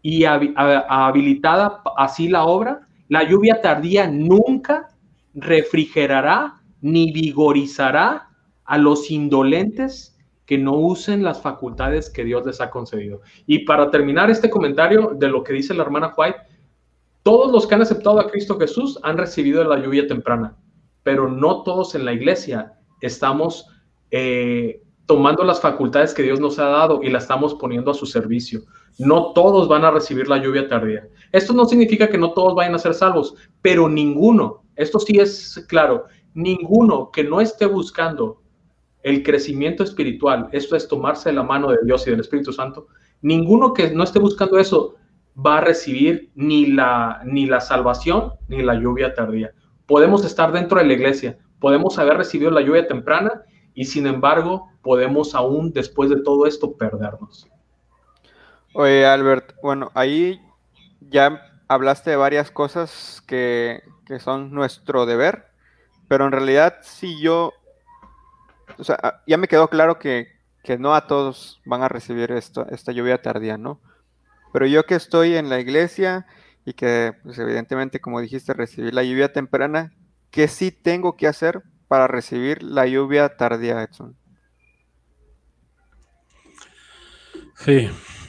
y 0.00 0.24
habilitada 0.24 1.82
así 1.96 2.28
la 2.28 2.44
obra. 2.44 2.88
La 3.08 3.22
lluvia 3.22 3.60
tardía 3.60 4.08
nunca 4.08 4.88
refrigerará 5.34 6.54
ni 6.80 7.12
vigorizará 7.12 8.28
a 8.64 8.78
los 8.78 9.10
indolentes 9.10 10.16
que 10.46 10.56
no 10.56 10.72
usen 10.72 11.22
las 11.22 11.42
facultades 11.42 12.08
que 12.08 12.24
Dios 12.24 12.46
les 12.46 12.60
ha 12.62 12.70
concedido. 12.70 13.20
Y 13.46 13.66
para 13.66 13.90
terminar 13.90 14.30
este 14.30 14.48
comentario 14.48 15.12
de 15.14 15.28
lo 15.28 15.44
que 15.44 15.52
dice 15.52 15.74
la 15.74 15.82
hermana 15.82 16.14
White, 16.16 16.38
todos 17.22 17.52
los 17.52 17.66
que 17.66 17.74
han 17.74 17.82
aceptado 17.82 18.18
a 18.18 18.30
Cristo 18.30 18.58
Jesús 18.58 18.98
han 19.02 19.18
recibido 19.18 19.62
la 19.64 19.78
lluvia 19.78 20.06
temprana, 20.06 20.56
pero 21.02 21.28
no 21.28 21.62
todos 21.62 21.94
en 21.94 22.04
la 22.04 22.12
iglesia 22.12 22.74
estamos 23.00 23.66
eh, 24.10 24.82
tomando 25.06 25.44
las 25.44 25.60
facultades 25.60 26.12
que 26.12 26.22
Dios 26.22 26.40
nos 26.40 26.58
ha 26.58 26.66
dado 26.66 27.02
y 27.02 27.10
las 27.10 27.24
estamos 27.24 27.54
poniendo 27.54 27.90
a 27.90 27.94
su 27.94 28.06
servicio. 28.06 28.62
No 28.98 29.32
todos 29.32 29.68
van 29.68 29.84
a 29.84 29.90
recibir 29.90 30.28
la 30.28 30.38
lluvia 30.38 30.68
tardía. 30.68 31.08
Esto 31.32 31.52
no 31.52 31.64
significa 31.64 32.08
que 32.08 32.18
no 32.18 32.32
todos 32.32 32.54
vayan 32.54 32.74
a 32.74 32.78
ser 32.78 32.94
salvos, 32.94 33.34
pero 33.62 33.88
ninguno 33.88 34.64
esto 34.78 35.00
sí 35.00 35.18
es 35.18 35.66
claro, 35.68 36.06
ninguno 36.34 37.10
que 37.10 37.24
no 37.24 37.40
esté 37.40 37.66
buscando 37.66 38.40
el 39.02 39.24
crecimiento 39.24 39.82
espiritual, 39.82 40.48
esto 40.52 40.76
es 40.76 40.86
tomarse 40.86 41.32
la 41.32 41.42
mano 41.42 41.70
de 41.70 41.78
Dios 41.84 42.06
y 42.06 42.10
del 42.10 42.20
Espíritu 42.20 42.52
Santo, 42.52 42.86
ninguno 43.20 43.74
que 43.74 43.90
no 43.90 44.04
esté 44.04 44.20
buscando 44.20 44.56
eso 44.56 44.94
va 45.36 45.58
a 45.58 45.62
recibir 45.62 46.30
ni 46.36 46.66
la, 46.66 47.20
ni 47.24 47.46
la 47.46 47.60
salvación 47.60 48.34
ni 48.46 48.62
la 48.62 48.74
lluvia 48.74 49.14
tardía. 49.14 49.52
Podemos 49.88 50.22
estar 50.24 50.52
dentro 50.52 50.78
de 50.78 50.84
la 50.84 50.92
iglesia, 50.92 51.38
podemos 51.60 51.98
haber 51.98 52.18
recibido 52.18 52.50
la 52.50 52.60
lluvia 52.60 52.86
temprana 52.86 53.42
y 53.74 53.86
sin 53.86 54.06
embargo 54.06 54.70
podemos 54.82 55.34
aún 55.34 55.72
después 55.72 56.10
de 56.10 56.22
todo 56.22 56.46
esto 56.46 56.76
perdernos. 56.76 57.48
Oye, 58.74 59.06
Albert, 59.06 59.54
bueno, 59.62 59.90
ahí 59.94 60.40
ya 61.00 61.42
hablaste 61.68 62.10
de 62.10 62.16
varias 62.16 62.50
cosas 62.50 63.22
que, 63.26 63.82
que 64.04 64.20
son 64.20 64.52
nuestro 64.52 65.06
deber, 65.06 65.46
pero 66.06 66.26
en 66.26 66.32
realidad 66.32 66.76
si 66.82 67.18
yo, 67.20 67.54
o 68.76 68.84
sea, 68.84 68.98
ah, 69.02 69.22
ya 69.26 69.38
me 69.38 69.48
quedó 69.48 69.68
claro 69.68 69.98
que, 69.98 70.28
que 70.62 70.76
no 70.76 70.94
a 70.94 71.06
todos 71.06 71.62
van 71.64 71.82
a 71.82 71.88
recibir 71.88 72.30
esto, 72.32 72.66
esta 72.68 72.92
lluvia 72.92 73.22
tardía, 73.22 73.56
¿no? 73.56 73.80
Pero 74.52 74.66
yo 74.66 74.84
que 74.84 74.96
estoy 74.96 75.34
en 75.34 75.48
la 75.48 75.60
iglesia 75.60 76.26
y 76.68 76.74
que, 76.74 77.14
pues 77.22 77.38
evidentemente, 77.38 77.98
como 77.98 78.20
dijiste, 78.20 78.52
recibir 78.52 78.92
la 78.92 79.02
lluvia 79.02 79.32
temprana, 79.32 79.90
¿qué 80.30 80.48
sí 80.48 80.70
tengo 80.70 81.16
que 81.16 81.26
hacer 81.26 81.62
para 81.88 82.06
recibir 82.06 82.62
la 82.62 82.86
lluvia 82.86 83.38
tardía, 83.38 83.82
Edson? 83.82 84.14
Sí, 87.54 87.88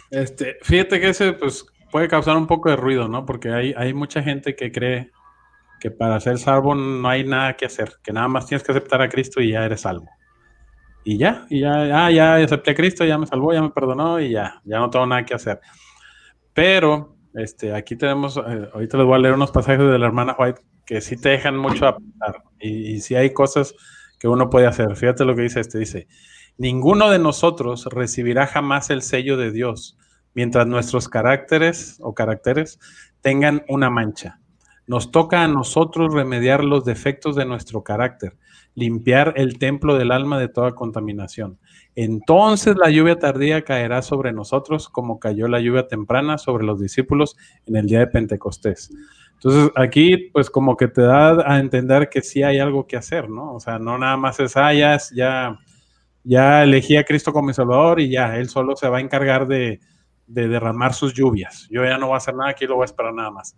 este, 0.09 0.57
fíjate 0.61 1.01
que 1.01 1.09
ese, 1.09 1.33
pues, 1.33 1.65
puede 1.91 2.07
causar 2.07 2.37
un 2.37 2.47
poco 2.47 2.69
de 2.69 2.77
ruido, 2.77 3.09
¿no? 3.09 3.25
Porque 3.25 3.51
hay, 3.51 3.73
hay 3.75 3.93
mucha 3.93 4.23
gente 4.23 4.55
que 4.55 4.71
cree 4.71 5.11
que 5.81 5.91
para 5.91 6.17
ser 6.21 6.37
salvo 6.37 6.75
no 6.75 7.09
hay 7.09 7.25
nada 7.25 7.57
que 7.57 7.65
hacer, 7.65 7.91
que 8.01 8.13
nada 8.13 8.29
más 8.29 8.45
tienes 8.45 8.63
que 8.63 8.71
aceptar 8.71 9.01
a 9.01 9.09
Cristo 9.09 9.41
y 9.41 9.51
ya 9.51 9.65
eres 9.65 9.81
salvo. 9.81 10.07
Y 11.03 11.17
ya, 11.17 11.45
y 11.49 11.59
ya, 11.59 12.05
ah, 12.05 12.09
ya 12.09 12.35
acepté 12.35 12.71
a 12.71 12.75
Cristo, 12.75 13.03
ya 13.03 13.17
me 13.17 13.27
salvó, 13.27 13.51
ya 13.51 13.61
me 13.61 13.71
perdonó 13.71 14.17
y 14.21 14.31
ya, 14.31 14.61
ya 14.63 14.79
no 14.79 14.89
tengo 14.89 15.05
nada 15.05 15.25
que 15.25 15.33
hacer. 15.33 15.59
Pero, 16.53 17.18
este, 17.33 17.73
aquí 17.73 17.95
tenemos, 17.95 18.37
eh, 18.37 18.69
ahorita 18.73 18.97
les 18.97 19.05
voy 19.05 19.15
a 19.15 19.19
leer 19.19 19.33
unos 19.33 19.51
pasajes 19.51 19.89
de 19.89 19.99
la 19.99 20.05
hermana 20.05 20.35
White 20.37 20.61
que 20.85 21.01
sí 21.01 21.17
te 21.17 21.29
dejan 21.29 21.57
mucho 21.57 21.87
a 21.87 21.97
pensar 21.97 22.43
y, 22.59 22.93
y 22.93 23.01
sí 23.01 23.15
hay 23.15 23.31
cosas 23.31 23.75
que 24.19 24.27
uno 24.27 24.49
puede 24.49 24.67
hacer. 24.67 24.95
Fíjate 24.95 25.25
lo 25.25 25.35
que 25.35 25.43
dice 25.43 25.59
este, 25.59 25.77
dice, 25.77 26.07
ninguno 26.57 27.09
de 27.09 27.19
nosotros 27.19 27.85
recibirá 27.91 28.47
jamás 28.47 28.89
el 28.89 29.01
sello 29.01 29.37
de 29.37 29.51
Dios 29.51 29.97
mientras 30.33 30.67
nuestros 30.67 31.09
caracteres 31.09 31.97
o 32.01 32.13
caracteres 32.13 32.79
tengan 33.21 33.63
una 33.67 33.89
mancha. 33.89 34.38
Nos 34.89 35.11
toca 35.11 35.43
a 35.43 35.47
nosotros 35.47 36.11
remediar 36.15 36.63
los 36.63 36.83
defectos 36.83 37.35
de 37.35 37.45
nuestro 37.45 37.83
carácter, 37.83 38.35
limpiar 38.73 39.35
el 39.35 39.59
templo 39.59 39.95
del 39.95 40.11
alma 40.11 40.39
de 40.39 40.47
toda 40.47 40.71
contaminación. 40.71 41.59
Entonces 41.93 42.75
la 42.75 42.89
lluvia 42.89 43.19
tardía 43.19 43.61
caerá 43.63 44.01
sobre 44.01 44.33
nosotros 44.33 44.89
como 44.89 45.19
cayó 45.19 45.47
la 45.47 45.59
lluvia 45.59 45.87
temprana 45.87 46.39
sobre 46.39 46.65
los 46.65 46.81
discípulos 46.81 47.37
en 47.67 47.75
el 47.75 47.85
día 47.85 47.99
de 47.99 48.07
Pentecostés. 48.07 48.89
Entonces 49.33 49.71
aquí 49.75 50.31
pues 50.33 50.49
como 50.49 50.75
que 50.75 50.87
te 50.87 51.03
da 51.03 51.37
a 51.45 51.59
entender 51.59 52.09
que 52.09 52.23
sí 52.23 52.41
hay 52.41 52.57
algo 52.57 52.87
que 52.87 52.97
hacer, 52.97 53.29
¿no? 53.29 53.53
O 53.53 53.59
sea, 53.59 53.77
no 53.77 53.95
nada 53.99 54.17
más 54.17 54.39
es, 54.39 54.57
ah, 54.57 54.73
ya, 54.73 54.97
ya, 56.23 56.63
elegí 56.63 56.97
a 56.97 57.03
Cristo 57.03 57.31
como 57.31 57.49
mi 57.49 57.53
Salvador 57.53 57.99
y 57.99 58.09
ya, 58.09 58.37
Él 58.37 58.49
solo 58.49 58.75
se 58.75 58.89
va 58.89 58.97
a 58.97 59.01
encargar 59.01 59.45
de, 59.45 59.81
de 60.25 60.47
derramar 60.47 60.95
sus 60.95 61.13
lluvias. 61.13 61.67
Yo 61.69 61.85
ya 61.85 61.99
no 61.99 62.07
voy 62.07 62.15
a 62.15 62.17
hacer 62.17 62.33
nada 62.33 62.49
aquí, 62.49 62.65
lo 62.65 62.73
voy 62.73 62.85
a 62.85 62.85
esperar 62.85 63.13
nada 63.13 63.29
más. 63.29 63.55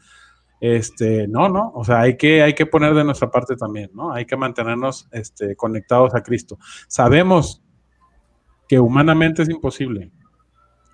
Este, 0.61 1.27
no, 1.27 1.49
no, 1.49 1.71
o 1.73 1.83
sea, 1.83 2.01
hay 2.01 2.15
que, 2.17 2.43
hay 2.43 2.53
que 2.53 2.67
poner 2.67 2.93
de 2.93 3.03
nuestra 3.03 3.31
parte 3.31 3.55
también, 3.55 3.89
¿no? 3.95 4.13
Hay 4.13 4.27
que 4.27 4.37
mantenernos 4.37 5.09
este, 5.11 5.55
conectados 5.55 6.13
a 6.13 6.21
Cristo. 6.21 6.59
Sabemos 6.87 7.63
que 8.69 8.79
humanamente 8.79 9.41
es 9.41 9.49
imposible. 9.49 10.11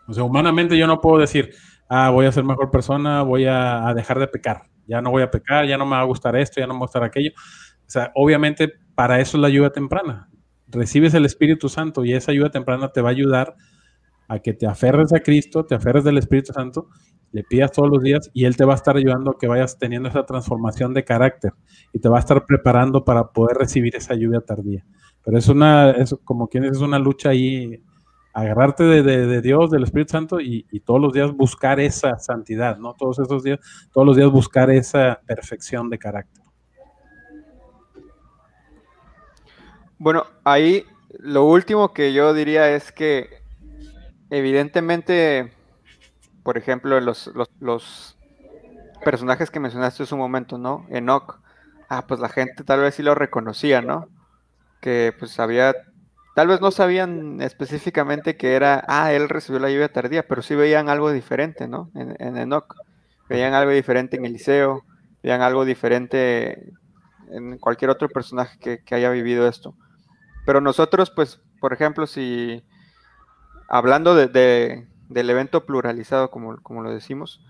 O 0.07 0.13
sea, 0.13 0.23
humanamente 0.23 0.77
yo 0.77 0.87
no 0.87 1.01
puedo 1.01 1.19
decir, 1.19 1.53
ah, 1.89 2.09
voy 2.11 2.25
a 2.25 2.31
ser 2.31 2.45
mejor 2.45 2.71
persona, 2.71 3.23
voy 3.23 3.45
a, 3.45 3.93
dejar 3.93 4.19
de 4.19 4.29
pecar, 4.29 4.63
ya 4.87 5.01
no 5.01 5.11
voy 5.11 5.23
a 5.23 5.29
pecar, 5.29 5.67
ya 5.67 5.77
no 5.77 5.85
me 5.85 5.97
va 5.97 6.01
a 6.01 6.05
gustar 6.05 6.37
esto, 6.37 6.61
ya 6.61 6.67
no 6.67 6.73
me 6.73 6.79
va 6.79 6.85
a 6.85 6.87
gustar 6.87 7.03
aquello. 7.03 7.31
O 7.35 7.89
sea, 7.89 8.13
obviamente 8.15 8.71
para 8.95 9.19
eso 9.19 9.35
es 9.35 9.41
la 9.41 9.47
ayuda 9.47 9.71
temprana. 9.71 10.29
Recibes 10.67 11.13
el 11.13 11.25
Espíritu 11.25 11.67
Santo 11.67 12.05
y 12.05 12.13
esa 12.13 12.31
ayuda 12.31 12.51
temprana 12.51 12.87
te 12.93 13.01
va 13.01 13.09
a 13.09 13.11
ayudar 13.11 13.55
a 14.29 14.39
que 14.39 14.53
te 14.53 14.65
aferres 14.65 15.11
a 15.11 15.19
Cristo, 15.19 15.65
te 15.65 15.75
aferres 15.75 16.05
del 16.05 16.17
Espíritu 16.17 16.53
Santo 16.53 16.87
le 17.37 17.43
pidas 17.43 17.71
todos 17.71 17.87
los 17.87 18.01
días 18.01 18.31
y 18.33 18.45
Él 18.45 18.57
te 18.57 18.65
va 18.65 18.73
a 18.73 18.75
estar 18.75 18.97
ayudando 18.97 19.29
a 19.29 19.37
que 19.37 19.45
vayas 19.45 19.77
teniendo 19.77 20.09
esa 20.09 20.25
transformación 20.25 20.95
de 20.95 21.05
carácter 21.05 21.53
y 21.93 21.99
te 21.99 22.09
va 22.09 22.17
a 22.17 22.19
estar 22.19 22.47
preparando 22.47 23.05
para 23.05 23.27
poder 23.27 23.57
recibir 23.57 23.95
esa 23.95 24.15
lluvia 24.15 24.41
tardía. 24.41 24.83
Pero 25.23 25.37
es 25.37 25.47
una, 25.47 25.91
es, 25.91 26.15
como 26.23 26.47
quien 26.47 26.63
es 26.63 26.79
una 26.79 26.97
lucha 26.97 27.29
ahí, 27.29 27.83
agarrarte 28.33 28.85
de, 28.85 29.41
Dios, 29.43 29.69
del 29.69 29.83
Espíritu 29.83 30.13
Santo 30.13 30.41
y, 30.41 30.63
todos 30.83 30.99
los 30.99 31.13
días 31.13 31.31
buscar 31.31 31.79
esa 31.79 32.17
santidad, 32.17 32.79
¿no? 32.79 32.95
Todos 32.95 33.19
esos 33.19 33.43
días, 33.43 33.59
todos 33.93 34.07
los 34.07 34.17
días 34.17 34.31
buscar 34.31 34.71
esa 34.71 35.21
perfección 35.27 35.91
de 35.91 35.99
carácter. 35.99 36.43
Bueno, 39.99 40.25
ahí 40.43 40.85
lo 41.19 41.45
último 41.45 41.93
que 41.93 42.13
yo 42.13 42.33
diría 42.33 42.71
es 42.71 42.91
que 42.91 43.29
evidentemente 44.31 45.51
por 46.47 46.57
ejemplo, 46.57 46.97
los, 47.01 47.29
los, 47.59 48.17
personajes 49.03 49.51
que 49.51 49.59
mencionaste 49.59 50.03
en 50.03 50.07
su 50.07 50.15
momento, 50.15 50.57
¿no? 50.57 50.85
Enoch. 50.89 51.41
Ah, 51.89 52.07
pues 52.07 52.21
la 52.21 52.29
gente 52.29 52.63
tal 52.63 52.79
vez 52.79 52.95
sí 52.95 53.03
lo 53.03 53.15
reconocía, 53.15 53.81
¿no? 53.81 54.07
Que 54.79 55.13
pues 55.19 55.41
había, 55.41 55.75
tal 56.35 56.47
vez 56.47 56.61
no 56.61 56.71
sabían 56.71 57.41
específicamente 57.41 58.37
que 58.37 58.55
era, 58.55 58.81
ah, 58.87 59.11
él 59.11 59.27
recibió 59.27 59.59
la 59.59 59.69
lluvia 59.69 59.91
tardía, 59.91 60.25
pero 60.25 60.41
sí 60.41 60.55
veían 60.55 60.87
algo 60.87 61.11
diferente, 61.11 61.67
¿no? 61.67 61.91
En, 61.93 62.15
en 62.17 62.37
Enoch. 62.37 62.75
Veían 63.27 63.53
algo 63.53 63.71
diferente 63.71 64.15
en 64.15 64.23
Eliseo, 64.23 64.85
veían 65.21 65.41
algo 65.41 65.65
diferente 65.65 66.71
en 67.29 67.57
cualquier 67.57 67.91
otro 67.91 68.07
personaje 68.07 68.81
que 68.85 68.95
haya 68.95 69.09
vivido 69.09 69.49
esto. 69.49 69.75
Pero 70.45 70.61
nosotros, 70.61 71.11
pues, 71.11 71.41
por 71.59 71.73
ejemplo, 71.73 72.07
si 72.07 72.63
hablando 73.67 74.15
de, 74.15 74.87
del 75.09 75.29
evento 75.29 75.65
pluralizado, 75.65 76.29
como, 76.31 76.57
como 76.61 76.83
lo 76.83 76.91
decimos, 76.91 77.41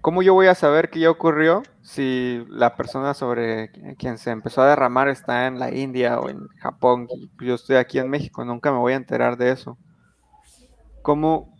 ¿cómo 0.00 0.22
yo 0.22 0.34
voy 0.34 0.48
a 0.48 0.54
saber 0.54 0.90
qué 0.90 1.00
ya 1.00 1.10
ocurrió 1.10 1.62
si 1.80 2.44
la 2.50 2.76
persona 2.76 3.14
sobre 3.14 3.70
quien 3.96 4.18
se 4.18 4.30
empezó 4.30 4.60
a 4.60 4.68
derramar 4.68 5.08
está 5.08 5.46
en 5.46 5.58
la 5.58 5.74
India 5.74 6.20
o 6.20 6.28
en 6.28 6.46
Japón 6.58 7.08
yo 7.40 7.54
estoy 7.54 7.76
aquí 7.76 7.98
en 7.98 8.10
México? 8.10 8.44
Nunca 8.44 8.70
me 8.70 8.78
voy 8.78 8.92
a 8.92 8.96
enterar 8.96 9.38
de 9.38 9.50
eso. 9.50 9.78
¿Cómo, 11.00 11.56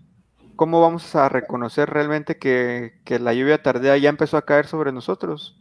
cómo 0.56 0.82
vamos 0.82 1.14
a 1.14 1.30
reconocer 1.30 1.88
realmente 1.88 2.36
que, 2.36 2.92
la 3.08 3.32
lluvia 3.32 3.62
tardía 3.62 3.96
ya 3.96 4.10
empezó 4.10 4.36
a 4.36 4.44
caer 4.44 4.66
sobre 4.66 4.92
nosotros? 4.92 5.58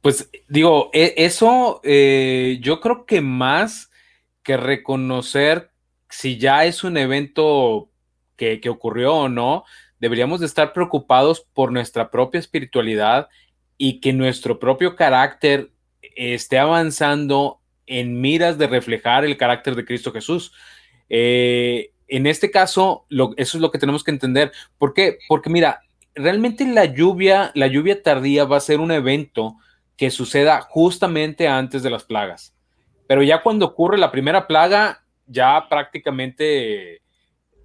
Pues 0.00 0.30
digo, 0.48 0.90
e, 0.92 1.14
eso 1.16 1.80
eh, 1.82 2.58
yo 2.62 2.80
creo 2.80 3.04
que 3.04 3.20
más 3.20 3.90
que 4.44 4.56
reconocer 4.56 5.71
si 6.12 6.36
ya 6.36 6.66
es 6.66 6.84
un 6.84 6.98
evento 6.98 7.88
que, 8.36 8.60
ocurrió 8.68 9.14
o 9.14 9.28
no, 9.28 9.64
deberíamos 9.98 10.40
de 10.40 10.46
estar 10.46 10.72
preocupados 10.72 11.40
por 11.54 11.72
nuestra 11.72 12.10
propia 12.10 12.38
espiritualidad 12.38 13.28
y 13.78 14.00
que 14.00 14.12
nuestro 14.12 14.58
propio 14.58 14.94
carácter 14.94 15.70
esté 16.02 16.58
avanzando 16.58 17.60
en 17.86 18.20
miras 18.20 18.58
de 18.58 18.66
reflejar 18.66 19.24
el 19.24 19.38
carácter 19.38 19.74
de 19.74 19.86
Cristo 19.86 20.12
Jesús. 20.12 20.52
Eh, 21.08 21.92
en 22.08 22.26
este 22.26 22.50
caso, 22.50 23.06
eso 23.08 23.56
es 23.56 23.60
lo 23.60 23.70
que 23.70 23.78
tenemos 23.78 24.04
que 24.04 24.10
entender. 24.10 24.52
¿Por 24.76 24.92
qué? 24.92 25.18
Porque 25.28 25.48
mira, 25.48 25.80
realmente 26.14 26.66
la 26.66 26.84
lluvia, 26.84 27.52
la 27.54 27.68
lluvia 27.68 28.02
tardía 28.02 28.44
va 28.44 28.58
a 28.58 28.60
ser 28.60 28.80
un 28.80 28.92
evento 28.92 29.56
que 29.96 30.10
suceda 30.10 30.60
justamente 30.60 31.48
antes 31.48 31.82
de 31.82 31.90
las 31.90 32.04
plagas. 32.04 32.54
Pero 33.06 33.22
ya 33.22 33.42
cuando 33.42 33.64
ocurre 33.64 33.96
la 33.96 34.10
primera 34.10 34.46
plaga, 34.46 35.01
ya 35.32 35.66
prácticamente 35.68 36.96
eh, 36.96 37.00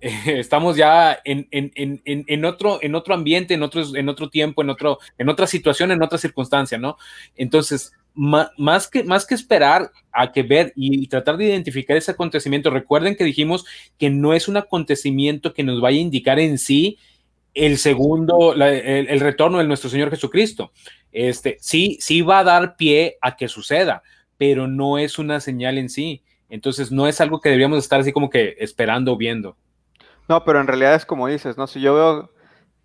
estamos 0.26 0.78
ya 0.78 1.20
en, 1.24 2.46
otro, 2.46 2.80
en 2.82 2.96
otro 2.96 3.14
ambiente, 3.14 3.54
en 3.54 3.64
otro, 3.64 3.84
en 3.96 4.10
otro 4.10 4.30
tiempo, 4.30 4.62
en, 4.62 4.70
otro, 4.70 5.00
en 5.18 5.30
otra 5.30 5.48
situación, 5.48 5.92
en 5.92 6.04
otra 6.04 6.18
circunstancia, 6.18 6.78
¿no? 6.78 6.98
Entonces, 7.36 7.92
más, 8.14 8.88
que, 8.88 9.04
más 9.04 9.26
que 9.26 9.36
esperar 9.36 9.92
a 10.12 10.32
que 10.32 10.44
ver 10.44 10.74
y, 10.76 11.08
tratar 11.08 11.38
de 11.38 11.46
identificar 11.46 11.96
ese 11.98 12.12
acontecimiento, 12.12 12.70
recuerden 12.70 13.16
que 13.16 13.24
dijimos 13.24 13.66
que 13.98 14.10
no 14.10 14.34
es 14.34 14.48
un 14.48 14.58
acontecimiento 14.58 15.54
que 15.54 15.64
nos 15.64 15.82
vaya 15.82 16.00
a 16.00 16.02
indicar 16.02 16.40
en 16.40 16.58
sí 16.58 16.98
el 17.54 17.78
segundo, 17.78 18.54
el, 18.54 18.62
el, 18.62 19.20
retorno 19.20 19.60
de 19.60 19.66
nuestro 19.66 19.90
Señor 19.90 20.10
Jesucristo. 20.10 20.72
Este, 21.12 21.58
sí, 21.60 21.98
sí 22.02 22.22
va 22.22 22.40
a 22.40 22.44
dar 22.44 22.76
pie 22.76 23.18
a 23.22 23.36
que 23.36 23.48
suceda, 23.48 24.04
pero 24.38 24.68
no 24.68 24.98
es 24.98 25.18
una 25.18 25.40
señal 25.40 25.78
en 25.78 25.90
sí. 25.90 26.22
Entonces 26.50 26.92
no 26.92 27.08
es 27.08 27.20
algo 27.22 27.42
que 27.42 27.50
deberíamos 27.50 27.80
estar 27.80 28.00
así 28.00 28.14
como 28.14 28.30
que 28.30 28.56
esperando 28.60 29.14
o 29.14 29.18
viendo. 29.18 29.58
No, 30.30 30.44
pero 30.44 30.60
en 30.60 30.68
realidad 30.68 30.96
es 30.96 31.06
como 31.06 31.28
dices, 31.28 31.58
¿no? 31.58 31.68
Si 31.68 31.80
yo 31.82 31.94
veo, 31.94 32.32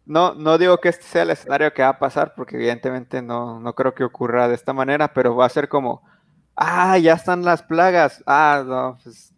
no, 0.05 0.35
no 0.35 0.59
digo 0.59 0.79
que 0.79 0.89
este 0.89 1.05
sea 1.05 1.23
el 1.23 1.31
escenario 1.31 1.73
que 1.73 1.83
va 1.83 1.89
a 1.89 1.99
pasar, 1.99 2.35
porque 2.35 2.57
evidentemente 2.57 3.23
no, 3.23 3.61
no 3.61 3.75
creo 3.75 3.95
que 3.95 4.05
ocurra 4.05 4.49
de 4.49 4.55
esta 4.55 4.73
manera, 4.73 5.13
pero 5.13 5.37
va 5.37 5.47
a 5.47 5.51
ser 5.51 5.69
como, 5.69 6.03
ah, 6.57 6.99
ya 6.99 7.15
están 7.15 7.45
las 7.45 7.63
plagas, 7.63 8.23
ah, 8.27 8.63
no, 8.67 8.99
pues 9.03 9.33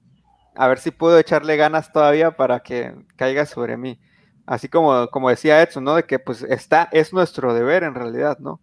a 0.54 0.68
ver 0.68 0.78
si 0.78 0.90
puedo 0.90 1.18
echarle 1.18 1.56
ganas 1.56 1.92
todavía 1.92 2.36
para 2.36 2.60
que 2.60 2.94
caiga 3.16 3.46
sobre 3.46 3.76
mí. 3.76 3.98
Así 4.46 4.68
como, 4.68 5.08
como 5.08 5.30
decía 5.30 5.62
Edson, 5.62 5.84
¿no? 5.84 5.94
De 5.94 6.04
que 6.04 6.18
pues 6.18 6.42
está, 6.42 6.88
es 6.92 7.12
nuestro 7.12 7.54
deber 7.54 7.82
en 7.82 7.94
realidad, 7.94 8.38
¿no? 8.38 8.60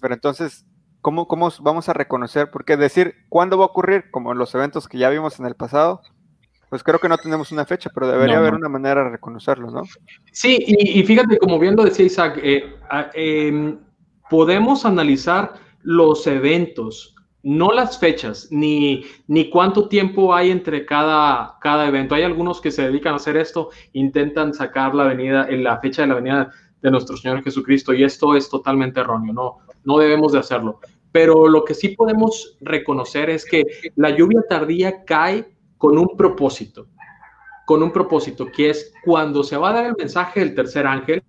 Pero 0.00 0.14
entonces, 0.14 0.64
¿cómo, 1.04 1.28
vamos 1.60 1.88
a 1.90 1.92
reconocer? 1.92 2.50
Porque 2.50 2.78
decir 2.78 3.14
cuándo 3.28 3.58
va 3.58 3.64
a 3.64 3.68
ocurrir, 3.68 4.10
como 4.10 4.32
en 4.32 4.38
los 4.38 4.54
eventos 4.54 4.88
que 4.88 4.96
ya 4.96 5.10
vimos 5.10 5.38
en 5.38 5.44
el 5.44 5.54
pasado, 5.54 6.00
pues 6.70 6.82
creo 6.82 6.98
que 6.98 7.10
no 7.10 7.18
tenemos 7.18 7.52
una 7.52 7.66
fecha, 7.66 7.90
pero 7.94 8.08
debería 8.08 8.38
haber 8.38 8.54
una 8.54 8.70
manera 8.70 9.04
de 9.04 9.10
reconocerlo, 9.10 9.70
¿no? 9.70 9.82
Sí, 10.32 10.64
y, 10.66 11.02
fíjate, 11.04 11.38
como 11.38 11.58
bien 11.58 11.76
lo 11.76 11.84
decía 11.84 12.06
Isaac, 12.06 12.40
eh, 12.42 12.74
em, 13.12 13.78
podemos 14.30 14.86
analizar 14.86 15.52
los 15.82 16.26
eventos, 16.26 17.14
no 17.42 17.70
las 17.70 17.98
fechas, 17.98 18.48
ni, 18.50 19.04
ni 19.26 19.50
cuánto 19.50 19.88
tiempo 19.88 20.34
hay 20.34 20.50
entre 20.50 20.86
cada, 20.86 21.58
cada 21.60 21.86
evento. 21.86 22.14
Hay 22.14 22.22
algunos 22.22 22.62
que 22.62 22.70
se 22.70 22.82
dedican 22.82 23.12
a 23.12 23.16
hacer 23.16 23.36
esto, 23.36 23.68
intentan 23.92 24.54
sacar 24.54 24.94
la 24.94 25.04
venida, 25.04 25.46
la 25.50 25.78
fecha 25.80 26.02
de 26.02 26.08
la 26.08 26.14
venida 26.14 26.50
de 26.80 26.90
nuestro 26.90 27.18
Señor 27.18 27.42
Jesucristo, 27.42 27.92
y 27.92 28.04
esto 28.04 28.34
es 28.34 28.48
totalmente 28.48 29.00
erróneo, 29.00 29.34
no, 29.34 29.58
no 29.84 29.98
debemos 29.98 30.32
de 30.32 30.38
hacerlo 30.38 30.80
pero 31.14 31.46
lo 31.46 31.64
que 31.64 31.74
sí 31.74 31.90
podemos 31.90 32.58
reconocer 32.60 33.30
es 33.30 33.44
que 33.44 33.62
la 33.94 34.10
lluvia 34.10 34.42
tardía 34.48 35.04
cae 35.04 35.56
con 35.78 35.96
un 35.96 36.16
propósito. 36.16 36.88
con 37.66 37.84
un 37.84 37.92
propósito, 37.92 38.46
que 38.46 38.70
es 38.70 38.92
cuando 39.04 39.44
se 39.44 39.56
va 39.56 39.70
a 39.70 39.72
dar 39.74 39.86
el 39.86 39.94
mensaje 39.96 40.40
del 40.40 40.56
tercer 40.56 40.86
ángel, 40.88 41.22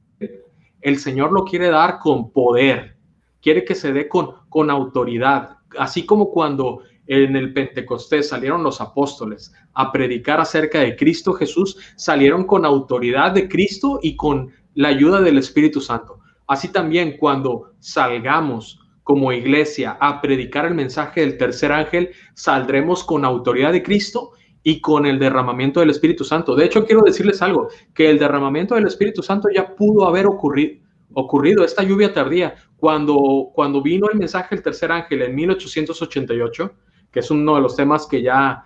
el 0.81 0.97
Señor 0.97 1.31
lo 1.31 1.45
quiere 1.45 1.69
dar 1.69 1.99
con 1.99 2.31
poder, 2.31 2.97
quiere 3.41 3.63
que 3.63 3.75
se 3.75 3.93
dé 3.93 4.09
con, 4.09 4.31
con 4.49 4.71
autoridad, 4.71 5.57
así 5.77 6.03
como 6.03 6.31
cuando 6.31 6.81
en 7.05 7.35
el 7.35 7.53
Pentecostés 7.53 8.27
salieron 8.27 8.63
los 8.63 8.81
apóstoles 8.81 9.53
a 9.75 9.91
predicar 9.91 10.41
acerca 10.41 10.79
de 10.79 10.95
Cristo 10.95 11.31
Jesús, 11.31 11.77
salieron 11.95 12.45
con 12.45 12.65
autoridad 12.65 13.33
de 13.33 13.47
Cristo 13.47 13.99
y 14.01 14.15
con 14.15 14.51
la 14.73 14.87
ayuda 14.87 15.21
del 15.21 15.37
Espíritu 15.37 15.79
Santo. 15.79 16.19
Así 16.47 16.69
también 16.69 17.17
cuando 17.17 17.71
salgamos 17.79 18.79
como 19.05 19.31
iglesia 19.31 19.97
a 20.01 20.19
predicar 20.19 20.65
el 20.65 20.73
mensaje 20.73 21.21
del 21.21 21.37
tercer 21.37 21.71
ángel, 21.71 22.09
saldremos 22.33 23.03
con 23.03 23.23
autoridad 23.23 23.71
de 23.71 23.83
Cristo 23.83 24.31
y 24.63 24.81
con 24.81 25.05
el 25.05 25.19
derramamiento 25.19 25.79
del 25.79 25.91
Espíritu 25.91 26.23
Santo. 26.23 26.55
De 26.55 26.65
hecho, 26.65 26.87
quiero 26.87 27.03
decirles 27.03 27.43
algo, 27.43 27.69
que 27.93 28.09
el 28.09 28.17
derramamiento 28.17 28.73
del 28.73 28.87
Espíritu 28.87 29.21
Santo 29.21 29.47
ya 29.53 29.75
pudo 29.75 30.07
haber 30.07 30.25
ocurrido, 30.25 30.81
ocurrido 31.13 31.63
esta 31.63 31.83
lluvia 31.83 32.15
tardía, 32.15 32.55
cuando, 32.77 33.51
cuando 33.53 33.79
vino 33.83 34.09
el 34.11 34.17
mensaje 34.17 34.55
del 34.55 34.63
tercer 34.63 34.91
ángel 34.91 35.21
en 35.21 35.35
1888, 35.35 36.73
que 37.11 37.19
es 37.19 37.29
uno 37.29 37.53
de 37.57 37.61
los 37.61 37.75
temas 37.75 38.07
que 38.07 38.23
ya 38.23 38.65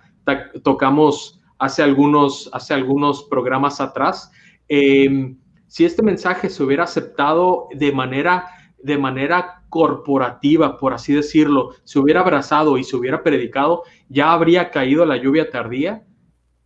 tocamos 0.64 1.38
hace 1.58 1.82
algunos, 1.82 2.48
hace 2.54 2.72
algunos 2.72 3.24
programas 3.24 3.78
atrás. 3.78 4.32
Em, 4.68 5.36
si 5.66 5.84
este 5.84 6.02
mensaje 6.02 6.48
se 6.48 6.62
hubiera 6.62 6.84
aceptado 6.84 7.68
de 7.74 7.92
manera, 7.92 8.46
de 8.82 8.96
manera 8.96 9.59
corporativa, 9.70 10.76
por 10.76 10.92
así 10.92 11.14
decirlo, 11.14 11.70
se 11.84 11.98
hubiera 11.98 12.20
abrazado 12.20 12.76
y 12.76 12.84
se 12.84 12.96
hubiera 12.96 13.22
predicado, 13.22 13.84
ya 14.08 14.32
habría 14.32 14.70
caído 14.70 15.06
la 15.06 15.16
lluvia 15.16 15.48
tardía, 15.48 16.04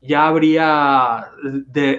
ya 0.00 0.26
habría, 0.26 1.30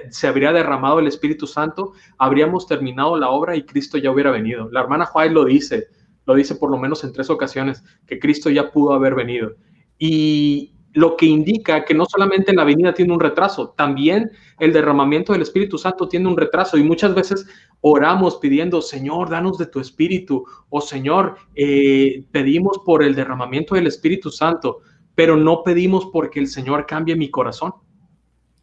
se 0.10 0.28
habría 0.28 0.52
derramado 0.52 1.00
el 1.00 1.08
Espíritu 1.08 1.48
Santo, 1.48 1.94
habríamos 2.18 2.68
terminado 2.68 3.18
la 3.18 3.30
obra 3.30 3.56
y 3.56 3.64
Cristo 3.64 3.98
ya 3.98 4.12
hubiera 4.12 4.32
venido. 4.32 4.70
La 4.72 4.82
hermana 4.82 5.06
Juárez 5.06 5.34
lo 5.34 5.46
dice, 5.46 5.88
lo 6.26 6.36
dice 6.36 6.56
por 6.56 6.70
lo 6.70 6.78
menos 6.78 7.04
en 7.04 7.14
tres 7.14 7.30
ocasiones, 7.30 7.84
que 8.06 8.20
Cristo 8.20 8.50
ya 8.50 8.72
pudo 8.72 8.94
haber 8.94 9.16
venido. 9.16 9.56
Y, 9.98 10.75
lo 10.96 11.18
que 11.18 11.26
indica 11.26 11.84
que 11.84 11.94
no 11.94 12.06
solamente 12.06 12.54
la 12.54 12.64
venida 12.64 12.94
tiene 12.94 13.14
un 13.14 13.20
retraso, 13.20 13.74
también 13.76 14.32
el 14.60 14.72
derramamiento 14.72 15.34
del 15.34 15.42
Espíritu 15.42 15.78
Santo 15.78 16.08
tiene 16.08 16.30
un 16.30 16.38
retraso 16.38 16.78
y 16.78 16.84
muchas 16.84 17.14
veces 17.14 17.46
oramos 17.82 18.38
pidiendo, 18.38 18.82
Señor, 18.82 19.30
danos 19.30 19.58
de 19.58 19.66
tu 19.66 19.82
Espíritu 19.82 20.46
o 20.70 20.80
Señor, 20.80 21.36
eh, 21.54 22.26
pedimos 22.32 22.80
por 22.86 23.04
el 23.04 23.14
derramamiento 23.14 23.76
del 23.76 23.88
Espíritu 23.88 24.32
Santo, 24.32 24.80
pero 25.16 25.36
no 25.36 25.64
pedimos 25.64 26.08
porque 26.14 26.40
el 26.40 26.48
Señor 26.48 26.86
cambie 26.86 27.18
mi 27.18 27.30
corazón. 27.30 27.74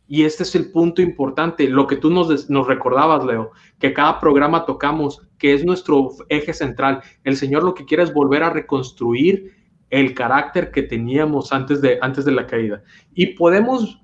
Y 0.09 0.25
este 0.25 0.43
es 0.45 0.55
el 0.55 0.73
punto 0.73 1.03
importante, 1.03 1.69
lo 1.69 1.87
que 1.87 1.97
tú 1.97 2.09
nos, 2.09 2.49
nos 2.49 2.67
recordabas, 2.67 3.27
Leo, 3.27 3.51
que 3.79 3.93
cada 3.93 4.19
programa 4.19 4.65
tocamos, 4.65 5.21
que 5.39 5.53
es 5.53 5.67
nuestro 5.67 6.13
eje 6.31 6.55
central. 6.55 7.03
El 7.25 7.37
Señor 7.37 7.63
lo 7.63 7.75
que 7.75 7.85
quiere 7.85 8.05
es 8.05 8.15
volver 8.15 8.43
a 8.43 8.51
reconstruir 8.51 9.62
el 9.93 10.15
carácter 10.15 10.71
que 10.71 10.83
teníamos 10.83 11.53
antes 11.53 11.83
de, 11.83 11.99
antes 12.01 12.25
de 12.25 12.33
la 12.33 12.47
caída. 12.47 12.83
Y 13.15 13.35
podemos 13.35 14.01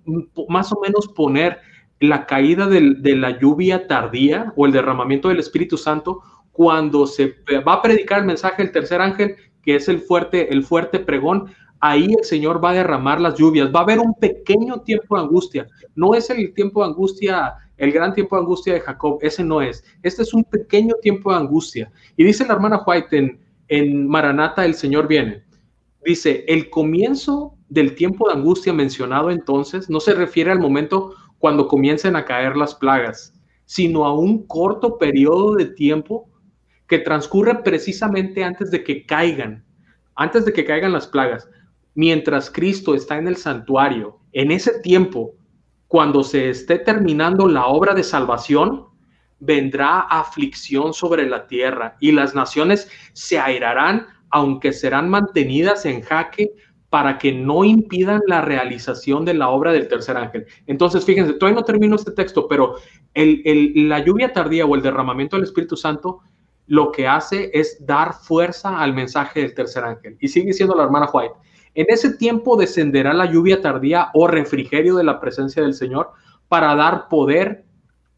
más 0.49 0.71
o 0.71 0.79
menos 0.81 1.09
poner 1.09 1.61
la 1.99 2.27
caída 2.27 2.67
de 2.67 3.17
la 3.17 3.39
lluvia 3.41 3.87
tardía 3.87 4.53
o 4.55 4.67
el 4.67 4.73
derramamiento 4.73 5.29
del 5.29 5.39
Espíritu 5.41 5.79
Santo 5.79 6.21
cuando 6.53 7.07
se 7.07 7.37
va 7.67 7.73
a 7.73 7.83
predicar 7.83 8.21
el 8.21 8.27
mensaje 8.27 8.63
del 8.63 8.71
tercer 8.71 9.01
ángel, 9.01 9.37
que 9.63 9.77
es 9.77 9.89
el 9.89 10.01
fuerte, 10.01 10.53
el 10.53 10.63
fuerte 10.63 10.99
pregón, 10.99 11.55
ahí 11.81 12.13
el 12.19 12.25
Señor 12.25 12.63
va 12.63 12.71
a 12.71 12.75
derramar 12.75 13.19
las 13.19 13.37
lluvias, 13.37 13.73
va 13.75 13.81
a 13.81 13.85
haber 13.85 13.99
un 13.99 14.13
pequeño 14.15 14.83
tiempo 14.83 15.17
de 15.17 15.23
angustia. 15.23 15.67
No 15.95 16.15
es 16.15 16.29
el 16.29 16.53
tiempo 16.53 16.83
de 16.83 16.91
angustia, 16.91 17.55
el 17.79 17.93
gran 17.93 18.13
tiempo 18.13 18.37
de 18.37 18.43
angustia 18.43 18.75
de 18.75 18.81
Jacob, 18.81 19.21
ese 19.23 19.43
no 19.43 19.63
es. 19.63 19.83
Este 20.03 20.21
es 20.21 20.35
un 20.35 20.45
pequeño 20.45 20.97
tiempo 21.01 21.33
de 21.33 21.39
angustia. 21.39 21.91
Y 22.15 22.25
dice 22.25 22.47
la 22.47 22.53
hermana 22.53 22.83
White 22.87 23.17
en, 23.17 23.41
en 23.69 24.07
Maranata, 24.07 24.67
el 24.67 24.75
Señor 24.75 25.09
viene. 25.09 25.48
Dice, 26.05 26.45
el 26.49 26.71
comienzo 26.71 27.55
del 27.69 27.95
tiempo 27.95 28.29
de 28.29 28.35
angustia 28.35 28.73
mencionado 28.73 29.31
entonces 29.31 29.91
no 29.91 30.01
se 30.01 30.15
refiere 30.15 30.51
al 30.51 30.61
momento 30.61 31.15
cuando 31.39 31.69
comiencen 31.69 32.17
a 32.17 32.25
caer 32.25 32.57
las 32.57 32.75
plagas, 32.75 33.35
sino 33.65 34.05
a 34.05 34.19
un 34.19 34.47
corto 34.47 34.99
periodo 34.99 35.55
de 35.55 35.67
tiempo 35.67 36.29
que 36.87 36.99
transcurre 36.99 37.63
precisamente 37.63 38.43
antes 38.43 38.71
de 38.71 38.83
que 38.83 39.05
caigan, 39.05 39.65
antes 40.15 40.45
de 40.45 40.53
que 40.53 40.65
caigan 40.65 40.93
las 40.93 41.07
plagas. 41.07 41.49
Mientras 41.95 42.51
Cristo 42.51 42.95
está 42.95 43.19
en 43.19 43.29
el 43.29 43.37
santuario, 43.37 44.19
en 44.33 44.51
ese 44.51 44.81
tiempo, 44.81 45.35
cuando 45.87 46.23
se 46.23 46.49
esté 46.51 46.79
terminando 46.79 47.49
la 47.49 47.67
obra 47.67 47.95
de 47.95 48.05
salvación, 48.05 48.87
vendrá 49.41 50.01
aflicción 50.01 50.93
sobre 50.93 51.29
la 51.29 51.47
tierra 51.47 51.97
y 52.01 52.13
las 52.13 52.35
naciones 52.35 52.91
se 53.13 53.39
airarán 53.39 54.07
aunque 54.31 54.73
serán 54.73 55.09
mantenidas 55.09 55.87
en 55.87 56.03
jaque 56.03 56.53
para 56.91 57.19
que 57.19 57.33
no 57.33 57.65
impidan 57.65 58.23
la 58.27 58.41
realización 58.41 59.25
de 59.25 59.35
la 59.35 59.51
obra 59.51 59.73
del 59.73 59.89
tercer 59.89 60.17
ángel. 60.17 60.47
Entonces, 60.67 61.05
fíjense, 61.05 61.35
todavía 61.35 61.61
no 61.61 61.65
termino 61.65 61.97
este 61.97 62.13
texto, 62.13 62.49
pero 62.49 62.77
la 63.15 63.99
lluvia 63.99 64.33
tardía 64.33 64.65
o 64.65 64.75
el 64.75 64.83
derramamiento 64.83 65.37
del 65.37 65.45
Espíritu 65.45 65.77
Santo 65.77 66.21
lo 66.67 66.93
que 66.93 67.07
hace 67.07 67.51
es 67.53 67.85
dar 67.85 68.15
fuerza 68.15 68.79
al 68.79 68.95
mensaje 68.95 69.41
del 69.41 69.55
tercer 69.55 69.85
ángel. 69.85 70.17
Y 70.21 70.29
sigue 70.29 70.49
diciendo 70.49 70.75
la 70.75 70.85
hermana 70.85 71.11
White, 71.13 71.35
en 71.75 71.87
ese 71.89 72.15
tiempo 72.17 72.57
descenderá 72.57 73.13
la 73.13 73.31
lluvia 73.31 73.61
tardía 73.61 74.11
o 74.15 74.27
refrigerio 74.27 74.97
de 74.97 75.05
la 75.05 75.21
presencia 75.21 75.63
del 75.63 75.75
Señor 75.75 76.11
para 76.49 76.75
dar 76.75 77.09
poder 77.09 77.65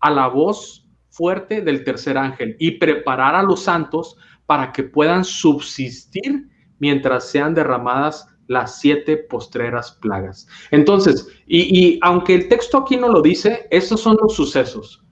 a 0.00 0.10
la 0.10 0.28
voz 0.28 0.86
fuerte 1.10 1.60
del 1.60 1.84
tercer 1.84 2.16
ángel 2.16 2.56
y 2.58 2.72
preparar 2.72 3.34
a 3.34 3.42
los 3.42 3.62
santos 3.62 4.16
para 4.50 4.72
que 4.72 4.82
puedan 4.82 5.24
subsistir 5.24 6.48
mientras 6.80 7.28
sean 7.28 7.54
derramadas 7.54 8.26
las 8.48 8.80
siete 8.80 9.16
postreras 9.16 9.92
plagas. 9.92 10.48
Entonces, 10.72 11.28
y, 11.46 12.00
aunque 12.02 12.34
el 12.34 12.48
texto 12.48 12.78
aquí 12.78 12.96
no 12.96 13.10
lo 13.10 13.22
dice, 13.22 13.68
estos 13.70 14.00
son 14.00 14.16
los 14.20 14.34
sucesos. 14.34 15.04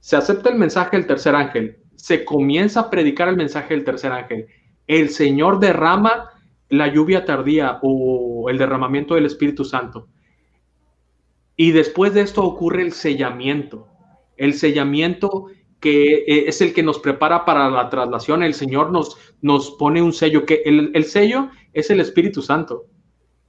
Se 0.00 0.16
acepta 0.16 0.48
el 0.48 0.56
mensaje 0.56 0.96
del 0.96 1.06
tercer 1.06 1.34
ángel, 1.34 1.76
se 1.94 2.24
comienza 2.24 2.80
a 2.80 2.88
predicar 2.88 3.28
el 3.28 3.36
mensaje 3.36 3.74
del 3.74 3.84
tercer 3.84 4.12
ángel, 4.12 4.46
el 4.86 5.10
Señor 5.10 5.60
derrama 5.60 6.30
la 6.70 6.88
lluvia 6.88 7.26
tardía 7.26 7.80
o 7.82 8.48
el 8.48 8.56
derramamiento 8.56 9.14
del 9.14 9.26
Espíritu 9.26 9.62
Santo. 9.66 10.08
Y 11.54 11.72
después 11.72 12.14
de 12.14 12.22
esto 12.22 12.42
ocurre 12.44 12.80
el 12.80 12.94
sellamiento. 12.94 13.88
El 14.38 14.54
sellamiento 14.54 15.48
que 15.82 16.24
eh, 16.26 16.44
es 16.46 16.62
el 16.62 16.72
que 16.72 16.82
nos 16.82 17.00
prepara 17.00 17.44
para 17.44 17.68
la 17.68 17.90
traslación. 17.90 18.42
El 18.42 18.54
Señor 18.54 18.90
nos, 18.90 19.18
nos 19.42 19.72
pone 19.72 20.00
un 20.00 20.14
sello, 20.14 20.46
que 20.46 20.62
el, 20.64 21.04
sello 21.04 21.50
es 21.74 21.90
el 21.90 22.00
Espíritu 22.00 22.40
Santo. 22.40 22.86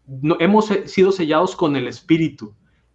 No, 0.05 0.35
hemos 0.39 0.65
sido 0.85 1.13
sellados 1.13 1.55
con 1.55 1.77
el 1.77 1.87
Espíritu 1.87 2.53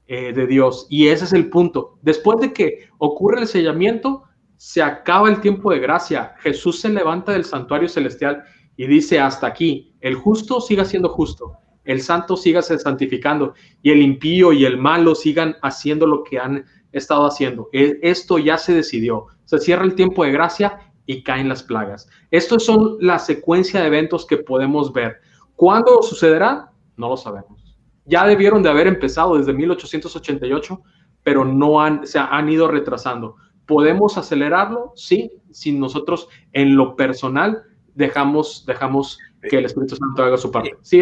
eh, 0.09 0.33
de 0.35 0.47
Dios 0.47 0.87
y 0.91 1.07
ese 1.07 1.25
es 1.25 1.33
el 1.33 1.49
punto. 1.49 1.99
Después 2.03 2.39
de 2.41 2.53
que 2.53 2.89
ocurre 2.99 3.41
el 3.41 3.47
sellamiento, 3.47 4.25
se 4.57 4.83
acaba 4.83 5.31
el 5.31 5.41
tiempo 5.41 5.71
de 5.71 5.79
gracia. 5.79 6.35
Jesús 6.41 6.81
se 6.81 6.89
levanta 6.89 7.33
del 7.33 7.45
santuario 7.45 7.89
celestial 7.89 8.43
y 8.77 8.87
dice, 8.87 9.21
hasta 9.21 9.47
aquí, 9.47 9.95
el 10.01 10.17
justo 10.17 10.61
siga 10.61 10.85
siendo 10.85 11.09
justo, 11.09 11.53
el 11.85 12.03
santo 12.03 12.37
siga 12.37 12.61
se 12.61 12.79
santificando 12.79 13.55
y 13.83 13.93
el 13.93 14.03
impío 14.03 14.53
y 14.53 14.65
el 14.65 14.77
malo 14.77 15.15
sigan 15.15 15.57
haciendo 15.63 16.07
lo 16.07 16.23
que 16.23 16.39
han 16.39 16.65
estado 16.93 17.27
haciendo. 17.27 17.69
E, 17.73 17.99
esto 18.03 18.39
ya 18.39 18.59
se 18.59 18.75
decidió. 18.75 19.27
Se 19.45 19.59
cierra 19.59 19.85
el 19.85 19.95
tiempo 19.95 20.25
de 20.25 20.33
gracia 20.33 20.93
y 21.07 21.23
caen 21.23 21.49
las 21.49 21.63
plagas. 21.63 22.09
Esto 22.31 22.59
son 22.59 22.99
la 23.01 23.19
secuencia 23.19 23.81
de 23.81 23.87
eventos 23.87 24.27
que 24.27 24.37
podemos 24.37 24.93
ver. 24.93 25.17
¿Cuándo 25.57 26.03
sucederá? 26.03 26.71
No 26.97 27.09
lo 27.09 27.17
sabemos. 27.17 27.77
Ya 28.05 28.27
debieron 28.27 28.63
de 28.63 28.71
haber 28.71 28.87
empezado 28.87 29.37
desde 29.37 29.53
1888, 29.53 30.81
pero 31.23 31.45
no 31.45 31.81
han, 31.81 32.07
se 32.07 32.19
han 32.19 32.49
ido 32.49 32.69
retrasando. 32.69 33.37
¿Podemos 33.67 34.17
acelerarlo? 34.17 34.93
Sí, 34.97 35.31
si 35.51 35.73
nosotros 35.73 36.29
en 36.53 36.77
lo 36.77 36.97
personal 36.97 37.65
dejamos, 37.95 38.65
dejamos 38.67 39.19
que 39.43 39.59
el 39.59 39.67
Espíritu 39.67 39.97
Santo 39.97 40.23
haga 40.23 40.37
su 40.37 40.51
parte. 40.51 40.77
Sí, 40.83 41.01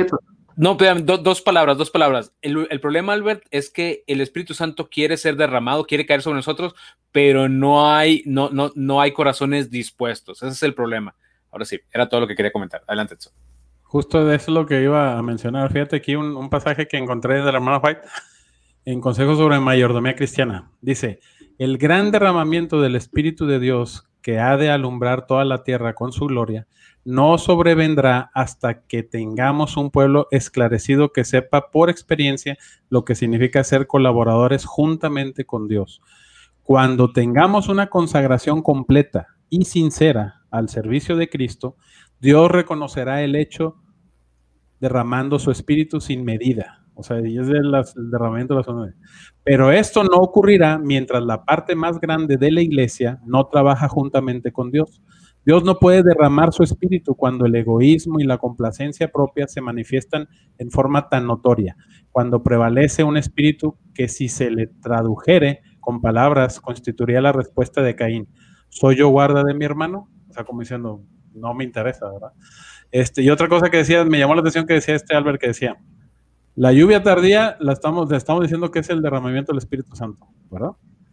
no, 0.57 0.77
dos 0.77 1.43
palabras, 1.43 1.77
dos 1.77 1.91
palabras. 1.91 2.33
El, 2.41 2.81
problema, 2.81 3.13
Albert, 3.13 3.45
es 3.51 3.71
que 3.71 4.03
el 4.07 4.21
Espíritu 4.21 4.55
Santo 4.55 4.89
quiere 4.89 5.17
ser 5.17 5.37
derramado, 5.37 5.85
quiere 5.85 6.07
caer 6.07 6.23
sobre 6.23 6.37
nosotros, 6.37 6.75
pero 7.13 7.49
no 7.49 7.89
hay, 7.89 8.23
no, 8.27 8.51
no, 8.51 8.73
no 8.75 9.01
hay 9.01 9.13
corazones 9.13 9.71
dispuestos. 9.71 10.43
Ese 10.43 10.53
es 10.53 10.63
el 10.63 10.75
problema. 10.75 11.15
Ahora 11.51 11.65
sí, 11.65 11.79
era 11.93 12.09
todo 12.09 12.21
lo 12.21 12.27
que 12.27 12.35
quería 12.35 12.53
comentar. 12.53 12.83
Adelante, 12.87 13.15
Edson. 13.15 13.33
Justo 13.83 14.25
de 14.25 14.37
eso 14.37 14.51
es 14.51 14.55
lo 14.55 14.67
que 14.67 14.83
iba 14.83 15.17
a 15.17 15.23
mencionar. 15.23 15.73
Fíjate 15.73 15.97
aquí 15.97 16.17
un, 16.17 16.51
pasaje 16.51 16.89
que 16.89 16.97
encontré 16.97 17.37
de 17.37 17.45
la 17.45 17.59
hermana 17.59 17.79
White 17.79 18.01
en 18.85 19.01
Consejos 19.01 19.39
sobre 19.39 19.61
Mayordomía 19.61 20.17
Cristiana. 20.17 20.71
Dice, 20.81 21.21
el 21.59 21.79
gran 21.79 22.11
derramamiento 22.11 22.81
del 22.81 22.97
Espíritu 22.97 23.47
de 23.47 23.61
Dios 23.61 24.09
que 24.23 24.41
ha 24.41 24.57
de 24.57 24.71
alumbrar 24.71 25.27
toda 25.27 25.45
la 25.45 25.63
tierra 25.63 25.95
con 25.95 26.13
su 26.13 26.27
gloria, 26.27 26.67
no 27.07 27.39
sobrevendrá 27.39 28.33
hasta 28.35 28.83
que 28.83 29.05
tengamos 29.05 29.77
un 29.77 29.93
pueblo 29.93 30.27
esclarecido 30.33 31.13
que 31.13 31.25
sepa 31.25 31.71
por 31.71 31.89
experiencia 31.89 32.59
lo 32.91 33.05
que 33.05 33.15
significa 33.15 33.63
ser 33.63 33.87
colaboradores 33.87 34.65
juntamente 34.65 35.47
con 35.47 35.69
Dios. 35.69 36.03
Cuando 36.65 37.13
tengamos 37.13 37.69
una 37.69 37.87
consagración 37.91 38.61
completa 38.61 39.29
y 39.49 39.67
sincera 39.67 40.43
al 40.51 40.69
servicio 40.69 41.17
de 41.17 41.29
Cristo, 41.29 41.77
Dios 42.19 42.51
reconocerá 42.51 43.23
el 43.23 43.37
hecho 43.37 43.77
derramando 44.81 45.39
su 45.39 45.53
espíritu 45.53 46.01
sin 46.01 46.25
medida. 46.25 46.87
O 46.95 47.05
sea, 47.05 47.19
es 47.19 47.49
el, 47.49 47.73
derramamiento 48.11 48.55
de 48.55 48.61
la 48.61 48.65
zona. 48.65 48.95
Pero 49.45 49.71
esto 49.71 50.03
no 50.03 50.17
ocurrirá 50.17 50.79
mientras 50.79 51.23
la 51.23 51.45
parte 51.45 51.77
más 51.77 52.01
grande 52.01 52.37
de 52.37 52.51
la 52.51 52.63
iglesia 52.63 53.21
no 53.25 53.47
trabaja 53.47 53.87
juntamente 53.87 54.51
con 54.51 54.73
Dios. 54.73 55.03
Dios 55.47 55.63
no 55.63 55.79
puede 55.79 56.03
derramar 56.03 56.53
su 56.53 56.65
espíritu 56.65 57.15
cuando 57.15 57.47
el 57.47 57.55
egoísmo 57.55 58.19
y 58.19 58.25
la 58.25 58.37
complacencia 58.37 59.13
propia 59.13 59.47
se 59.47 59.61
manifiestan 59.61 60.29
en 60.59 60.73
forma 60.73 61.09
tan 61.09 61.29
notoria, 61.29 61.77
cuando 62.11 62.43
prevalece 62.43 63.05
un 63.05 63.17
espíritu 63.17 63.79
que 63.95 64.09
si 64.09 64.29
se 64.29 64.51
le 64.51 64.67
tradujere 64.67 65.61
con 65.79 66.01
palabras 66.01 66.61
constituiría 66.61 67.21
la 67.21 67.31
respuesta 67.31 67.81
de 67.81 67.95
Caín. 67.95 68.29
¿Soy 68.71 68.97
yo 68.97 69.09
guarda 69.09 69.45
de 69.45 69.55
mi 69.55 69.65
hermano? 69.65 70.11
O 70.29 70.33
sea, 70.33 70.43
como 70.43 70.61
diciendo, 70.61 71.05
no 71.33 71.55
me 71.55 71.63
interesa, 71.63 72.11
¿verdad? 72.11 72.33
Este, 72.91 73.23
y 73.23 73.31
otra 73.31 73.47
cosa 73.47 73.71
que 73.71 73.77
decía, 73.77 74.05
me 74.05 74.19
llamó 74.19 74.35
la 74.35 74.41
atención 74.41 74.67
que 74.67 74.75
decía 74.75 74.97
este 74.97 75.15
Albert, 75.15 75.41
que 75.41 75.49
decía, 75.49 75.77
la 76.57 76.73
lluvia 76.73 77.05
tardía 77.05 77.57
la 77.61 77.73
estamos, 77.73 78.11
estamos 78.11 78.43
diciendo 78.43 78.73
que 78.73 78.81
es 78.81 78.91
el 78.91 79.01
derramamiento 79.01 79.53
del 79.53 79.59
Espíritu 79.59 79.95
Santo, 79.95 80.27
¿verdad? 80.51 80.73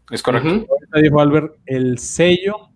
Es 0.09 0.23
correcto. 0.23 0.65
Dijo 0.99 1.19
Albert, 1.19 1.53
el 1.67 1.99
sello 1.99 2.72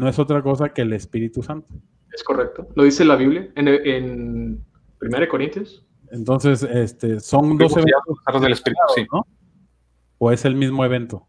no 0.00 0.08
es 0.08 0.18
otra 0.18 0.42
cosa 0.42 0.70
que 0.70 0.80
el 0.80 0.94
Espíritu 0.94 1.42
Santo. 1.42 1.74
Es 2.10 2.24
correcto. 2.24 2.66
Lo 2.74 2.84
dice 2.84 3.04
la 3.04 3.16
Biblia 3.16 3.50
en, 3.54 3.68
en 3.68 4.64
1 5.00 5.28
Corintios. 5.30 5.84
Entonces, 6.10 6.62
este, 6.62 7.20
son 7.20 7.58
dos 7.58 7.72
eventos 7.72 8.40
del 8.40 8.52
Espíritu, 8.52 8.80
sí. 8.94 9.06
¿no? 9.12 9.26
¿O 10.16 10.32
es 10.32 10.46
el 10.46 10.54
mismo 10.54 10.86
evento? 10.86 11.26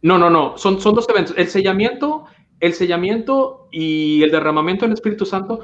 No, 0.00 0.18
no, 0.18 0.30
no. 0.30 0.56
Son, 0.56 0.80
son 0.80 0.94
dos 0.94 1.06
eventos. 1.10 1.36
El 1.36 1.48
sellamiento, 1.48 2.24
el 2.60 2.72
sellamiento 2.72 3.68
y 3.70 4.22
el 4.22 4.30
derramamiento 4.30 4.86
del 4.86 4.94
Espíritu 4.94 5.26
Santo. 5.26 5.60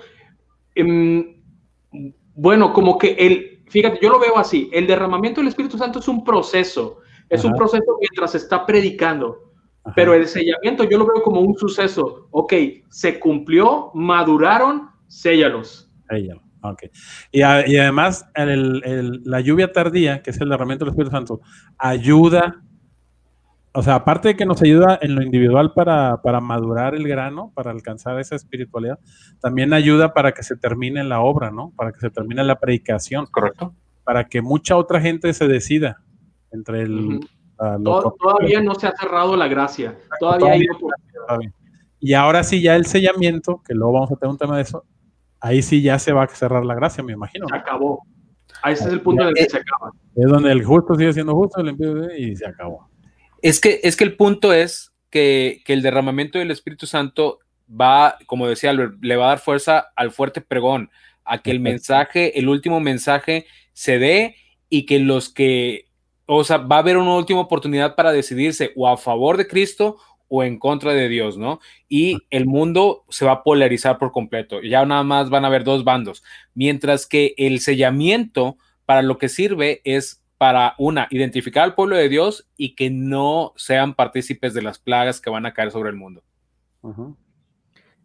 Em, 0.75 1.43
bueno, 2.35 2.75
como 2.75 2.99
que 2.99 3.12
el, 3.19 3.64
fíjate, 3.69 4.01
yo 4.03 4.11
lo 4.11 4.21
veo 4.21 4.37
así. 4.37 4.69
El 4.71 4.87
derramamiento 4.87 5.41
del 5.41 5.49
Espíritu 5.49 5.79
Santo 5.79 5.99
es 5.99 6.09
un 6.09 6.23
proceso. 6.23 6.99
Es 7.31 7.43
un 7.43 7.55
proceso 7.55 7.97
mientras 7.99 8.33
se 8.33 8.37
está 8.37 8.67
predicando. 8.67 9.46
Pero 9.95 10.14
el 10.14 10.26
sellamiento 10.26 10.84
yo 10.84 10.99
lo 10.99 11.07
veo 11.07 11.22
como 11.22 11.41
un 11.41 11.57
suceso. 11.57 12.28
Ok, 12.30 12.53
se 12.89 13.20
cumplió, 13.20 13.91
maduraron, 13.95 14.89
séllalos. 15.07 15.91
Séllalos. 16.09 16.43
Okay. 16.62 16.91
Y, 17.30 17.43
además, 17.43 18.26
la 18.34 19.41
lluvia 19.41 19.72
tardía, 19.72 20.22
que 20.22 20.30
es 20.30 20.41
el 20.41 20.49
derramamiento 20.49 20.84
del 20.84 20.93
Espíritu 20.93 21.14
Santo, 21.14 21.41
ayuda, 21.78 22.62
o 23.72 23.82
sea, 23.82 23.97
aparte 23.97 24.28
de 24.28 24.37
que 24.37 24.47
nos 24.47 24.61
ayuda 24.62 24.99
en 25.01 25.14
lo 25.14 25.22
individual 25.22 25.72
para, 25.74 26.20
para, 26.22 26.41
madurar 26.41 26.97
el 26.97 27.07
grano, 27.07 27.53
para 27.55 27.70
alcanzar 27.70 28.18
esa 28.18 28.34
espiritualidad, 28.34 28.99
también 29.41 29.72
ayuda 29.72 30.12
para 30.12 30.32
que 30.32 30.43
se 30.43 30.57
termine 30.57 31.05
la 31.05 31.20
obra, 31.20 31.53
¿no? 31.53 31.72
Para 31.76 31.93
que 31.93 32.01
se 32.01 32.11
termine 32.11 32.43
la 32.43 32.59
predicación. 32.59 33.26
Correcto. 33.26 33.74
Para 34.03 34.24
que 34.24 34.43
mucha 34.43 34.76
otra 34.76 35.01
gente 35.01 35.32
se 35.34 35.47
decida 35.47 36.03
entre 36.51 36.82
el, 36.82 37.20
todavía 37.59 38.61
no 38.61 38.75
se 38.75 38.87
ha 38.87 38.93
cerrado 38.93 39.37
la 39.37 39.49
gracia. 39.49 39.99
Todavía, 40.21 40.53
hay 41.29 41.49
Y 42.01 42.15
ahora 42.15 42.43
sí, 42.43 42.61
ya 42.61 42.77
el 42.77 42.87
sellamiento, 42.87 43.63
que 43.67 43.75
luego 43.75 43.93
vamos 43.93 44.13
a 44.13 44.17
tener 44.17 44.31
un 44.31 44.39
tema 44.39 44.57
de 44.57 44.63
eso, 44.63 44.85
ahí 45.41 45.63
sí 45.63 45.83
ya 45.83 45.99
se 45.99 46.13
va 46.13 46.25
a 46.25 46.29
cerrar 46.29 46.65
la 46.65 46.75
gracia, 46.75 47.03
me 47.03 47.13
imagino. 47.13 47.47
Se 47.49 47.57
acabó. 47.57 48.03
Ahí 48.63 48.75
ese 48.75 48.85
es 48.85 48.93
el 48.93 49.01
punto 49.01 49.23
en 49.23 49.29
el 49.29 49.35
que 49.35 49.49
se 49.49 49.59
acaba. 49.59 49.93
Es 50.15 50.27
donde 50.27 50.51
el 50.53 50.65
justo 50.65 50.95
sigue 50.95 51.13
siendo 51.13 51.35
justo, 51.35 51.61
el 51.61 52.11
y 52.19 52.37
se 52.37 52.47
acabó. 52.47 52.89
Es 53.43 53.61
que, 53.61 53.81
es 53.83 53.97
que 53.97 54.05
el 54.05 54.17
punto 54.17 54.53
es 54.53 54.93
que, 55.11 55.63
que 55.65 55.73
el 55.73 55.83
derramamiento 55.83 56.39
del 56.39 56.51
Espíritu 56.51 56.87
Santo 56.87 57.39
va, 57.69 58.17
como 58.27 58.49
decía 58.49 58.71
Albert, 58.71 58.95
le 59.01 59.17
va 59.17 59.27
a 59.27 59.29
dar 59.29 59.39
fuerza 59.39 59.87
al 59.95 60.11
fuerte 60.11 60.41
pregón, 60.41 60.91
a 61.25 61.39
que 61.39 61.51
el 61.51 61.61
mensaje, 61.61 62.39
el 62.39 62.49
último 62.49 62.81
mensaje 62.81 63.47
se 63.73 63.99
dé 63.99 64.37
y 64.69 64.87
que 64.87 64.99
los 64.99 65.29
que 65.29 65.87
o 66.27 66.45
sea, 66.45 66.59
va 66.59 66.77
a 66.77 66.79
haber 66.81 66.97
una 66.97 67.14
última 67.14 67.41
oportunidad 67.41 67.95
para 67.95 68.12
decidirse 68.12 68.72
o 68.77 68.89
a 68.89 68.97
favor 68.97 69.37
de 69.37 69.47
Cristo 69.47 69.97
o 70.29 70.43
en 70.43 70.59
contra 70.59 70.93
de 70.93 71.09
Dios, 71.09 71.39
¿no? 71.39 71.61
Y 71.89 72.18
el 72.31 72.47
mundo 72.47 73.05
se 73.09 73.24
va 73.24 73.33
a 73.33 73.43
polarizar 73.45 73.99
por 73.99 74.11
completo. 74.11 74.61
Ya 74.61 74.85
nada 74.85 75.05
más 75.05 75.31
van 75.31 75.45
a 75.45 75.49
haber 75.49 75.62
dos 75.62 75.85
bandos. 75.85 76.24
Mientras 76.55 77.07
que 77.07 77.35
el 77.37 77.61
sellamiento 77.61 78.59
para 78.85 79.03
lo 79.03 79.18
que 79.18 79.29
sirve 79.29 79.81
es 79.85 80.22
para 80.37 80.74
una, 80.79 81.07
identificar 81.11 81.64
al 81.64 81.74
pueblo 81.74 81.97
de 81.97 82.09
Dios 82.09 82.49
y 82.57 82.74
que 82.74 82.91
no 82.91 83.53
sean 83.57 83.95
partícipes 83.95 84.53
de 84.53 84.62
las 84.62 84.79
plagas 84.79 85.20
que 85.20 85.31
van 85.31 85.47
a 85.47 85.55
caer 85.55 85.70
sobre 85.70 85.91
el 85.91 85.97
mundo. 85.97 86.22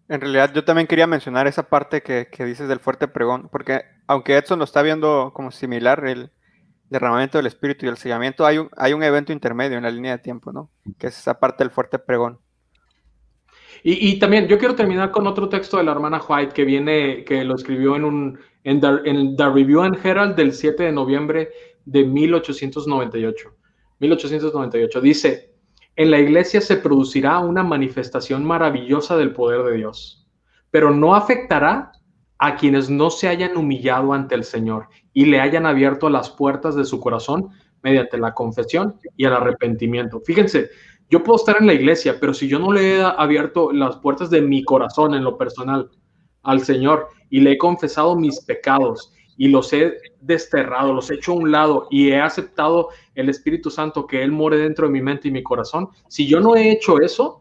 En 0.07 0.22
realidad 0.22 0.53
yo 0.53 0.63
también 0.63 0.88
quería 0.88 1.07
mencionar 1.07 1.47
esa 1.47 1.69
parte 1.69 2.01
que, 2.01 2.28
que, 2.32 2.45
dices 2.45 2.67
del 2.67 2.80
fuerte 2.80 3.07
pregón, 3.07 3.49
porque 3.51 3.84
aunque 4.07 4.38
Edson 4.38 4.59
lo 4.59 4.65
está 4.65 4.82
viendo 4.82 5.32
como 5.34 5.51
similar, 5.51 6.05
el, 6.07 6.32
derramamiento 6.92 7.38
del 7.38 7.48
espíritu 7.48 7.86
y 7.86 7.89
el 7.89 7.98
sellamiento, 7.98 8.46
hay 8.46 8.58
un, 8.58 8.70
hay 8.76 8.92
un 8.92 9.02
evento 9.02 9.32
intermedio 9.32 9.78
en 9.78 9.84
la 9.84 9.89
línea 9.89 10.12
de 10.12 10.18
tiempo, 10.20 10.52
¿no? 10.52 10.70
Que 11.00 11.08
es 11.08 11.18
esa 11.18 11.39
parte 11.39 11.64
del 11.64 11.72
fuerte 11.72 11.98
pregón. 11.98 12.38
Y, 13.84 14.20
también 14.20 14.48
yo 14.48 14.60
quiero 14.60 14.76
terminar 14.76 15.10
con 15.10 15.26
otro 15.26 15.50
texto 15.50 15.78
de 15.78 15.84
la 15.84 15.94
hermana 15.94 16.22
White 16.22 16.54
que 16.54 16.66
viene, 16.66 17.24
que 17.24 17.44
lo 17.44 17.56
escribió 17.56 17.96
en 17.96 18.04
un 18.04 18.39
en 18.64 18.80
The, 18.80 19.50
Review 19.50 19.82
and 19.82 20.06
Herald 20.06 20.36
del 20.36 20.54
7 20.54 20.84
de 20.84 20.92
noviembre 20.92 21.50
de 21.86 22.04
1898. 22.04 23.56
1898 24.00 25.02
dice, 25.02 25.56
en 25.96 26.12
la 26.12 26.20
iglesia 26.20 26.62
se 26.62 26.78
producirá 26.78 27.39
una 27.39 27.64
manifestación 27.64 28.46
maravillosa 28.46 29.18
del 29.18 29.34
poder 29.34 29.64
de 29.64 29.78
Dios, 29.78 30.28
pero 30.70 30.92
no 30.92 31.16
afectará 31.16 31.92
a 32.44 32.56
quienes 32.56 32.89
no 32.89 33.12
se 33.12 33.28
hayan 33.28 33.56
humillado 33.56 34.14
ante 34.14 34.34
el 34.34 34.44
Señor 34.44 34.88
y 35.14 35.26
le 35.26 35.39
hayan 35.39 35.68
abierto 35.68 36.10
las 36.10 36.32
puertas 36.32 36.76
de 36.76 36.86
su 36.86 37.00
corazón 37.00 37.50
mediante 37.84 38.18
la 38.18 38.34
confesión 38.34 38.96
y 39.16 39.26
el 39.26 39.34
arrepentimiento. 39.34 40.20
Fíjense, 40.22 40.72
yo 41.08 41.24
puedo 41.24 41.38
estar 41.38 41.58
en 41.60 41.68
la 41.68 41.76
iglesia, 41.76 42.18
pero 42.20 42.34
si 42.34 42.48
yo 42.48 42.58
no 42.58 42.72
le 42.72 42.96
he 42.96 43.04
abierto 43.04 43.72
las 43.72 43.98
puertas 43.98 44.32
de 44.32 44.42
mi 44.42 44.64
corazón 44.64 45.14
en 45.14 45.24
lo 45.24 45.38
personal 45.38 45.92
al 46.42 46.62
Señor 46.62 47.10
y 47.30 47.42
le 47.42 47.52
he 47.52 47.58
confesado 47.60 48.16
mis 48.16 48.42
pecados 48.42 49.14
y 49.38 49.50
los 49.50 49.72
he 49.72 50.00
desterrado, 50.20 50.94
los 50.94 51.12
he 51.12 51.16
hecho 51.16 51.34
a 51.34 51.36
un 51.36 51.52
lado 51.52 51.88
y 51.92 52.10
he 52.10 52.20
aceptado 52.20 52.89
el 53.14 53.30
Espíritu 53.30 53.70
Santo 53.70 54.08
que 54.08 54.24
Él 54.24 54.32
more 54.32 54.58
dentro 54.58 54.88
de 54.88 54.94
mi 54.94 55.02
mente 55.04 55.28
y 55.28 55.32
mi 55.32 55.44
corazón, 55.44 55.89
si 56.08 56.28
yo 56.28 56.39
no 56.39 56.56
he 56.56 56.72
hecho 56.72 57.00
eso, 57.00 57.41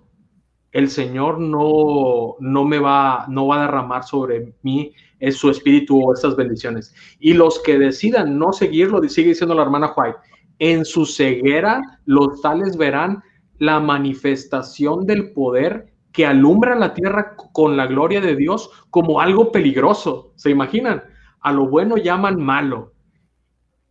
el 0.73 0.89
Señor 0.89 1.39
no, 1.41 2.37
no 2.39 2.65
me 2.65 2.79
va, 2.79 3.27
no 3.29 3.47
va 3.49 3.59
a 3.59 3.63
derramar 3.63 4.05
sobre 4.05 4.55
mí 4.63 4.93
es 5.21 5.37
su 5.37 5.51
espíritu 5.51 6.03
o 6.03 6.15
estas 6.15 6.35
bendiciones. 6.35 6.95
Y 7.21 7.35
los 7.35 7.61
que 7.61 7.79
decidan 7.79 8.39
no 8.39 8.53
seguirlo, 8.53 9.03
sigue 9.09 9.29
diciendo 9.29 9.55
la 9.55 9.63
hermana 9.63 9.93
White, 9.97 10.19
en 10.59 10.85
su 10.85 11.07
ceguera 11.07 11.81
los 12.07 12.41
tales 12.41 12.77
verán 12.77 13.23
la 13.59 13.79
manifestación 13.79 15.07
del 15.07 15.33
poder 15.33 15.93
que 16.13 16.27
alumbra 16.27 16.75
la 16.75 16.95
tierra 16.95 17.37
con 17.53 17.77
la 17.77 17.87
gloria 17.87 18.21
de 18.21 18.35
Dios 18.35 18.71
como 18.91 19.21
algo 19.21 19.53
peligroso. 19.53 20.33
¿Se 20.37 20.51
imaginan? 20.51 21.05
A 21.41 21.53
lo 21.53 21.69
bueno 21.69 21.97
llaman 21.97 22.43
malo. 22.43 22.95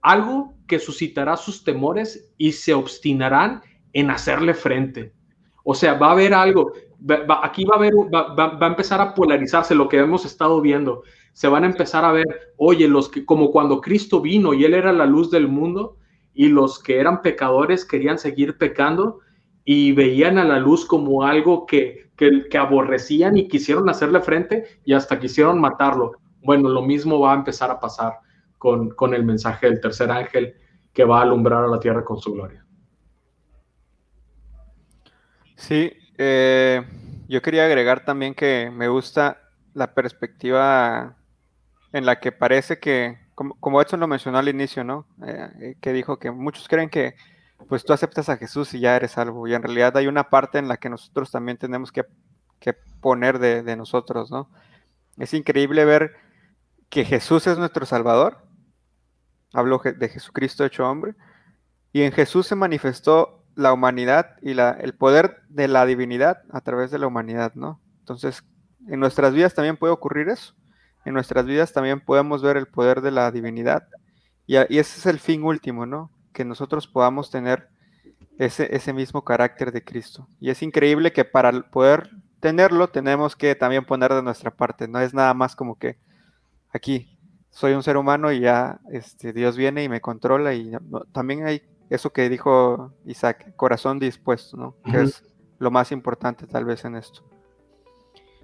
Algo 0.02 0.56
que 0.68 0.80
suscitará 0.80 1.38
sus 1.38 1.64
temores 1.64 2.32
y 2.38 2.52
se 2.52 2.74
obstinarán 2.74 3.62
en 3.94 4.12
hacerle 4.12 4.54
frente. 4.54 5.14
O 5.64 5.74
sea, 5.74 5.94
va 5.96 6.08
a 6.08 6.12
haber 6.12 6.34
algo, 6.34 6.72
aquí 7.44 7.66
va 7.66 7.76
a 7.76 7.78
haber, 7.78 7.94
va, 7.94 8.58
a 8.60 8.68
empezar 8.68 9.02
a 9.02 9.14
polarizarse 9.14 9.76
lo 9.76 9.88
que 9.88 9.98
hemos 9.98 10.26
estado 10.26 10.62
viendo. 10.62 11.04
Se 11.34 11.48
van 11.48 11.64
a 11.64 11.68
empezar 11.68 12.06
a 12.06 12.12
ver, 12.12 12.54
oye, 12.58 12.88
los 12.88 13.10
que, 13.10 13.26
como 13.26 13.52
cuando 13.52 13.82
Cristo 13.82 14.22
vino 14.22 14.54
y 14.54 14.66
Él 14.66 14.74
era 14.74 14.92
la 14.92 15.06
luz 15.06 15.32
del 15.32 15.48
mundo 15.48 15.98
y 16.34 16.48
los 16.48 16.82
que 16.82 17.00
eran 17.00 17.22
pecadores 17.22 17.86
querían 17.86 18.18
seguir 18.18 18.58
pecando 18.58 19.20
y 19.64 19.92
veían 19.92 20.38
a 20.38 20.46
la 20.46 20.60
luz 20.60 20.86
como 20.86 21.24
algo 21.24 21.66
que, 21.66 22.10
que, 22.16 22.58
aborrecían 22.58 23.38
y 23.38 23.48
quisieron 23.48 23.90
hacerle 23.90 24.22
frente 24.22 24.66
y 24.84 24.94
hasta 24.94 25.20
quisieron 25.20 25.60
matarlo. 25.60 26.14
Bueno, 26.42 26.70
lo 26.70 26.82
mismo 26.82 27.20
va 27.20 27.34
a 27.34 27.38
empezar 27.38 27.72
a 27.72 27.80
pasar 27.80 28.14
con, 28.58 28.90
con 28.90 29.14
el 29.14 29.24
mensaje 29.24 29.68
del 29.68 29.80
tercer 29.80 30.12
ángel 30.12 30.56
que 30.94 31.04
va 31.06 31.20
a 31.20 31.22
alumbrar 31.22 31.64
a 31.64 31.68
la 31.68 31.80
tierra 31.80 32.04
con 32.04 32.20
su 32.20 32.34
gloria. 32.34 32.66
Sí, 35.60 35.92
eh, 36.18 36.84
yo 37.28 37.42
quería 37.42 37.66
agregar 37.66 38.06
también 38.06 38.34
que 38.34 38.72
me 38.74 38.88
gusta 38.88 39.42
la 39.74 39.94
perspectiva 39.94 41.18
en 41.92 42.06
la 42.06 42.20
que 42.20 42.32
parece 42.32 42.80
que, 42.80 43.20
como, 43.36 43.56
como 43.60 43.82
Edson 43.82 44.00
lo 44.00 44.08
mencionó 44.08 44.38
al 44.40 44.50
inicio, 44.50 44.84
¿no? 44.84 45.06
Eh, 45.26 45.50
eh, 45.62 45.76
que 45.82 45.94
dijo 45.94 46.18
que 46.18 46.32
muchos 46.32 46.68
creen 46.68 46.90
que 46.90 47.16
pues 47.68 47.84
tú 47.84 47.92
aceptas 47.92 48.30
a 48.30 48.38
Jesús 48.38 48.74
y 48.74 48.80
ya 48.80 48.96
eres 48.96 49.12
salvo. 49.12 49.48
Y 49.48 49.54
en 49.54 49.62
realidad 49.62 49.96
hay 49.98 50.08
una 50.08 50.30
parte 50.30 50.60
en 50.60 50.70
la 50.70 50.78
que 50.78 50.90
nosotros 50.90 51.30
también 51.30 51.58
tenemos 51.58 51.92
que 51.92 52.06
que 52.60 52.74
poner 52.74 53.40
de, 53.40 53.64
de 53.64 53.76
nosotros, 53.76 54.30
¿no? 54.32 54.50
Es 55.18 55.34
increíble 55.34 55.86
ver 55.86 56.16
que 56.90 57.06
Jesús 57.06 57.48
es 57.48 57.58
nuestro 57.58 57.86
Salvador. 57.86 58.38
Hablo 59.54 59.82
de 59.84 60.10
Jesucristo 60.10 60.66
hecho 60.66 60.88
hombre. 60.88 61.16
Y 61.92 62.04
en 62.04 62.12
Jesús 62.12 62.48
se 62.48 62.56
manifestó 62.56 63.39
la 63.60 63.74
humanidad 63.74 64.38
y 64.42 64.54
la, 64.54 64.72
el 64.72 64.94
poder 64.94 65.42
de 65.50 65.68
la 65.68 65.86
divinidad 65.86 66.42
a 66.52 66.62
través 66.62 66.92
de 66.92 67.00
la 67.00 67.08
humanidad, 67.08 67.54
¿no? 67.56 67.82
Entonces, 68.00 68.44
en 68.88 69.00
nuestras 69.00 69.34
vidas 69.34 69.54
también 69.54 69.78
puede 69.78 69.94
ocurrir 69.94 70.30
eso. 70.30 70.56
En 71.06 71.14
nuestras 71.14 71.46
vidas 71.46 71.74
también 71.74 72.00
podemos 72.00 72.42
ver 72.42 72.58
el 72.58 72.68
poder 72.68 73.02
de 73.02 73.12
la 73.12 73.32
divinidad. 73.32 73.88
Y, 74.48 74.56
y 74.56 74.80
ese 74.80 75.00
es 75.00 75.06
el 75.06 75.20
fin 75.20 75.44
último, 75.44 75.86
¿no? 75.86 76.10
Que 76.34 76.46
nosotros 76.46 76.88
podamos 76.88 77.30
tener 77.30 77.68
ese, 78.38 78.74
ese 78.74 78.94
mismo 78.94 79.24
carácter 79.24 79.72
de 79.72 79.84
Cristo. 79.84 80.28
Y 80.40 80.50
es 80.50 80.62
increíble 80.64 81.12
que 81.12 81.26
para 81.26 81.52
poder 81.70 82.10
tenerlo 82.40 82.88
tenemos 82.90 83.36
que 83.36 83.56
también 83.56 83.86
poner 83.86 84.14
de 84.14 84.24
nuestra 84.24 84.52
parte. 84.52 84.88
No 84.88 85.00
es 85.02 85.14
nada 85.14 85.34
más 85.34 85.56
como 85.56 85.78
que 85.78 85.98
aquí 86.74 87.20
soy 87.50 87.74
un 87.74 87.84
ser 87.84 87.98
humano 87.98 88.32
y 88.32 88.40
ya 88.40 88.80
este, 88.92 89.34
Dios 89.34 89.58
viene 89.58 89.84
y 89.84 89.90
me 89.90 90.00
controla. 90.00 90.54
Y 90.54 90.72
también 91.12 91.46
hay 91.46 91.62
eso 91.90 92.12
que 92.12 92.30
dijo 92.30 92.92
Isaac, 93.06 93.56
corazón 93.56 94.00
dispuesto, 94.00 94.58
¿no? 94.58 94.76
Que 94.84 95.02
es 95.02 95.24
lo 95.58 95.72
más 95.72 95.92
importante 95.92 96.48
tal 96.48 96.66
vez 96.66 96.86
en 96.86 96.96
esto. 96.96 97.22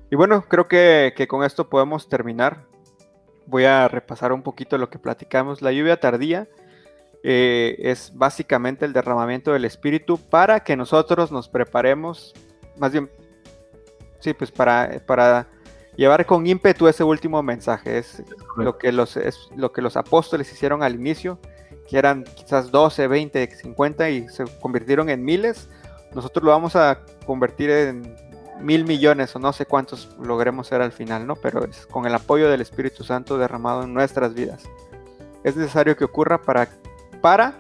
Y 0.10 0.16
bueno, 0.16 0.44
creo 0.48 0.68
que, 0.68 1.14
que, 1.16 1.28
con 1.28 1.44
esto 1.44 1.70
podemos 1.70 2.10
terminar. 2.10 2.66
Voy 3.48 3.66
a 3.66 3.88
repasar 3.88 4.34
un 4.34 4.42
poquito 4.42 4.78
lo 4.78 4.90
que 4.90 5.00
platicamos. 5.00 5.62
La 5.62 5.72
lluvia 5.72 6.00
tardía 6.00 6.48
eh, 7.24 7.76
es 7.80 8.12
básicamente 8.14 8.86
el 8.86 8.94
derramamiento 8.94 9.54
del 9.54 9.66
Espíritu 9.66 10.18
para 10.18 10.60
que 10.60 10.76
nosotros 10.76 11.32
nos 11.32 11.50
preparemos, 11.50 12.34
más 12.78 12.92
bien, 12.92 13.10
sí, 14.20 14.34
pues 14.34 14.52
para, 14.52 15.02
para 15.08 15.48
llevar 15.96 16.26
con 16.28 16.46
ímpetu 16.46 16.88
ese 16.88 17.04
último 17.04 17.42
mensaje. 17.42 17.98
Es 17.98 18.22
lo 18.58 18.78
que, 18.78 18.92
los, 18.92 19.18
es 19.18 19.50
lo 19.56 19.72
que 19.72 19.82
los 19.82 19.98
apóstoles 19.98 20.52
hicieron 20.52 20.84
al 20.84 20.96
inicio 20.96 21.40
que 21.88 21.98
eran 21.98 22.24
quizás 22.24 22.72
12, 22.72 23.08
20, 23.08 23.56
50 23.56 24.10
y 24.10 24.28
se 24.30 24.46
convirtieron 24.60 25.10
en 25.10 25.24
miles, 25.24 25.70
nosotros 26.14 26.44
lo 26.44 26.52
vamos 26.52 26.76
a 26.76 27.00
convertir 27.26 27.70
en 27.70 28.16
mil 28.60 28.86
millones 28.86 29.36
o 29.36 29.40
no 29.40 29.52
sé 29.54 29.66
cuántos 29.66 30.16
logremos 30.20 30.68
ser 30.68 30.82
al 30.82 30.92
final, 30.92 31.28
¿no? 31.28 31.36
Pero 31.36 31.66
es 31.66 31.86
con 31.86 32.06
el 32.06 32.16
apoyo 32.16 32.50
del 32.50 32.62
Espíritu 32.62 33.04
Santo 33.04 33.38
derramado 33.38 33.84
en 33.84 33.94
nuestras 33.94 34.34
vidas. 34.34 34.64
Es 35.44 35.56
necesario 35.56 35.96
que 35.96 36.06
ocurra 36.06 36.42
para, 36.42 36.70
para 37.22 37.56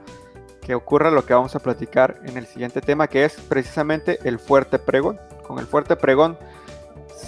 que 0.61 0.73
ocurra 0.73 1.11
lo 1.11 1.25
que 1.25 1.33
vamos 1.33 1.55
a 1.55 1.59
platicar 1.59 2.19
en 2.25 2.37
el 2.37 2.47
siguiente 2.47 2.81
tema, 2.81 3.07
que 3.07 3.25
es 3.25 3.35
precisamente 3.41 4.19
el 4.23 4.39
fuerte 4.39 4.79
pregón. 4.79 5.19
Con 5.45 5.59
el 5.59 5.67
fuerte 5.67 5.95
pregón 5.95 6.37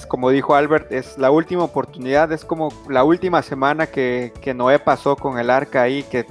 como 0.08 0.30
dijo 0.30 0.56
Albert, 0.56 0.92
es 0.92 1.18
la 1.18 1.32
última 1.32 1.64
oportunidad, 1.64 2.32
es 2.32 2.44
como 2.46 2.70
la 2.90 3.04
última 3.04 3.42
semana 3.42 3.88
que, 3.88 4.34
Noé 4.56 4.80
pasó 4.80 5.16
con 5.16 5.40
el 5.40 5.50
arca 5.50 5.82
ahí, 5.82 6.04
que 6.04 6.26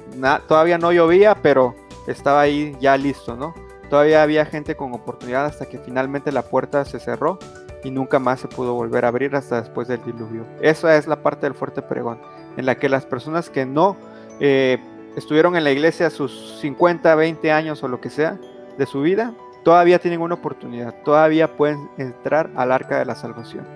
todavía 0.47 0.77
no 0.77 0.91
llovía, 0.91 1.35
pero 1.35 1.75
estaba 2.07 2.41
ahí 2.41 2.75
ya 2.79 2.97
listo, 2.97 3.35
¿no? 3.35 3.53
Todavía 3.89 4.21
había 4.21 4.45
gente 4.45 4.75
con 4.75 4.93
oportunidad 4.93 5.45
hasta 5.45 5.65
que 5.65 5.77
finalmente 5.77 6.31
la 6.31 6.41
puerta 6.41 6.83
se 6.85 6.99
cerró 6.99 7.39
y 7.83 7.91
nunca 7.91 8.19
más 8.19 8.41
se 8.41 8.47
pudo 8.47 8.73
volver 8.73 9.05
a 9.05 9.09
abrir 9.09 9.35
hasta 9.35 9.61
después 9.61 9.87
del 9.87 10.03
diluvio. 10.03 10.45
Esa 10.61 10.97
es 10.97 11.07
la 11.07 11.21
parte 11.21 11.45
del 11.45 11.53
fuerte 11.53 11.81
pregón, 11.81 12.19
en 12.57 12.65
la 12.65 12.75
que 12.75 12.89
las 12.89 13.05
personas 13.05 13.49
que 13.49 13.65
no 13.65 13.95
eh, 14.39 14.77
estuvieron 15.15 15.55
en 15.55 15.63
la 15.63 15.71
iglesia 15.71 16.09
sus 16.09 16.59
50, 16.61 17.15
20 17.15 17.51
años 17.51 17.81
o 17.83 17.87
lo 17.87 18.01
que 18.01 18.09
sea 18.09 18.37
de 18.77 18.85
su 18.85 19.01
vida, 19.01 19.33
todavía 19.67 19.99
tienen 19.99 20.21
una 20.21 20.35
oportunidad, 20.35 20.95
todavía 21.03 21.57
pueden 21.57 21.89
entrar 21.97 22.49
al 22.55 22.71
arca 22.71 22.99
de 22.99 23.03
la 23.03 23.15
salvación. 23.15 23.67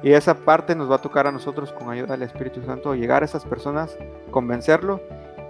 Y 0.00 0.12
esa 0.12 0.36
parte 0.36 0.76
nos 0.76 0.88
va 0.88 0.94
a 0.94 1.02
tocar 1.02 1.26
a 1.26 1.32
nosotros 1.32 1.72
con 1.72 1.90
ayuda 1.90 2.12
del 2.12 2.22
Espíritu 2.22 2.62
Santo, 2.62 2.94
llegar 2.94 3.22
a 3.22 3.24
esas 3.24 3.44
personas, 3.44 3.98
convencerlo. 4.30 5.00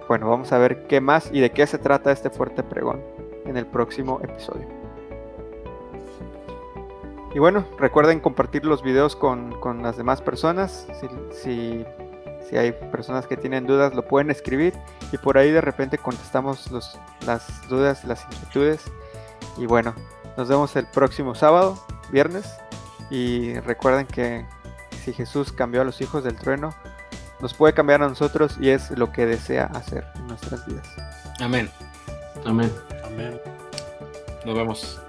Bueno, 0.08 0.30
vamos 0.30 0.50
a 0.52 0.58
ver 0.58 0.86
qué 0.86 1.02
más 1.02 1.28
y 1.30 1.40
de 1.40 1.50
qué 1.50 1.66
se 1.66 1.76
trata 1.76 2.12
este 2.12 2.30
fuerte 2.30 2.62
pregón 2.62 3.02
en 3.44 3.58
el 3.58 3.66
próximo 3.66 4.20
episodio. 4.24 4.66
Y 7.34 7.38
bueno, 7.38 7.66
recuerden 7.78 8.20
compartir 8.20 8.64
los 8.64 8.82
videos 8.82 9.14
con, 9.14 9.54
las 9.82 9.98
demás 9.98 10.22
personas. 10.22 10.88
Si, 11.30 11.84
si, 12.48 12.56
hay 12.56 12.72
personas 12.90 13.26
que 13.26 13.36
tienen 13.36 13.66
dudas, 13.66 13.94
lo 13.94 14.08
pueden 14.08 14.30
escribir 14.30 14.72
y 15.12 15.18
por 15.18 15.36
ahí 15.36 15.50
de 15.50 15.60
repente 15.60 15.98
contestamos 15.98 16.70
los, 16.70 16.98
las 17.26 17.68
dudas, 17.68 18.02
las 18.04 18.24
inquietudes. 18.32 18.90
Y 19.56 19.66
bueno, 19.66 19.94
nos 20.36 20.48
vemos 20.48 20.74
el 20.76 20.86
próximo 20.86 21.34
sábado, 21.34 21.78
viernes. 22.10 22.46
Y 23.10 23.54
recuerden 23.60 24.06
que 24.06 24.46
si 25.04 25.12
Jesús 25.12 25.52
cambió 25.52 25.82
a 25.82 25.84
los 25.84 26.00
hijos 26.00 26.24
del 26.24 26.36
trueno, 26.36 26.74
nos 27.40 27.54
puede 27.54 27.74
cambiar 27.74 28.02
a 28.02 28.08
nosotros 28.08 28.56
y 28.60 28.70
es 28.70 28.90
lo 28.92 29.12
que 29.12 29.26
desea 29.26 29.66
hacer 29.74 30.06
en 30.14 30.28
nuestras 30.28 30.66
vidas. 30.66 30.88
Amén. 31.40 31.70
Amén. 32.44 32.72
Amén. 33.04 33.40
Nos 34.44 34.54
vemos. 34.54 35.03